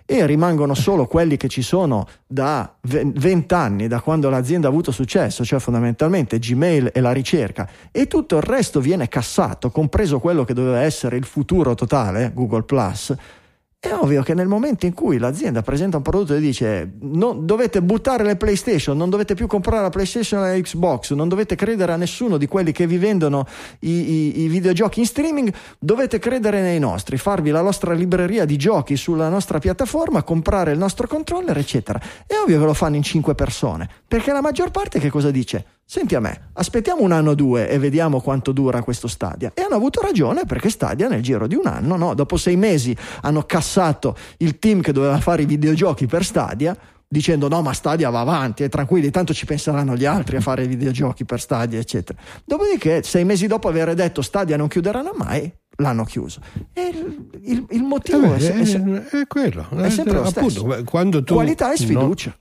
[0.07, 4.93] e rimangono solo quelli che ci sono da 20 anni, da quando l'azienda ha avuto
[4.93, 10.45] successo, cioè fondamentalmente Gmail e la ricerca, e tutto il resto viene cassato, compreso quello
[10.45, 12.63] che doveva essere il futuro totale, Google
[13.81, 17.81] è ovvio che nel momento in cui l'azienda presenta un prodotto e dice "Non- dovete
[17.81, 21.93] buttare le PlayStation, non dovete più comprare la PlayStation e la Xbox, non dovete credere
[21.93, 23.47] a nessuno di quelli che vi vendono
[23.81, 28.57] i, i- i videogiochi in streaming, dovete credere nei nostri, farvi la nostra libreria di
[28.57, 32.01] giochi sulla nostra piattaforma, comprare il nostro controller, eccetera.
[32.27, 35.65] È ovvio che lo fanno in cinque persone, perché la maggior parte che cosa dice?
[35.91, 39.53] Senti a me, aspettiamo un anno o due e vediamo quanto dura questo Stadia.
[39.55, 42.13] E hanno avuto ragione perché Stadia nel giro di un anno, no?
[42.13, 46.77] dopo sei mesi hanno cassato il team che doveva fare i videogiochi per Stadia,
[47.09, 50.65] dicendo no ma Stadia va avanti e tranquilli tanto ci penseranno gli altri a fare
[50.65, 55.51] i videogiochi per Stadia eccetera dopodiché sei mesi dopo aver detto Stadia non chiuderanno mai
[55.77, 56.41] l'hanno chiuso
[56.75, 59.67] e il, il, il motivo Eh, è, è, è- è quello.
[59.71, 60.85] è sempre lo Appunto, stesso.
[60.85, 62.37] quando tu qualità e no- sfiducia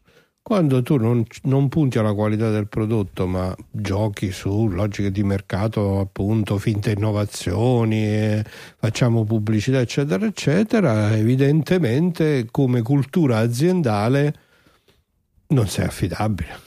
[0.47, 5.99] Quando tu non, non punti alla qualità del prodotto, ma giochi su logiche di mercato,
[5.99, 8.41] appunto, finte innovazioni,
[8.77, 14.33] facciamo pubblicità, eccetera, eccetera, evidentemente come cultura aziendale
[15.47, 16.57] non sei affidabile.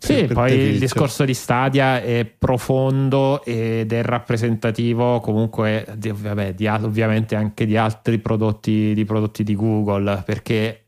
[0.00, 6.66] Sì, poi il discorso di Stadia è profondo ed è rappresentativo comunque di, vabbè, di
[6.66, 10.87] ovviamente anche di altri prodotti di, prodotti di Google perché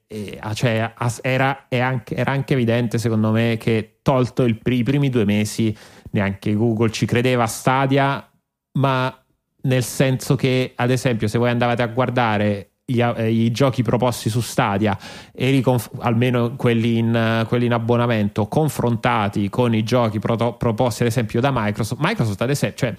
[0.54, 5.24] cioè, as- era, anche, era anche evidente secondo me che tolto il i primi due
[5.24, 5.76] mesi
[6.10, 8.28] neanche Google ci credeva a Stadia
[8.72, 9.16] ma
[9.62, 14.28] nel senso che ad esempio se voi andavate a guardare gli eh, i giochi proposti
[14.28, 14.98] su Stadia
[15.32, 21.02] e conf- almeno quelli in, eh, quelli in abbonamento confrontati con i giochi proto- proposti
[21.02, 22.96] ad esempio da Microsoft Microsoft ad esempio cioè,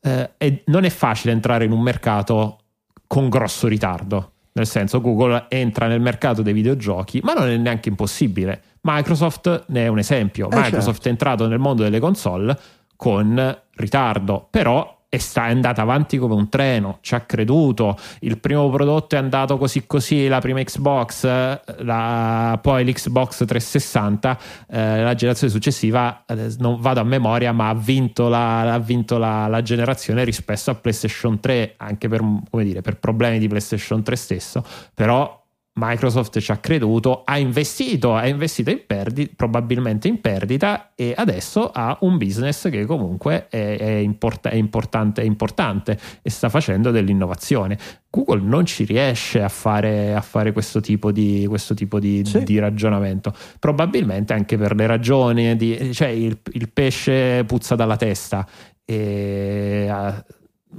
[0.00, 2.60] eh, è- non è facile entrare in un mercato
[3.06, 7.88] con grosso ritardo nel senso Google entra nel mercato dei videogiochi ma non è neanche
[7.88, 8.62] impossibile.
[8.82, 10.50] Microsoft ne è un esempio.
[10.50, 12.58] Eh, Microsoft è entrato nel mondo delle console
[12.96, 17.96] con ritardo però e sta è andata avanti come un treno, ci ha creduto.
[18.20, 24.38] Il primo prodotto è andato così così, la prima Xbox, eh, la- poi l'Xbox 360,
[24.68, 29.16] eh, la generazione successiva, eh, non vado a memoria, ma ha vinto, la, ha vinto
[29.16, 34.16] la, la generazione rispetto a PlayStation 3, anche per, dire, per problemi di PlayStation 3
[34.16, 35.37] stesso, però
[35.78, 41.70] Microsoft ci ha creduto, ha investito, ha investito in perdita, probabilmente in perdita e adesso
[41.72, 46.90] ha un business che comunque è, è import- è importante, è importante e sta facendo
[46.90, 47.78] dell'innovazione.
[48.10, 52.42] Google non ci riesce a fare, a fare questo tipo, di, questo tipo di, Sì.
[52.42, 58.46] di ragionamento, probabilmente anche per le ragioni di, cioè il, il pesce puzza dalla testa
[58.84, 60.24] e eh,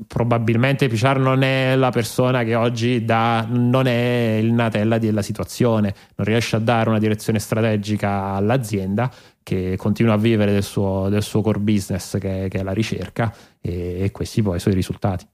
[0.07, 5.93] probabilmente Pichar non è la persona che oggi dà, non è il natella della situazione,
[6.15, 9.11] non riesce a dare una direzione strategica all'azienda
[9.41, 13.33] che continua a vivere del suo, del suo core business che, che è la ricerca
[13.59, 15.25] e, e questi poi sono i risultati.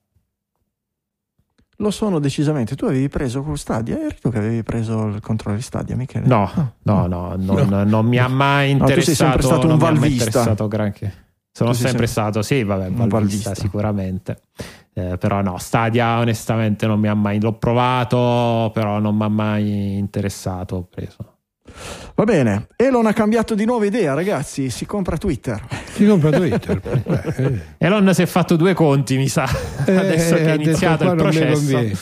[1.79, 5.57] lo sono decisamente tu avevi preso quello Stadia eri tu che avevi preso il controllo
[5.57, 6.71] di Stadia Michele No, Ah.
[6.83, 9.15] no, no, non, non mi ha mai No, tu sei interessato.
[9.15, 10.25] sempre stato un non mi ha mai valvista.
[10.27, 11.13] interessato granché.
[11.57, 13.53] Sono Tu sempre sempre- stato, sì, vabbè, Un valvista, valvista.
[13.55, 14.39] sicuramente.
[14.93, 19.29] Eh, però no, Stadia onestamente non mi ha mai, l'ho provato, però non mi ha
[19.29, 21.37] mai interessato, ho preso.
[22.15, 25.61] va bene Elon ha cambiato di nuovo idea ragazzi si compra Twitter
[25.91, 26.79] Si compra Twitter.
[26.79, 27.61] Beh, eh.
[27.79, 29.43] Elon si è fatto due conti, mi sa,
[29.85, 31.95] adesso Eh, che è ha detto, iniziato il processo.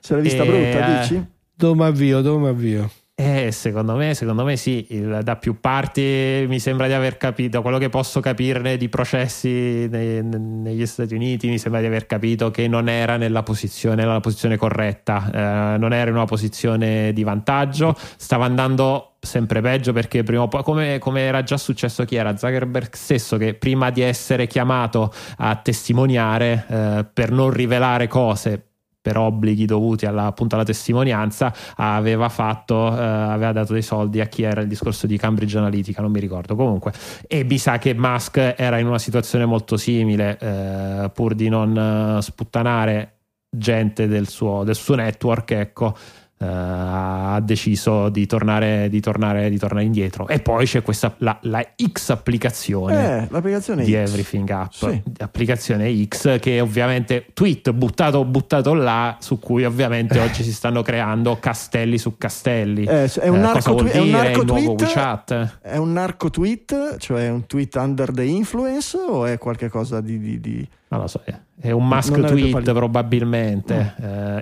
[0.00, 1.26] se l'hai vista brutta eh, dici?
[1.54, 2.90] Dove mi avvio, dove mi avvio?
[3.20, 7.62] Eh, secondo me, secondo me sì, Il- da più parti mi sembra di aver capito,
[7.62, 12.52] quello che posso capirne di processi ne- negli Stati Uniti, mi sembra di aver capito
[12.52, 17.24] che non era nella posizione, nella posizione corretta, eh, non era in una posizione di
[17.24, 22.14] vantaggio, stava andando sempre peggio perché prima o poi, come, come era già successo chi
[22.14, 22.36] era?
[22.36, 28.67] Zuckerberg stesso, che prima di essere chiamato a testimoniare eh, per non rivelare cose
[29.08, 34.26] per obblighi dovuti alla, appunto alla testimonianza aveva fatto eh, aveva dato dei soldi a
[34.26, 36.54] chi era il discorso di Cambridge Analytica non mi ricordo.
[36.54, 36.92] Comunque
[37.26, 42.18] e mi sa che Musk era in una situazione molto simile eh, pur di non
[42.18, 43.14] eh, sputtanare
[43.50, 45.96] gente del suo, del suo network ecco
[46.40, 51.36] eh, ha deciso di tornare, di, tornare, di tornare indietro e poi c'è questa la,
[51.42, 53.94] la X applicazione eh l'applicazione di X.
[53.96, 55.02] Everything App, Sì.
[55.18, 61.38] applicazione X che ovviamente tweet buttato, buttato là su cui ovviamente oggi si stanno creando
[61.38, 62.84] castelli su castelli.
[62.84, 65.58] Eh, è un Eh, narco twi- è un tweet?
[65.62, 70.18] È un narco tweet, cioè un tweet under the influence o è qualcosa di...
[70.18, 70.68] di, di...
[70.90, 73.94] Non lo so, è- è un mask Non ne avete tweet pallida- probabilmente.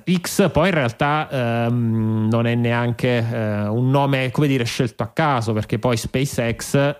[0.04, 5.02] Eh, X poi in realtà ehm, non è neanche eh, un nome, come dire, scelto
[5.02, 6.96] a caso perché poi SpaceX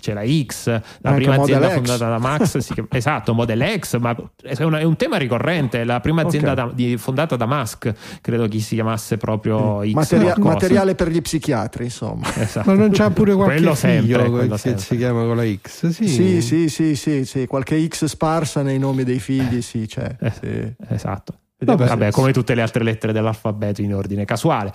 [0.00, 1.74] c'è la X, la Anche prima Model azienda X.
[1.74, 5.84] fondata da Max, si chiama- esatto, Model X, ma è, una- è un tema ricorrente,
[5.84, 6.56] la prima azienda Ok.
[6.56, 9.92] da- di- fondata da Musk, credo che si chiamasse proprio X.
[9.92, 12.26] Materia- materiale per gli psichiatri, insomma.
[12.40, 12.70] Esatto.
[12.70, 14.82] Ma non c'ha pure qualche Quello sempre, figlio quello che sempre.
[14.82, 15.86] si chiama con la X?
[15.88, 20.16] Sì, Sì, sì, sì, sì, sì, qualche X sparsa nei nomi dei figli, sì, c'è.
[20.20, 20.32] Eh.
[20.40, 20.74] sì.
[20.94, 21.34] Esatto.
[21.62, 24.72] Vabbè, se- come tutte le altre lettere dell'alfabeto in ordine casuale.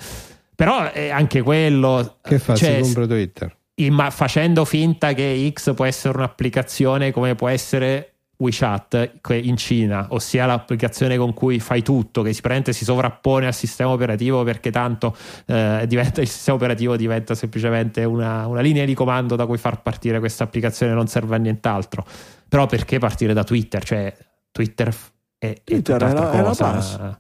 [0.55, 2.17] Però è anche quello...
[2.21, 2.55] Che fa?
[2.55, 3.55] cioè, si compra Twitter?
[3.75, 10.45] Imma- facendo finta che X può essere un'applicazione come può essere WeChat in Cina, ossia
[10.45, 15.15] l'applicazione con cui fai tutto, che si, praticamente si sovrappone al sistema operativo perché tanto
[15.45, 19.81] eh, diventa, il sistema operativo diventa semplicemente una, una linea di comando da cui far
[19.81, 22.05] partire questa applicazione, non serve a nient'altro.
[22.47, 23.83] Però perché partire da Twitter?
[23.83, 24.13] Cioè,
[24.51, 24.93] Twitter
[25.37, 27.19] è, è Twitter è tutt'altra la- è la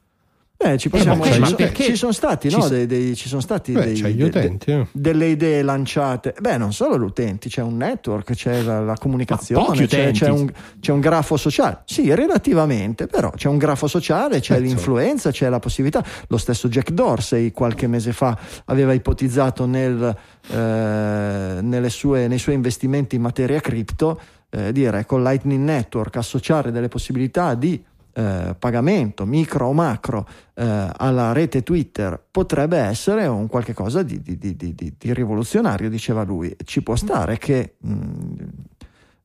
[0.57, 3.13] Beh, ci, possiamo- ma- ci ma so- perché- ci sono stati, ci no, dei, dei-
[3.15, 4.87] ci sono stati Beh, dei- utenti, de- eh.
[4.93, 6.33] delle idee lanciate.
[6.39, 10.49] Beh, non solo gli utenti, c'è un network, c'è la, la comunicazione, c'è, c'è un,
[10.79, 11.81] c'è un grafo sociale.
[11.85, 16.03] Sì, relativamente, però c'è un grafo sociale, c'è Eh, l'influenza, c'è la possibilità.
[16.27, 20.15] Lo stesso Jack Dorsey qualche mese fa aveva ipotizzato nel,
[20.49, 24.19] eh, nelle sue- nei suoi investimenti in materia cripto
[24.51, 27.83] eh, dire con Lightning Network associare delle possibilità di
[28.17, 34.21] eh, pagamento micro o macro eh, alla rete Twitter potrebbe essere un qualche cosa di,
[34.21, 36.55] di- di- di- rivoluzionario, diceva lui.
[36.63, 38.33] Ci può stare che mh,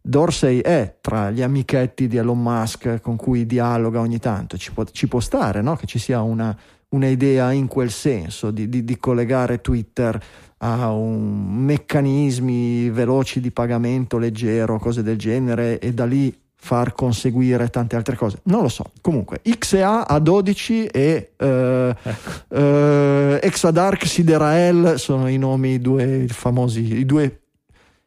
[0.02, 4.84] Dorsey è tra gli amichetti di Elon Musk con cui dialoga ogni tanto, ci può,
[4.84, 5.76] ci può stare no?
[5.76, 6.56] che ci sia una,
[6.90, 10.20] idea in quel senso di collegare Twitter
[10.62, 17.68] a un meccanismi veloci di pagamento leggero, cose del genere, e da lì far conseguire
[17.70, 18.40] tante altre cose.
[18.44, 18.92] Non lo so.
[19.00, 21.96] Comunque, XA A12 e eh,
[22.48, 27.40] eh, Exadark Siderael sono i nomi due famosi, i due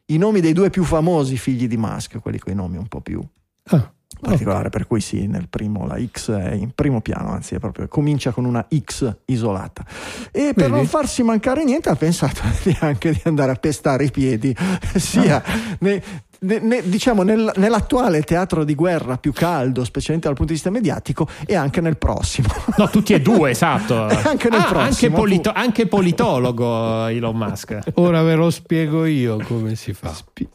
[0.08, 3.00] i nomi dei due più famosi figli di Musk, quelli con i nomi un po'
[3.00, 3.26] più
[3.70, 3.90] Ah,
[4.20, 7.88] particolare, per cui sì, nel primo la X è in primo piano, anzi è proprio,
[7.88, 9.84] comincia con una X isolata.
[10.30, 10.70] E per Vedi?
[10.70, 12.40] non farsi mancare niente ha pensato
[12.80, 14.54] anche di andare a pestare i piedi,
[14.96, 15.42] sia
[15.80, 16.02] ne-
[16.44, 20.70] ne- ne- diciamo nel- nell'attuale teatro di guerra più caldo, specialmente dal punto di vista
[20.70, 22.48] mediatico, e anche nel prossimo.
[22.76, 23.94] No, tutti e due, esatto.
[24.24, 25.16] Anche nel Ah, anche, prossimo.
[25.16, 27.78] polito- anche politologo Elon Musk.
[27.94, 30.12] ora ve lo spiego io come si fa.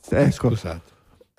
[0.10, 0.50] ecco.
[0.50, 0.82] Scusate.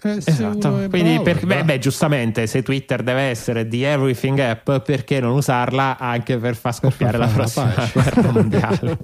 [0.03, 4.39] Eh, uno Esatto, quindi bravo, per- beh, beh, giustamente se Twitter deve essere di everything
[4.39, 8.99] app, perché non usarla anche per far scoppiare far la prossima guerra mondiale?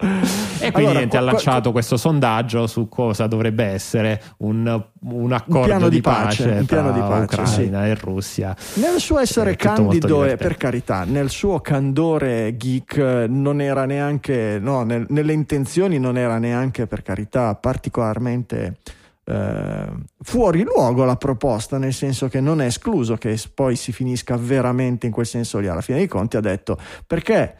[0.00, 5.66] E quindi Allora, niente, ha lanciato questo sondaggio su cosa dovrebbe essere un, un accordo
[5.66, 8.56] piano di pace, pace, un piano tra di pace, Ucraina e Russia.
[8.74, 14.58] Nel suo essere candido e per carità, nel suo candore geek eh, non era neanche,
[14.60, 18.76] no, nel- nelle intenzioni non era neanche per carità particolarmente
[19.24, 19.86] eh,
[20.22, 25.06] fuori luogo la proposta, nel senso che non è escluso che poi si finisca veramente
[25.06, 25.66] in quel senso lì.
[25.66, 27.56] Alla fine dei conti ha detto perché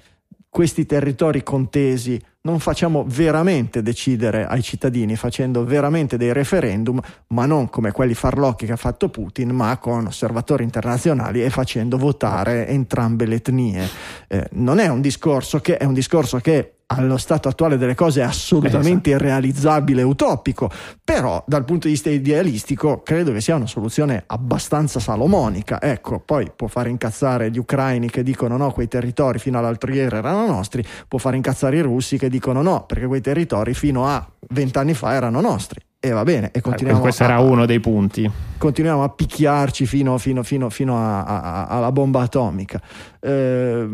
[0.58, 7.68] questi territori contesi non facciamo veramente decidere ai cittadini facendo veramente dei referendum, ma non
[7.68, 13.26] come quelli farlocchi che ha fatto Putin, ma con osservatori internazionali e facendo votare entrambe
[13.26, 13.88] le etnie.
[14.28, 18.22] Eh, non è un discorso che è un discorso che allo stato attuale delle cose
[18.22, 20.70] è assolutamente irrealizzabile e utopico,
[21.04, 25.82] però dal punto di vista idealistico credo che sia una soluzione abbastanza salomonica.
[25.82, 30.16] Ecco, poi può fare incazzare gli ucraini che dicono no, quei territori fino all'altro ieri
[30.16, 34.26] erano nostri, può fare incazzare i russi che dicono no, perché quei territori fino a
[34.50, 35.80] vent'anni fa erano nostri.
[36.00, 38.30] E va bene, e continuiamo Questo a, era uno dei punti.
[38.56, 42.80] continuiamo a picchiarci fino, fino- fino- fino a- a- alla bomba atomica.
[43.18, 43.88] Eh,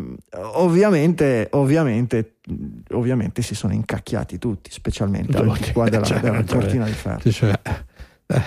[0.53, 2.35] ovviamente, ovviamente,
[2.91, 7.31] ovviamente si sono incacchiati tutti, specialmente al di qua della, Cioè, della cortina di ferro.
[7.31, 7.59] cioè,
[8.27, 8.43] eh,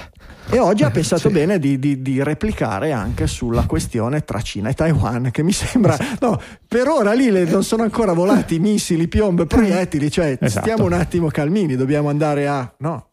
[0.50, 1.34] E oggi ha pensato Sì.
[1.34, 5.98] bene di, di- di replicare anche sulla questione tra Cina e Taiwan, che mi sembra,
[6.22, 10.66] no, per ora lì le- non sono ancora volati missili, piombe, proiettili, cioè Esatto.
[10.66, 12.74] stiamo un attimo calmini, dobbiamo andare a...
[12.78, 13.10] No,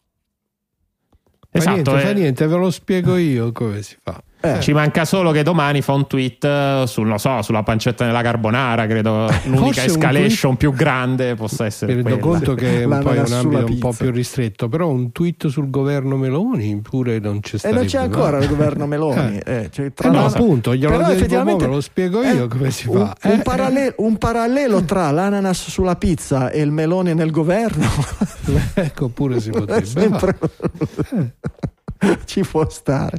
[1.51, 2.13] fa Esatto, niente, fa eh.
[2.13, 4.21] niente, ve lo spiego io come si fa.
[4.45, 4.59] Eh.
[4.61, 8.21] Ci manca solo che domani fa un tweet eh, sul, non so, sulla pancetta della
[8.21, 8.85] carbonara.
[8.87, 13.17] Credo l'unica Forse escalation più grande possa essere Mi rendo conto che è un, poi
[13.17, 17.55] un ambito un po' più ristretto, però un tweet sul governo Meloni pure non c'è
[17.55, 17.75] E stato.
[17.75, 19.39] non c'è ancora il governo Meloni.
[19.43, 22.87] eh, cioè, tra Eh no, appunto, glielo però effettivamente lo spiego io eh, come si
[22.87, 23.15] un, fa.
[23.23, 27.87] Un, Eh, parallelo, un parallelo tra l'ananas sulla pizza e il melone nel governo
[28.75, 31.33] ecco, pure si potrebbe sempre- fare.
[32.25, 33.17] ci può stare.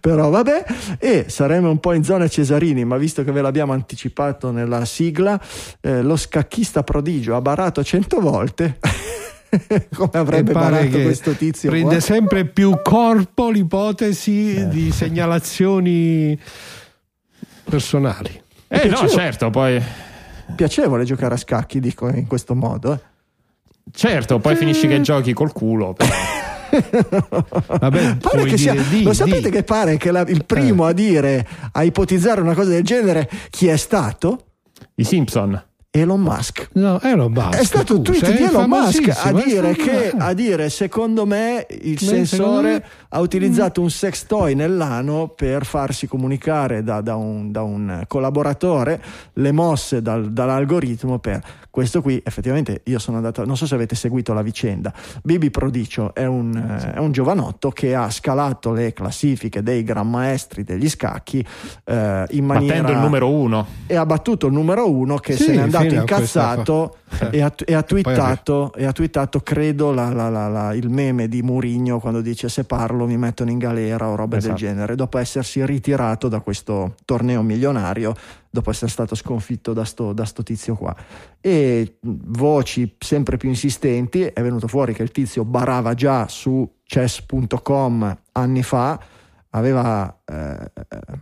[0.00, 0.64] Però vabbè,
[0.98, 5.40] e saremo un po' in zona Cesarini, ma visto che ve l'abbiamo anticipato nella sigla,
[5.80, 8.78] eh, lo scacchista prodigio ha barato cento volte.
[9.94, 10.52] Come avrebbe
[10.88, 11.68] che questo tizio?
[11.68, 12.00] Prende qua.
[12.00, 16.38] sempre più corpo l'ipotesi di segnalazioni
[17.64, 18.40] personali.
[18.68, 19.82] Eh no, certo, poi,
[20.56, 22.92] Piacevole giocare a scacchi, dico in questo modo.
[22.94, 23.00] eh.
[23.92, 25.92] certo, poi finisci che giochi col culo.
[25.92, 26.10] Però.
[27.78, 28.16] Vabbè,
[28.46, 29.50] che sia- di, lo sapete di.
[29.50, 33.66] che pare che la- il primo a dire, a ipotizzare una cosa del genere, chi
[33.68, 34.46] è stato?
[34.96, 35.62] I Simpson.
[35.94, 36.70] Elon Musk.
[36.72, 37.58] No, Elon Musk.
[37.58, 41.98] È stato un tweet di Elon Musk a dire che, a dire, secondo me, il
[42.00, 47.52] Beh, sensore me- ha utilizzato un sex toy nell'ano per farsi comunicare da, da un,
[47.52, 49.02] da un collaboratore
[49.34, 51.42] le mosse dal- dall'algoritmo per
[51.72, 52.20] questo qui.
[52.22, 54.92] Effettivamente, io sono andato, non so se avete seguito la vicenda.
[55.22, 60.08] Bibi Prodicio è un, eh, è un giovanotto che ha scalato le classifiche dei gran
[60.10, 61.44] maestri degli scacchi
[61.84, 63.66] eh, in maniera Battendo il numero uno.
[63.86, 66.96] e ha battuto il numero uno che Sì, se n'è andato incazzato
[67.30, 71.28] e ha, e ha twittato, e ha twittato credo la- la- la- la- il meme
[71.28, 74.54] di Murigno quando dice se parlo mi mettono in galera o roba Esatto.
[74.54, 78.14] del genere dopo essersi ritirato da questo torneo milionario
[78.50, 80.94] dopo essere stato sconfitto da sto, da sto tizio qua
[81.40, 88.18] e voci sempre più insistenti è venuto fuori che il tizio barava già su chess.com
[88.32, 88.98] anni fa
[89.54, 90.70] aveva eh,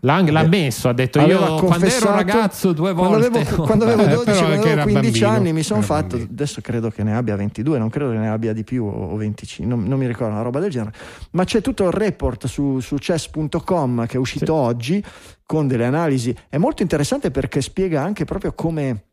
[0.01, 3.39] L'ha, l'ha eh, messo, ha detto io quando ero ragazzo due quando volte.
[3.41, 5.29] avevo, quando avevo Eh, 12 però quando anche avevo era 15 bambino.
[5.29, 6.31] anni mi sono fatto bambino.
[6.31, 9.75] adesso credo che ne abbia 22 non credo che ne abbia di più o 25
[9.75, 10.93] non, non mi ricordo una roba del genere
[11.33, 14.51] ma c'è tutto il report su, su chess.com che è uscito Sì.
[14.53, 15.05] oggi
[15.45, 19.05] con delle analisi è molto interessante perché spiega anche proprio come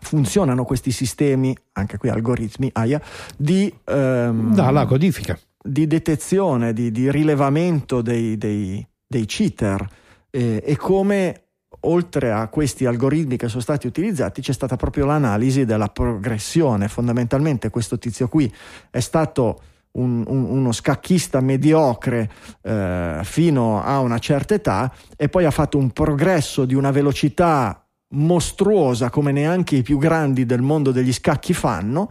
[0.00, 3.00] funzionano questi sistemi anche qui algoritmi aia,
[3.36, 5.38] di ehm, Da, la codifica.
[5.66, 9.86] Di detezione, di, di rilevamento dei, dei- dei cheater
[10.30, 11.42] eh, e come
[11.80, 16.88] oltre a questi algoritmi che sono stati utilizzati c'è stata proprio l'analisi della progressione.
[16.88, 18.52] Fondamentalmente questo tizio qui
[18.90, 19.60] è stato
[19.92, 22.30] un- un- uno scacchista mediocre
[22.62, 27.80] eh, fino a una certa età e poi ha fatto un progresso di una velocità
[28.14, 32.10] mostruosa come neanche i più grandi del mondo degli scacchi fanno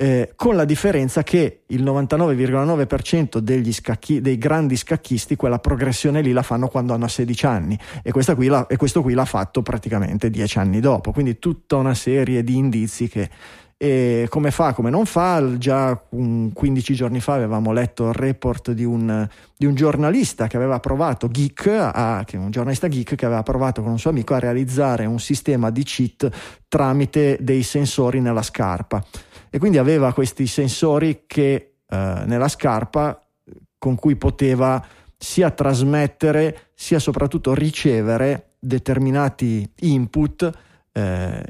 [0.00, 6.32] eh, con la differenza che il 99,9% degli scacchi, dei grandi scacchisti quella progressione lì
[6.32, 7.78] la fanno quando hanno 16 anni.
[8.02, 11.92] E, qui la- e questo qui l'ha fatto praticamente 10 anni dopo, quindi tutta una
[11.92, 13.28] serie di indizi che
[13.82, 18.72] e come fa, come non fa, già un 15 giorni fa avevamo letto il report
[18.72, 23.24] di un, di un giornalista che aveva provato geek, a, che un giornalista geek che
[23.24, 26.28] aveva provato con un suo amico a realizzare un sistema di cheat
[26.68, 29.02] tramite dei sensori nella scarpa
[29.50, 33.20] e quindi aveva questi sensori che eh, nella scarpa
[33.76, 34.84] con cui poteva
[35.16, 40.50] sia trasmettere sia soprattutto ricevere determinati input
[40.92, 41.42] eh,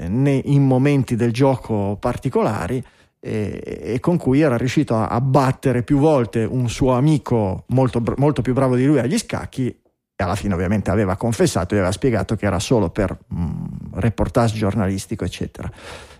[0.44, 2.82] in momenti del gioco particolari
[3.20, 8.02] e, e con cui era riuscito a, a battere più volte un suo amico molto,
[8.16, 11.92] molto più bravo di lui agli scacchi e alla fine ovviamente aveva confessato e aveva
[11.92, 13.64] spiegato che era solo per mm,
[13.94, 15.70] reportage giornalistico eccetera.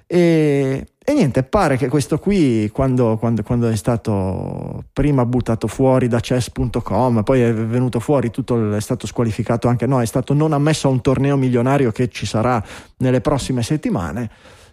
[0.07, 6.09] E, e niente, pare che questo qui, quando, quando- quando è stato prima buttato fuori
[6.09, 10.53] da chess.com, poi è venuto fuori, tutto è stato squalificato anche, no, è stato non
[10.53, 12.63] ammesso a un torneo milionario che ci sarà
[12.99, 14.31] nelle prossime settimane.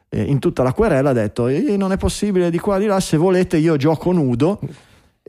[0.09, 2.99] eh, in tutta la querela ha detto: "Eh, Non è possibile di qua di là,
[3.01, 4.59] se volete io gioco nudo.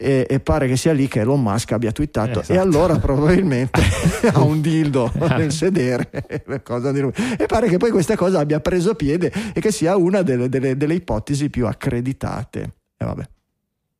[0.00, 2.52] E, e pare che sia lì che Elon Musk abbia twittato Esatto.
[2.52, 3.80] e allora probabilmente
[4.32, 6.08] ha un dildo nel sedere
[6.62, 7.10] cosa di lui.
[7.36, 10.76] e pare che poi questa cosa abbia preso piede e che sia una delle, delle-
[10.76, 12.74] delle ipotesi più accreditate.
[12.96, 13.28] E vabbè.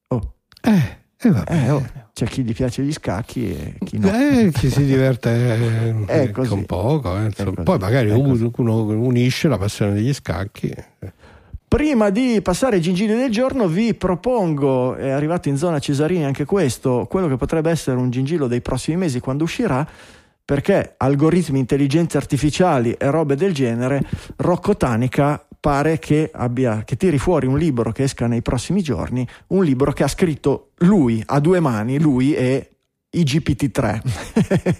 [0.09, 1.53] Oh, Eh, eh, vabbè.
[1.66, 4.09] eh, oh, c'è chi gli piace gli scacchi e chi no.
[4.09, 7.33] Eh, chi si diverte eh, con poco, eh,
[7.65, 10.73] poi magari uno unisce la passione degli scacchi.
[11.69, 16.47] Prima di passare ai gingilli del giorno vi propongo, è arrivato in zona Cesarini anche
[16.47, 19.86] questo, quello che potrebbe essere un gingillo dei prossimi mesi quando uscirà,
[20.43, 24.03] perché algoritmi, intelligenze artificiali e robe del genere,
[24.36, 29.28] Rocco Tanica pare che, abbia, che tiri fuori un libro che esca nei prossimi giorni,
[29.49, 32.77] un libro che ha scritto lui a due mani, lui e
[33.16, 34.01] IGPT3.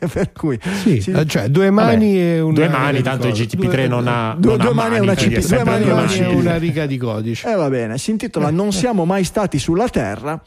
[0.13, 3.45] per cui Sì, si- eh, cioè due mani e una Due mani, tanto il cosa.
[3.45, 5.85] GTP3 Due- non ha, due- non due ha mani e una CP, due mani e
[5.85, 6.35] Due una mani e CP.
[6.35, 7.51] una riga di codice.
[7.51, 10.41] Eh va bene, si intitola Non siamo mai stati sulla Terra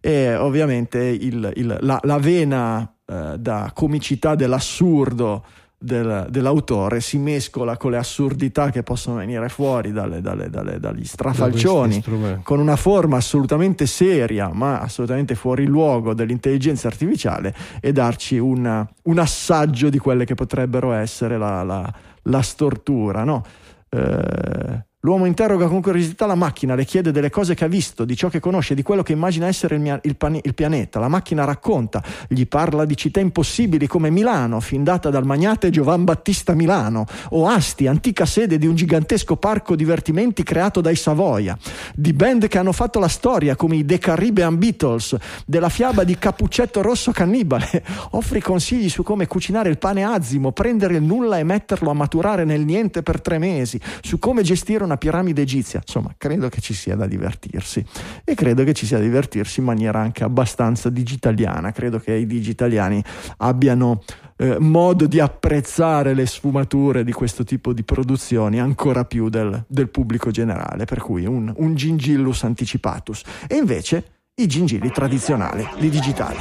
[0.00, 5.44] e ovviamente il- il- la, la vena eh, da comicità dell'assurdo
[5.80, 11.02] del- dell'autore si mescola con le assurdità che possono venire fuori dalle- dalle- dalle- dagli
[11.02, 11.94] Da strafalcioni
[12.42, 19.18] con una forma assolutamente seria ma assolutamente fuori luogo dell'intelligenza artificiale e darci un, un
[19.18, 21.92] assaggio di quelle che potrebbero essere la, la-
[22.22, 23.44] la stortura no?
[23.90, 28.14] Eh, L'uomo interroga con curiosità la macchina, le chiede delle cose che ha visto, di
[28.14, 31.00] ciò che conosce, di quello che immagina essere il, mia, il, pan, il pianeta.
[31.00, 36.52] La macchina racconta, gli parla di città impossibili come Milano, findata dal magnate Giovan Battista
[36.52, 41.56] Milano, o Asti, antica sede di un gigantesco parco divertimenti creato dai Savoia,
[41.94, 45.16] di band che hanno fatto la storia come i The Caribbean Beatles,
[45.46, 47.82] della fiaba di Cappuccetto Rosso Cannibale.
[48.12, 52.44] Offri consigli su come cucinare il pane azimo, prendere il nulla e metterlo a maturare
[52.44, 55.80] nel niente per tre mesi, su come gestire una piramide egizia.
[55.80, 57.84] Insomma, credo che ci sia da divertirsi
[58.24, 61.72] e credo che ci sia da divertirsi in maniera anche abbastanza digitaliana.
[61.72, 63.02] Credo che i digitaliani
[63.38, 64.02] abbiano
[64.36, 69.88] eh, modo di apprezzare le sfumature di questo tipo di produzioni ancora più del, del
[69.88, 73.22] pubblico generale, per cui un, un gingillus anticipatus.
[73.46, 74.04] E invece
[74.36, 76.36] i gingilli tradizionali di digitale.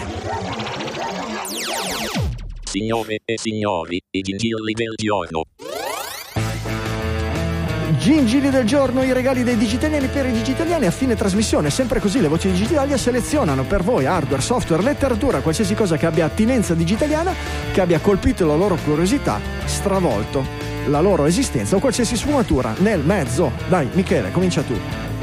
[2.64, 5.46] Signore e signori, i gingilli del giorno.
[7.98, 11.69] Gingili del giorno, i regali dei digitaliani per i digitaliani a fine trasmissione.
[11.69, 16.26] Sempre così le voci digitali selezionano per voi hardware, software, letteratura, qualsiasi cosa che abbia
[16.26, 17.34] attinenza digitaliana,
[17.74, 20.45] che abbia colpito la loro curiosità, stravolto
[20.88, 23.52] la loro esistenza o qualsiasi sfumatura nel mezzo.
[23.68, 25.16] Dai, Michele, comincia tu.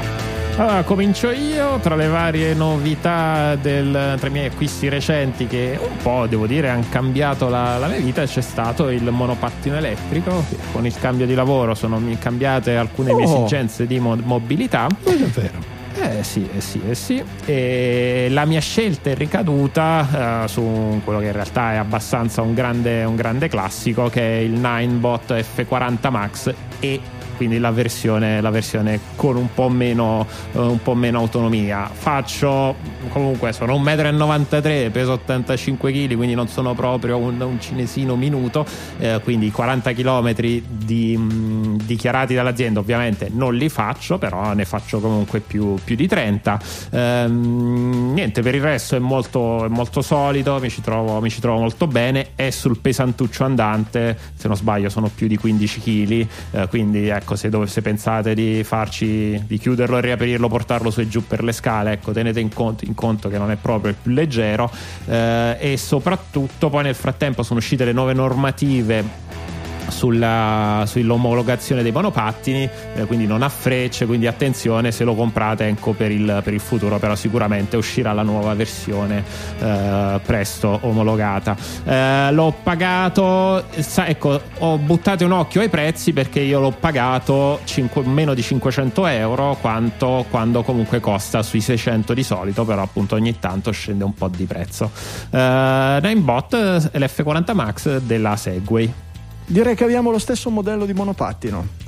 [0.57, 5.97] Allora, comincio io tra le varie novità del, tra i miei acquisti recenti che un
[6.01, 10.85] po' devo dire hanno cambiato la, la mia vita c'è stato il monopattino elettrico con
[10.85, 13.15] il cambio di lavoro sono cambiate alcune Oh.
[13.17, 15.73] mie esigenze di mo- mobilità Ma davvero?
[16.01, 17.23] eh sì, eh sì, eh sì.
[17.45, 22.53] E la mia scelta è ricaduta eh, su quello che in realtà è abbastanza un
[22.53, 26.99] grande, un grande classico che è il Ninebot F40 Max e
[27.35, 31.89] quindi la versione, la versione con un po, meno, eh, un po' meno autonomia.
[31.91, 32.75] Faccio
[33.09, 38.65] comunque sono 1,93 m, peso 85 kg, quindi non sono proprio un, un cinesino minuto.
[38.99, 40.33] eh, quindi 40 km
[40.67, 46.07] di, mh, dichiarati dall'azienda, ovviamente non li faccio, però ne faccio comunque più, più di
[46.07, 46.59] 30.
[46.91, 51.39] Ehm, niente, per il resto è molto, è molto solido, mi ci, trovo, mi ci
[51.39, 52.29] trovo molto bene.
[52.35, 56.67] È sul pesantuccio andante, se non sbaglio, sono più di 15 kg.
[56.69, 61.07] quindi ecco, se, dove, se pensate di farci, di chiuderlo e riaprirlo, portarlo su e
[61.07, 63.97] giù per le scale, ecco, tenete in conto, in conto che non è proprio il
[63.99, 64.69] più leggero.
[65.07, 69.44] eh, e soprattutto, poi nel frattempo sono uscite le nuove normative
[69.87, 75.93] sulla, sull'omologazione dei monopattini, eh, quindi non ha frecce, quindi attenzione se lo comprate ecco,
[75.93, 79.23] per, il, per il futuro, però sicuramente uscirà la nuova versione
[79.59, 81.55] eh, presto omologata.
[81.85, 87.59] Eh, l'ho pagato, sa- ecco, ho buttato un occhio ai prezzi perché io l'ho pagato
[87.63, 93.15] cinque- meno di 500 euro quanto quando comunque costa sui 600 di solito, però appunto
[93.15, 94.91] ogni tanto scende un po' di prezzo.
[95.29, 99.04] Eh, Ninebot è l'F40 Max della Segway.
[99.47, 101.83] Direi che abbiamo lo stesso modello di monopattino.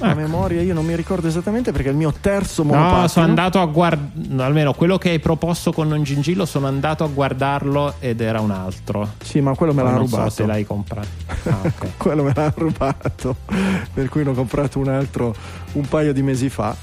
[0.00, 0.16] A Ecco.
[0.20, 3.00] memoria io non mi ricordo esattamente perché è il mio terzo monopattino.
[3.00, 7.02] No, sono andato a guardare, almeno quello che hai proposto con un gingillo, sono andato
[7.02, 9.14] a guardarlo ed era un altro.
[9.24, 10.30] Sì, ma quello me Poi l'hanno non rubato.
[10.30, 11.08] so se l'hai comprato.
[11.44, 11.86] Ah, ok.
[11.98, 13.36] quello me l'hanno rubato.
[13.92, 15.34] per cui ne ho comprato un altro
[15.72, 16.76] un paio di mesi fa.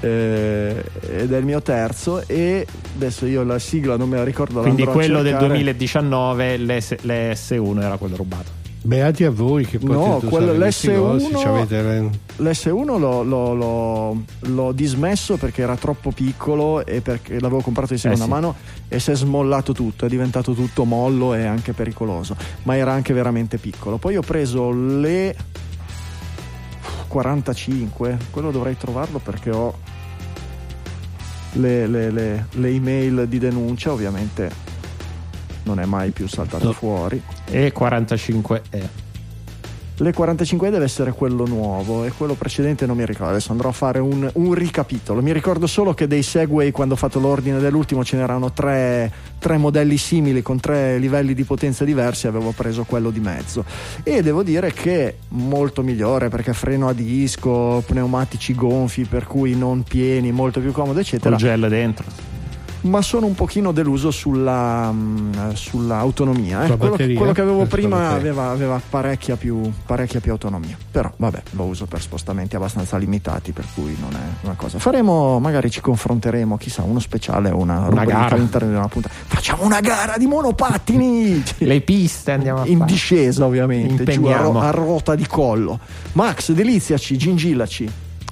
[0.00, 0.84] eh,
[1.16, 4.82] ed è il mio terzo e adesso io la sigla non me la ricordo Quindi
[4.82, 5.46] a quello del cercare.
[5.54, 8.56] 2019, l'S- l'S1 era quello rubato.
[8.80, 13.22] Beati a voi che potete No, quello- questi l'S1 cosi, ci avete le- L'S1 l'ho,
[13.24, 18.30] l'ho- l'ho- l'ho dismesso perché era troppo piccolo e perché l'avevo comprato di seconda sì.
[18.30, 18.54] mano
[18.88, 23.12] e si è smollato tutto, è diventato tutto mollo e anche pericoloso, ma era anche
[23.12, 23.98] veramente piccolo.
[23.98, 25.34] Poi ho preso le
[27.08, 29.74] 45, quello dovrei trovarlo perché ho
[31.54, 34.66] le, le- le- le email di denuncia, ovviamente
[35.68, 36.72] non è mai più saltato No.
[36.72, 37.22] fuori.
[37.50, 39.06] E 45E.
[40.00, 43.30] Le 45 deve essere quello nuovo e quello precedente non mi ricordo.
[43.32, 45.20] Adesso andrò a fare un, un ricapitolo.
[45.22, 49.56] Mi ricordo solo che dei Segway, quando ho fatto l'ordine dell'ultimo, ce n'erano tre, tre
[49.56, 52.28] modelli simili con tre livelli di potenza diversi.
[52.28, 53.64] Avevo preso quello di mezzo.
[54.04, 59.82] E devo dire che molto migliore perché freno a disco, pneumatici gonfi, per cui non
[59.82, 62.04] pieni, molto più comodo, eccetera Col gel dentro.
[62.82, 66.64] Ma sono un pochino deluso sulla, mm, sull'autonomia.
[66.64, 66.76] eh.
[66.76, 70.76] Quello, quello che avevo prima aveva, aveva parecchia, più, parecchia più autonomia.
[70.90, 74.78] Però vabbè, lo uso per spostamenti abbastanza limitati, per cui non è una cosa.
[74.78, 78.34] Faremo, magari ci confronteremo, chissà, uno speciale o una, rubrica gara.
[78.34, 79.14] all'interno di una puntata.
[79.26, 81.42] Facciamo una gara di monopattini!
[81.58, 82.90] Le piste andiamo a In fare.
[82.92, 85.78] discesa, ovviamente, giù a, a rota di collo.
[86.12, 87.90] Max, deliziaci, gingillaci.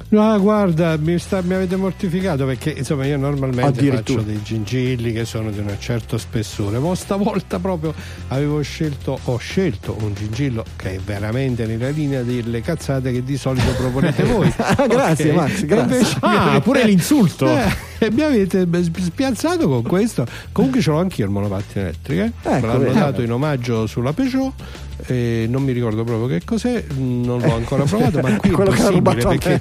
[0.08, 5.24] No, guarda, mi, sta- mi avete mortificato perché insomma io normalmente faccio dei gingilli che
[5.24, 7.92] sono di un certo spessore, ma stavolta proprio
[8.28, 13.36] avevo scelto, ho scelto un gingillo che è veramente nella linea delle cazzate che di
[13.36, 14.52] solito proponete voi.
[14.56, 15.36] Ah, grazie, Ok?
[15.36, 15.96] Max, grazie.
[15.96, 17.46] invece Ah, pure l'insulto.
[17.98, 18.68] Eh, e mi avete
[19.00, 20.26] spiazzato con questo.
[20.52, 22.22] Comunque ce l'ho anch'io il monopattino elettrico.
[22.24, 22.32] eh.
[22.42, 22.98] Me Ecco, l'hanno vedi.
[22.98, 24.52] dato in omaggio sulla Peugeot.
[25.06, 29.22] E non mi ricordo proprio che cos'è, non l'ho ancora provato, ma qui è impossibile
[29.22, 29.60] a perché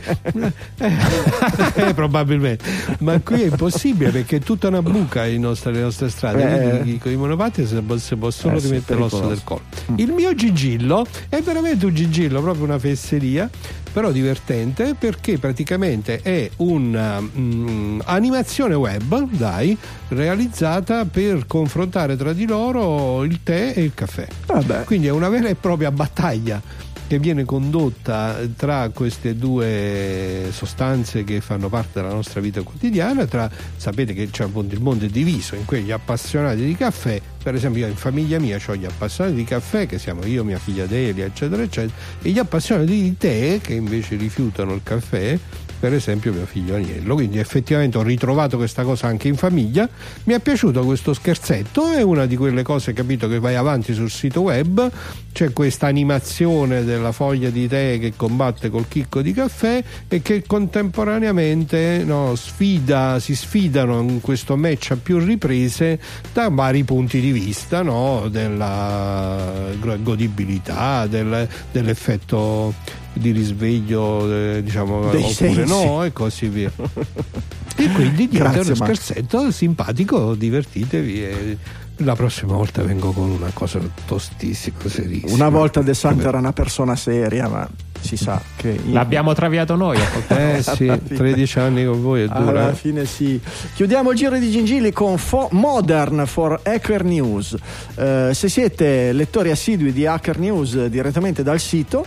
[1.87, 2.65] eh, probabilmente,
[2.99, 6.81] ma qui è impossibile perché è tutta una buca in nostre- le nostre strade.
[6.81, 6.97] Eh.
[6.97, 9.63] Con i monopattini si può, si può solo Eh rimettere l'osso del collo.
[9.95, 13.49] Il mio gigillo è veramente un gigillo, proprio una fesseria,
[13.95, 19.77] però divertente perché praticamente è un'animazione web, dai,
[20.09, 24.27] realizzata per confrontare tra di loro il tè e il caffè.
[24.47, 24.83] Vabbè.
[24.83, 26.61] Quindi è una vera e propria battaglia
[27.07, 33.49] che viene condotta tra queste due sostanze che fanno parte della nostra vita quotidiana, tra,
[33.77, 37.85] sapete che c'è appunto il mondo è diviso in quegli appassionati di caffè, per esempio
[37.85, 41.25] io in famiglia mia ho gli appassionati di caffè che siamo io, mia figlia Delia
[41.25, 45.37] eccetera eccetera e gli appassionati di tè che invece rifiutano il caffè
[45.85, 49.87] per esempio mio figlio Agnello quindi effettivamente ho ritrovato questa cosa anche in famiglia.
[50.23, 51.91] Mi è piaciuto questo scherzetto.
[51.91, 54.89] È una di quelle cose capito che vai avanti sul sito web.
[55.31, 60.43] C'è questa animazione della foglia di tè che combatte col chicco di caffè e che
[60.47, 65.99] contemporaneamente no, sfida, si sfidano in questo match a più riprese
[66.33, 69.69] da vari punti di vista no, della
[70.01, 75.65] godibilità, del- dell'effetto di risveglio eh, diciamo Dei oppure sensi.
[75.65, 76.69] no e così via
[77.77, 78.93] e quindi Grazie, uno Max.
[78.99, 81.57] scherzetto simpatico divertitevi e
[81.99, 86.51] la prossima volta vengo con una cosa tostissima serissima Una volta De Santo era una
[86.51, 87.65] persona seria, ma
[88.01, 89.97] si sa che L'abbiamo traviato noi.
[90.27, 91.17] eh sì Alla fine.
[91.17, 92.75] 13 anni con voi è dura Alla eh.
[92.75, 93.39] fine sì.
[93.75, 97.55] Chiudiamo il giro di Gingilli con Fo- Modern for Hacker News.
[97.95, 102.05] Eh, se siete lettori assidui di Hacker News direttamente dal sito,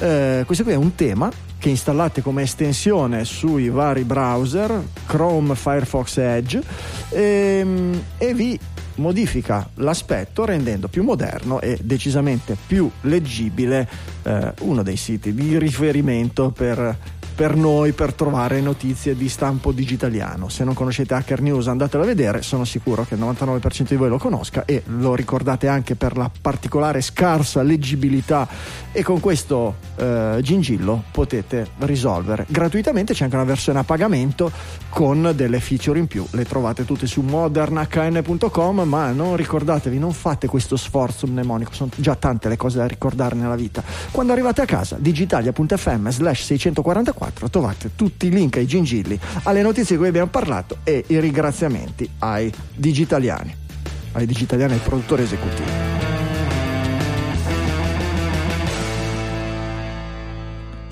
[0.00, 6.16] eh, questo qui è un tema che installate come estensione sui vari browser, Chrome, Firefox,
[6.16, 6.62] Edge,
[7.10, 8.58] ehm, e vi
[8.96, 13.88] modifica l'aspetto rendendo più moderno e decisamente più leggibile
[14.22, 16.96] eh, uno dei siti di riferimento per,
[17.40, 20.50] per noi per trovare notizie di stampo digitaliano.
[20.50, 24.10] Se non conoscete Hacker News andatelo a vedere, sono sicuro che il 99% di voi
[24.10, 28.46] lo conosca e lo ricordate anche per la particolare scarsa leggibilità.
[28.92, 32.44] E con questo eh, gingillo potete risolvere.
[32.46, 34.52] Gratuitamente, c'è anche una versione a pagamento
[34.90, 40.46] con delle feature in più, le trovate tutte su modernhn.com ma non ricordatevi, non fate
[40.46, 43.82] questo sforzo mnemonico, sono già tante le cose da ricordare nella vita.
[44.10, 49.94] Quando arrivate a casa, digitalia.fm slash 644 trovate tutti i link ai gingilli, alle notizie
[49.94, 53.54] di cui abbiamo parlato e i ringraziamenti ai digitaliani,
[54.12, 55.99] ai digitaliani, ai produttori esecutivi.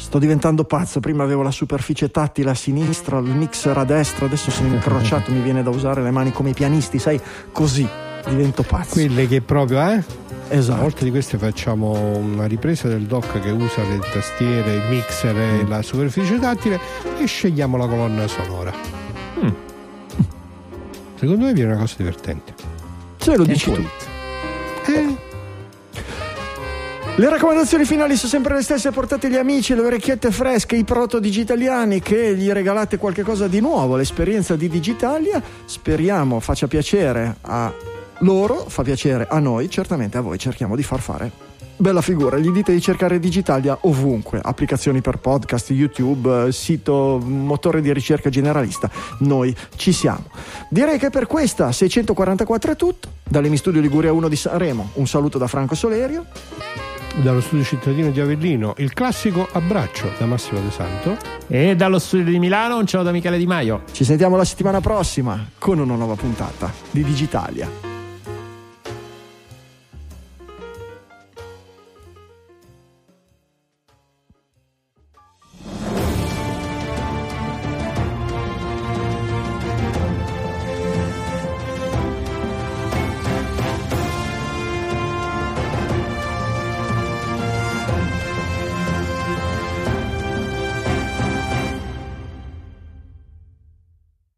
[0.08, 4.50] Sto diventando pazzo, prima avevo la superficie tattile a sinistra, il mixer a destra, adesso
[4.50, 7.20] sono incrociato, mi viene da usare le mani come i pianisti, sai,
[7.52, 7.86] così
[8.26, 8.94] divento pazzo.
[8.94, 10.04] quelle che proprio eh a
[10.48, 10.80] Esatto.
[10.80, 15.64] volte di queste facciamo una ripresa del doc che usa le tastiere, il mixer e
[15.64, 15.68] Mm.
[15.68, 16.80] la superficie tattile
[17.18, 18.72] e scegliamo la colonna sonora.
[19.44, 19.48] Mm.
[21.16, 22.54] Secondo me viene una cosa divertente.
[23.18, 23.84] Se lo dici tu.
[24.86, 25.16] Eh,
[27.18, 31.18] Le raccomandazioni finali sono sempre le stesse, portate gli amici, le orecchiette fresche, i proto
[31.18, 37.74] digitaliani che gli regalate qualcosa di nuovo, l'esperienza di Digitalia, speriamo faccia piacere a
[38.18, 42.50] loro, fa piacere a noi, certamente a voi cerchiamo di far fare bella figura, gli
[42.50, 48.88] dite di cercare Digitalia ovunque, applicazioni per podcast, YouTube, eh, sito, motore di ricerca generalista,
[49.20, 50.30] noi ci siamo.
[50.68, 55.38] Direi che per questa 644 è tutto, dall'Emi Studio Liguria 1 di Sanremo, un saluto
[55.38, 56.26] da Franco Solerio.
[57.22, 61.16] Dallo studio cittadino di Avellino, il classico abbraccio da Massimo De Santo.
[61.46, 63.82] E dallo studio di Milano un ciao da Michele Di Maio.
[63.92, 67.87] Ci sentiamo la settimana prossima con una nuova puntata di Digitalia.